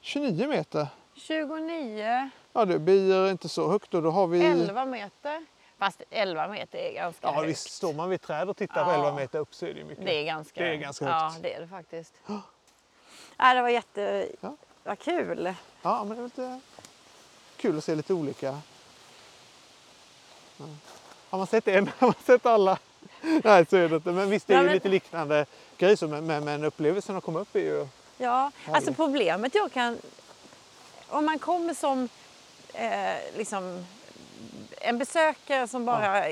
29 0.00 0.48
meter. 0.48 0.86
29, 1.14 2.30
Ja, 2.52 2.64
det 2.64 2.78
blir 2.78 3.30
inte 3.30 3.48
så 3.48 3.70
högt 3.70 3.90
då. 3.90 4.00
Då 4.00 4.10
har 4.10 4.26
vi... 4.26 4.44
11 4.44 4.84
meter. 4.84 5.46
Fast 5.78 6.02
11 6.10 6.48
meter 6.48 6.78
är 6.78 6.92
ganska 6.92 7.26
Ja, 7.26 7.32
högt. 7.32 7.48
visst 7.48 7.70
står 7.70 7.92
man 7.92 8.10
vid 8.10 8.22
träd 8.22 8.48
och 8.48 8.56
tittar 8.56 8.84
på 8.84 8.90
Ja. 8.90 8.94
11 8.94 9.12
meter 9.14 9.38
upp 9.38 9.54
så 9.54 9.66
är 9.66 9.74
det 9.74 9.84
mycket. 9.84 10.04
Det 10.04 10.14
är 10.20 10.24
ganska, 10.24 10.60
Det 10.62 10.68
är 10.70 10.74
ganska 10.76 11.04
Ja, 11.04 11.28
högt. 11.28 11.42
det 11.42 11.54
är 11.54 11.60
det 11.60 11.68
faktiskt. 11.68 12.14
Ja, 13.38 13.54
det 13.54 13.62
var 13.62 13.68
jätte... 13.68 14.28
Ja. 14.40 14.56
Vad 14.84 14.98
kul. 14.98 15.54
Ja, 15.82 16.04
men 16.04 16.16
det 16.16 16.22
är 16.22 16.24
lite 16.24 16.60
kul 17.56 17.78
att 17.78 17.84
se 17.84 17.94
lite 17.94 18.14
olika. 18.14 18.60
Ja. 20.56 20.64
Har 21.30 21.38
man 21.38 21.46
sett 21.46 21.68
en? 21.68 21.90
Har 21.98 22.06
man 22.06 22.14
sett 22.24 22.46
alla? 22.46 22.78
Nej, 23.44 23.66
så 23.70 23.76
är 23.76 23.88
det 23.88 23.96
inte. 23.96 24.10
Men 24.12 24.30
visst, 24.30 24.46
det 24.46 24.52
är 24.52 24.56
Ja, 24.56 24.60
ju 24.62 24.66
men- 24.66 24.74
lite 24.74 24.88
liknande 24.88 25.46
grej 25.78 25.96
så, 25.96 26.08
men, 26.08 26.26
men, 26.26 26.44
men 26.44 26.64
upplevelsen 26.64 27.16
att 27.16 27.24
komma 27.24 27.38
upp 27.40 27.56
är 27.56 27.60
ju... 27.60 27.88
Ja, 28.18 28.44
alltså 28.44 28.70
Härligt. 28.72 28.96
problemet 28.96 29.54
jag 29.54 29.72
kan... 29.72 29.98
Om 31.08 31.24
man 31.26 31.38
kommer 31.38 31.74
som 31.74 32.08
eh, 32.74 33.14
liksom, 33.36 33.86
en 34.80 34.98
besökare 34.98 35.68
som 35.68 35.84
bara 35.84 36.24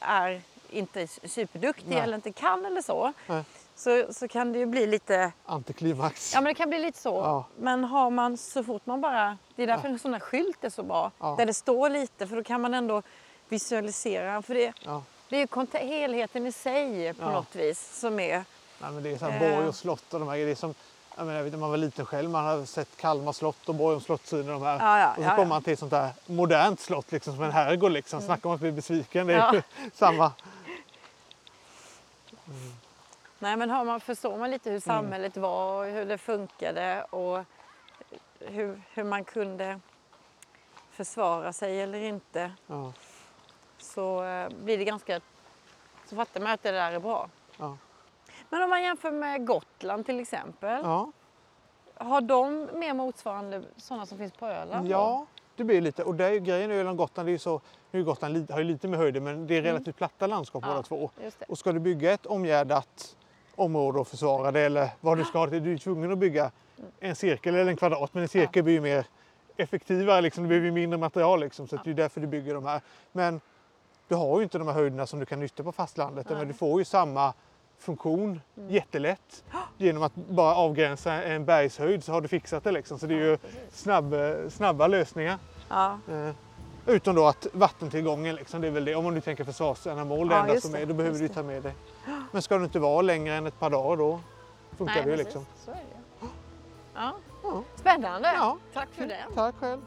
är 0.00 0.42
inte 0.70 1.06
superduktig 1.06 1.88
Nej. 1.88 1.98
eller 1.98 2.14
inte 2.14 2.32
kan 2.32 2.66
eller 2.66 2.82
så, 2.82 3.12
Nej. 3.26 3.44
så, 3.74 4.12
så 4.12 4.28
kan 4.28 4.52
det 4.52 4.58
ju 4.58 4.66
bli 4.66 4.86
lite... 4.86 5.32
Antiklimax. 5.46 6.34
Ja 6.34 6.40
men 6.40 6.50
det 6.50 6.54
kan 6.54 6.68
bli 6.68 6.78
lite 6.78 6.98
så. 6.98 7.08
Ja. 7.14 7.44
Men 7.58 7.84
har 7.84 8.10
man 8.10 8.36
så 8.36 8.64
fort 8.64 8.86
man 8.86 9.00
bara... 9.00 9.38
Det 9.56 9.62
är 9.62 9.66
därför 9.66 9.88
en 9.88 9.98
sån 9.98 10.12
här 10.12 10.20
skylt 10.20 10.64
är 10.64 10.70
så 10.70 10.82
bra. 10.82 11.10
Ja. 11.18 11.34
Där 11.38 11.46
det 11.46 11.54
står 11.54 11.90
lite 11.90 12.26
för 12.26 12.36
då 12.36 12.44
kan 12.44 12.60
man 12.60 12.74
ändå 12.74 13.02
visualisera. 13.48 14.42
För 14.42 14.54
det, 14.54 14.72
Ja. 14.84 15.02
det 15.28 15.36
är 15.36 15.40
ju 15.40 15.46
kont- 15.46 15.78
helheten 15.78 16.46
i 16.46 16.52
sig 16.52 17.14
på 17.14 17.22
Ja. 17.22 17.30
något 17.30 17.56
vis 17.56 17.98
som 18.00 18.20
är... 18.20 18.44
Nej, 18.80 18.90
men 18.92 19.02
det 19.02 19.10
är 19.10 19.18
så 19.18 19.24
här 19.26 19.46
Eh. 19.50 19.56
borg 19.56 19.68
och 19.68 19.74
slott 19.74 20.14
och 20.14 20.20
de 20.20 20.28
här 20.28 20.36
grejerna. 20.36 20.56
Som, 20.56 20.74
jag, 21.18 21.26
menar, 21.26 21.50
när 21.50 21.58
man 21.58 21.70
var 21.70 21.76
liten 21.76 22.06
själv, 22.06 22.30
man 22.30 22.44
hade 22.44 22.66
sett 22.66 22.96
Kalmar 22.96 23.32
slott 23.32 23.68
och 23.68 23.74
Borgholms 23.74 24.04
slottssyner. 24.04 24.52
De 24.52 24.62
här. 24.62 24.78
Ja, 24.78 24.98
ja, 24.98 25.10
och 25.10 25.16
så 25.16 25.22
ja, 25.22 25.36
kommer 25.36 25.48
man 25.48 25.62
till 25.62 25.72
ett 25.72 25.78
sånt 25.78 25.90
där 25.90 26.10
modernt 26.26 26.80
slott 26.80 27.12
liksom, 27.12 27.34
som 27.34 27.44
en 27.44 27.52
herrgård. 27.52 27.92
Liksom. 27.92 28.20
Snacka 28.20 28.48
om 28.48 28.54
att 28.54 28.60
bli 28.60 28.72
besviken. 28.72 29.26
Det 29.26 29.34
är 29.34 29.52
ju 29.54 29.62
samma. 29.94 30.32
Nej, 33.38 33.56
men 33.56 33.70
har 33.70 33.84
man, 33.84 34.00
förstår 34.00 34.38
man 34.38 34.50
lite 34.50 34.70
hur 34.70 34.80
samhället 34.80 35.36
var, 35.36 35.86
hur 35.86 36.04
det 36.04 36.18
funkade 36.18 37.04
och 37.10 37.44
hur, 38.38 38.82
hur 38.94 39.04
man 39.04 39.24
kunde 39.24 39.80
försvara 40.90 41.52
sig 41.52 41.80
eller 41.80 41.98
inte 41.98 42.52
så 43.78 44.24
eh, 44.24 44.48
blir 44.64 44.78
det 44.78 44.84
ganska... 44.84 45.20
Så 46.06 46.16
fattar 46.16 46.40
man 46.40 46.52
att 46.52 46.62
det 46.62 46.70
där 46.70 46.92
är 46.92 46.98
bra. 46.98 47.28
Ja. 48.50 48.56
Men 48.56 48.62
om 48.62 48.70
man 48.70 48.82
jämför 48.82 49.10
med 49.10 49.46
Gotland 49.46 50.06
till 50.06 50.20
exempel. 50.20 50.80
Ja. 50.82 51.12
Har 51.94 52.20
de 52.20 52.68
mer 52.74 52.94
motsvarande 52.94 53.62
sådana 53.76 54.06
som 54.06 54.18
finns 54.18 54.32
på 54.32 54.46
Öland? 54.46 54.88
ja, 54.88 55.26
det 55.56 55.64
blir 55.64 55.80
lite. 55.80 56.04
Och 56.04 56.14
det 56.14 56.24
är 56.24 56.30
ju 56.32 56.40
grejen 56.40 56.70
Öland 56.70 56.88
och 56.88 56.96
Gotland, 56.96 57.28
är 57.28 57.32
ju 57.32 57.38
så, 57.38 57.60
nu 57.90 58.04
Gotland 58.04 58.50
har 58.50 58.58
ju 58.58 58.64
lite 58.64 58.88
med 58.88 58.98
höjden 58.98 59.24
men 59.24 59.46
det 59.46 59.56
är 59.56 59.62
relativt 59.62 59.96
platta 59.96 60.26
landskap 60.26 60.64
Mm. 60.64 60.76
Ja. 60.76 60.84
båda 60.88 61.08
två. 61.08 61.10
Och 61.48 61.58
ska 61.58 61.72
du 61.72 61.80
bygga 61.80 62.12
ett 62.12 62.26
omgärdat 62.26 63.16
område 63.54 63.98
och 63.98 64.08
försvara 64.08 64.52
det 64.52 64.60
eller 64.60 64.88
vad 65.00 65.18
du 65.18 65.24
ska 65.24 65.38
ha 65.38 65.46
det 65.46 65.50
till, 65.52 65.64
du 65.64 65.72
är 65.72 65.78
tvungen 65.78 66.12
att 66.12 66.18
bygga 66.18 66.50
en 67.00 67.16
cirkel 67.16 67.54
eller 67.54 67.70
en 67.70 67.76
kvadrat. 67.76 68.14
Men 68.14 68.22
en 68.22 68.28
cirkel 68.28 68.62
blir 68.62 68.74
ju 68.74 68.80
mer 68.80 69.06
effektivare, 69.56 70.20
liksom. 70.20 70.42
du 70.44 70.48
behöver 70.48 70.70
mindre 70.70 70.98
material 70.98 71.40
liksom, 71.40 71.68
så 71.68 71.76
att 71.76 71.84
det 71.84 71.90
är 71.90 71.94
därför 71.94 72.20
du 72.20 72.26
bygger 72.26 72.54
de 72.54 72.66
här. 72.66 72.80
Men 73.12 73.40
du 74.08 74.14
har 74.14 74.38
ju 74.38 74.42
inte 74.42 74.58
de 74.58 74.66
här 74.66 74.74
höjderna 74.74 75.06
som 75.06 75.18
du 75.18 75.26
kan 75.26 75.40
nyttja 75.40 75.62
på 75.62 75.72
fastlandet. 75.72 76.30
Men 76.30 76.48
du 76.48 76.54
får 76.54 76.80
ju 76.80 76.84
samma 76.84 77.34
funktion 77.78 78.40
Mm. 78.56 78.70
jättelätt 78.70 79.44
genom 79.76 80.02
att 80.02 80.14
bara 80.14 80.54
avgränsa 80.54 81.12
en 81.12 81.44
bergshöjd 81.44 82.04
så 82.04 82.12
har 82.12 82.20
du 82.20 82.28
fixat 82.28 82.64
det. 82.64 82.72
Liksom. 82.72 82.98
Så 82.98 83.06
det 83.06 83.14
är 83.14 83.18
ju 83.18 83.38
snabb, 83.72 84.14
snabba 84.50 84.86
lösningar. 84.86 85.38
Ja. 85.68 85.98
Eh, 86.10 86.30
utom 86.86 87.14
då 87.14 87.26
att 87.26 87.46
vattentillgången, 87.52 88.34
liksom, 88.34 88.60
det 88.60 88.66
är 88.66 88.70
väl 88.70 88.84
det. 88.84 88.94
Om 88.94 89.14
du 89.14 89.20
tänker 89.20 89.44
försvarsändamål, 89.44 90.28
det 90.28 90.34
Ja, 90.34 90.46
enda 90.46 90.60
som 90.60 90.72
det, 90.72 90.78
är, 90.78 90.86
då 90.86 90.94
behöver 90.94 91.18
du 91.18 91.28
ta 91.28 91.42
med 91.42 91.62
dig. 91.62 91.74
Men 92.32 92.42
ska 92.42 92.58
du 92.58 92.64
inte 92.64 92.78
vara 92.78 93.02
längre 93.02 93.34
än 93.34 93.46
ett 93.46 93.58
par 93.58 93.70
dagar 93.70 93.96
då 93.96 94.20
funkar 94.78 94.94
Nej, 94.94 95.04
det 95.04 95.10
ju 95.10 95.16
liksom. 95.16 95.46
Så 95.64 95.70
är 95.70 95.74
det. 95.74 96.26
Ja. 96.94 97.12
Ja. 97.42 97.62
Spännande! 97.76 98.32
Ja. 98.34 98.58
Tack 98.74 98.88
för 98.92 99.06
det. 99.06 99.24
Tack 99.34 99.54
själv. 99.60 99.80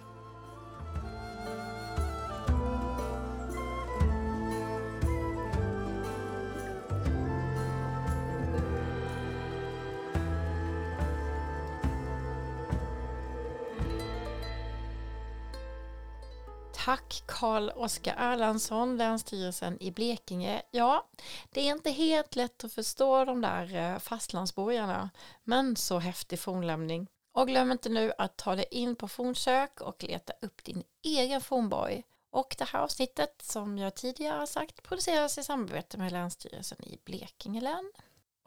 Tack 16.86 17.24
Carl-Oskar 17.26 18.16
Erlandsson, 18.18 18.98
Länsstyrelsen 18.98 19.78
i 19.84 19.92
Blekinge. 19.92 20.62
Ja, 20.72 21.08
det 21.50 21.62
är 21.62 21.72
inte 21.72 21.92
helt 21.92 22.36
lätt 22.36 22.64
att 22.64 22.74
förstå 22.74 23.26
de 23.26 23.42
där 23.42 23.76
eh, 23.76 24.00
fastlandsborgarna, 24.00 25.10
men 25.44 25.76
så 25.76 26.00
häftig 26.00 26.40
fornlämning. 26.40 27.08
Och 27.34 27.48
glöm 27.48 27.72
inte 27.72 27.90
nu 27.90 28.14
att 28.18 28.38
ta 28.38 28.56
dig 28.56 28.66
in 28.72 28.96
på 28.96 29.08
fornsök 29.08 29.82
och 29.82 30.04
leta 30.04 30.34
upp 30.42 30.64
din 30.64 30.84
egen 31.04 31.42
fornborg. 31.42 32.04
Och 32.32 32.56
det 32.58 32.66
här 32.66 32.80
avsnittet, 32.80 33.42
som 33.42 33.78
jag 33.78 33.96
tidigare 33.96 34.40
har 34.40 34.46
sagt, 34.46 34.84
produceras 34.84 35.38
i 35.38 35.44
samarbete 35.44 35.98
med 35.98 36.12
Länsstyrelsen 36.12 36.84
i 36.84 37.00
Blekinge 37.06 37.62
län. 37.62 37.92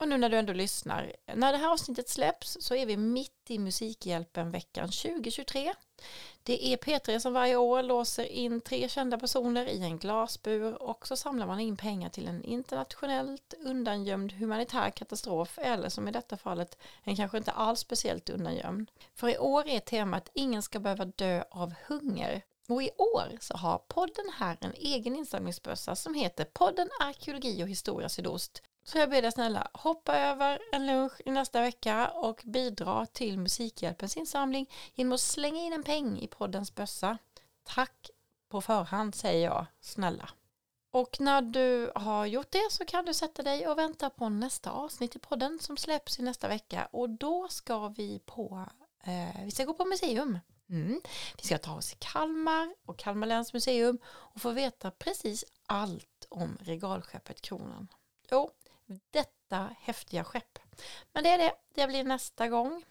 Och 0.01 0.09
nu 0.09 0.19
när 0.19 0.29
du 0.29 0.37
ändå 0.37 0.53
lyssnar, 0.53 1.13
när 1.35 1.53
det 1.53 1.59
här 1.59 1.73
avsnittet 1.73 2.09
släpps 2.09 2.57
så 2.61 2.75
är 2.75 2.87
vi 2.87 2.97
mitt 2.97 3.51
i 3.51 3.59
Musikhjälpen 3.59 4.51
veckan 4.51 4.89
2023. 4.89 5.75
Det 6.47 6.73
är 6.73 6.77
P3 6.77 7.19
som 7.19 7.33
varje 7.33 7.57
år 7.57 7.83
låser 7.83 8.25
in 8.25 8.61
tre 8.61 8.89
kända 8.89 9.19
personer 9.19 9.67
i 9.67 9.83
en 9.83 9.99
glasbur 9.99 10.83
och 10.83 11.07
så 11.07 11.17
samlar 11.17 11.47
man 11.47 11.61
in 11.61 11.77
pengar 11.77 12.09
till 12.09 12.29
en 12.29 12.45
internationellt 12.45 13.55
undangömd 13.65 14.33
humanitär 14.33 14.91
katastrof 14.91 15.59
eller 15.59 15.89
som 15.89 16.09
i 16.09 16.11
detta 16.11 16.37
fallet 16.37 16.79
en 17.03 17.17
kanske 17.17 17.39
inte 17.39 17.53
alls 17.53 17.81
speciellt 17.81 18.31
undangömd. 18.31 18.91
För 19.15 19.29
i 19.29 19.39
år 19.39 19.69
är 19.69 19.81
temat 19.81 20.31
Ingen 20.35 20.63
ska 20.63 20.79
behöva 20.79 21.05
dö 21.05 21.45
av 21.51 21.75
hunger. 21.87 22.43
Och 22.69 22.83
i 22.83 22.91
år 22.97 23.39
så 23.41 23.57
har 23.57 23.79
podden 23.79 24.33
här 24.39 24.57
en 24.61 24.73
egen 24.75 25.17
insamlingsbössa 25.17 25.97
som 25.97 26.15
heter 26.15 26.45
podden 26.45 26.89
Arkeologi 27.01 27.65
och 27.65 27.69
historia 27.69 28.09
sydost. 28.09 28.63
Så 28.85 28.99
jag 28.99 29.11
ber 29.11 29.23
dig 29.23 29.33
snälla 29.33 29.71
hoppa 29.73 30.19
över 30.19 30.59
en 30.73 30.87
lunch 30.87 31.13
i 31.25 31.31
nästa 31.31 31.61
vecka 31.61 32.09
och 32.09 32.43
bidra 32.45 33.07
till 33.07 33.39
Musikhjälpens 33.39 34.17
insamling 34.17 34.71
genom 34.95 35.13
att 35.13 35.21
slänga 35.21 35.61
in 35.61 35.73
en 35.73 35.83
peng 35.83 36.19
i 36.19 36.27
poddens 36.27 36.75
bössa. 36.75 37.19
Tack 37.65 38.11
på 38.49 38.61
förhand 38.61 39.15
säger 39.15 39.45
jag 39.45 39.67
snälla. 39.81 40.31
Och 40.91 41.21
när 41.21 41.43
du 41.43 41.93
har 41.95 42.27
gjort 42.27 42.51
det 42.51 42.69
så 42.71 42.85
kan 42.85 43.05
du 43.05 43.15
sätta 43.15 43.43
dig 43.43 43.69
och 43.69 43.79
vänta 43.79 44.11
på 44.11 44.29
nästa 44.29 44.71
avsnitt 44.71 45.17
i 45.17 45.19
podden 45.19 45.59
som 45.61 45.77
släpps 45.77 46.19
i 46.19 46.23
nästa 46.23 46.49
vecka 46.49 46.89
och 46.93 47.11
då 47.11 47.49
ska 47.49 47.89
vi 47.89 48.19
på 48.27 48.67
eh, 49.05 49.45
vi 49.45 49.51
ska 49.51 49.65
gå 49.65 49.75
på 49.75 49.85
museum. 49.85 50.39
Mm. 50.69 51.01
Vi 51.37 51.43
ska 51.43 51.59
ta 51.59 51.75
oss 51.75 51.89
till 51.89 51.99
Kalmar 51.99 52.75
och 52.87 52.99
Kalmar 52.99 53.27
läns 53.27 53.53
museum 53.53 53.99
och 54.07 54.41
få 54.41 54.51
veta 54.51 54.91
precis 54.91 55.45
allt 55.67 56.27
om 56.29 56.59
regalskeppet 56.61 57.41
Kronan. 57.41 57.89
Jo, 58.31 58.51
detta 59.11 59.77
häftiga 59.81 60.25
skepp. 60.25 60.59
Men 61.13 61.25
det 61.25 61.31
är 61.31 61.39
det, 61.39 61.55
det 61.75 61.87
blir 61.87 62.05
nästa 62.05 62.49
gång. 62.49 62.85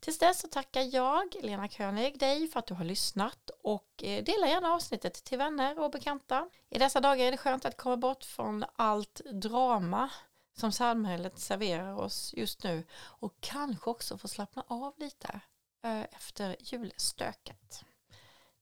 Tills 0.00 0.18
dess 0.18 0.40
så 0.40 0.48
tackar 0.48 0.94
jag, 0.94 1.34
Lena 1.42 1.68
König, 1.68 2.18
dig 2.18 2.48
för 2.48 2.58
att 2.58 2.66
du 2.66 2.74
har 2.74 2.84
lyssnat 2.84 3.50
och 3.62 4.04
eh, 4.04 4.24
dela 4.24 4.48
gärna 4.48 4.72
avsnittet 4.72 5.14
till 5.24 5.38
vänner 5.38 5.78
och 5.78 5.90
bekanta. 5.90 6.48
I 6.68 6.78
dessa 6.78 7.00
dagar 7.00 7.24
är 7.24 7.30
det 7.30 7.36
skönt 7.36 7.64
att 7.64 7.76
komma 7.76 7.96
bort 7.96 8.24
från 8.24 8.64
allt 8.76 9.20
drama 9.32 10.10
som 10.56 10.72
samhället 10.72 11.38
serverar 11.38 11.94
oss 11.94 12.34
just 12.36 12.62
nu 12.62 12.84
och 13.02 13.34
kanske 13.40 13.90
också 13.90 14.18
få 14.18 14.28
slappna 14.28 14.64
av 14.66 14.94
lite 14.96 15.40
eh, 15.84 16.02
efter 16.02 16.56
julstöket. 16.60 17.84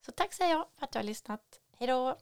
Så 0.07 0.13
tack 0.13 0.35
säger 0.35 0.53
jag 0.53 0.67
för 0.79 0.85
att 0.85 0.93
du 0.93 0.99
har 0.99 1.05
lyssnat. 1.05 1.61
Hej 1.79 1.89
då! 1.89 2.17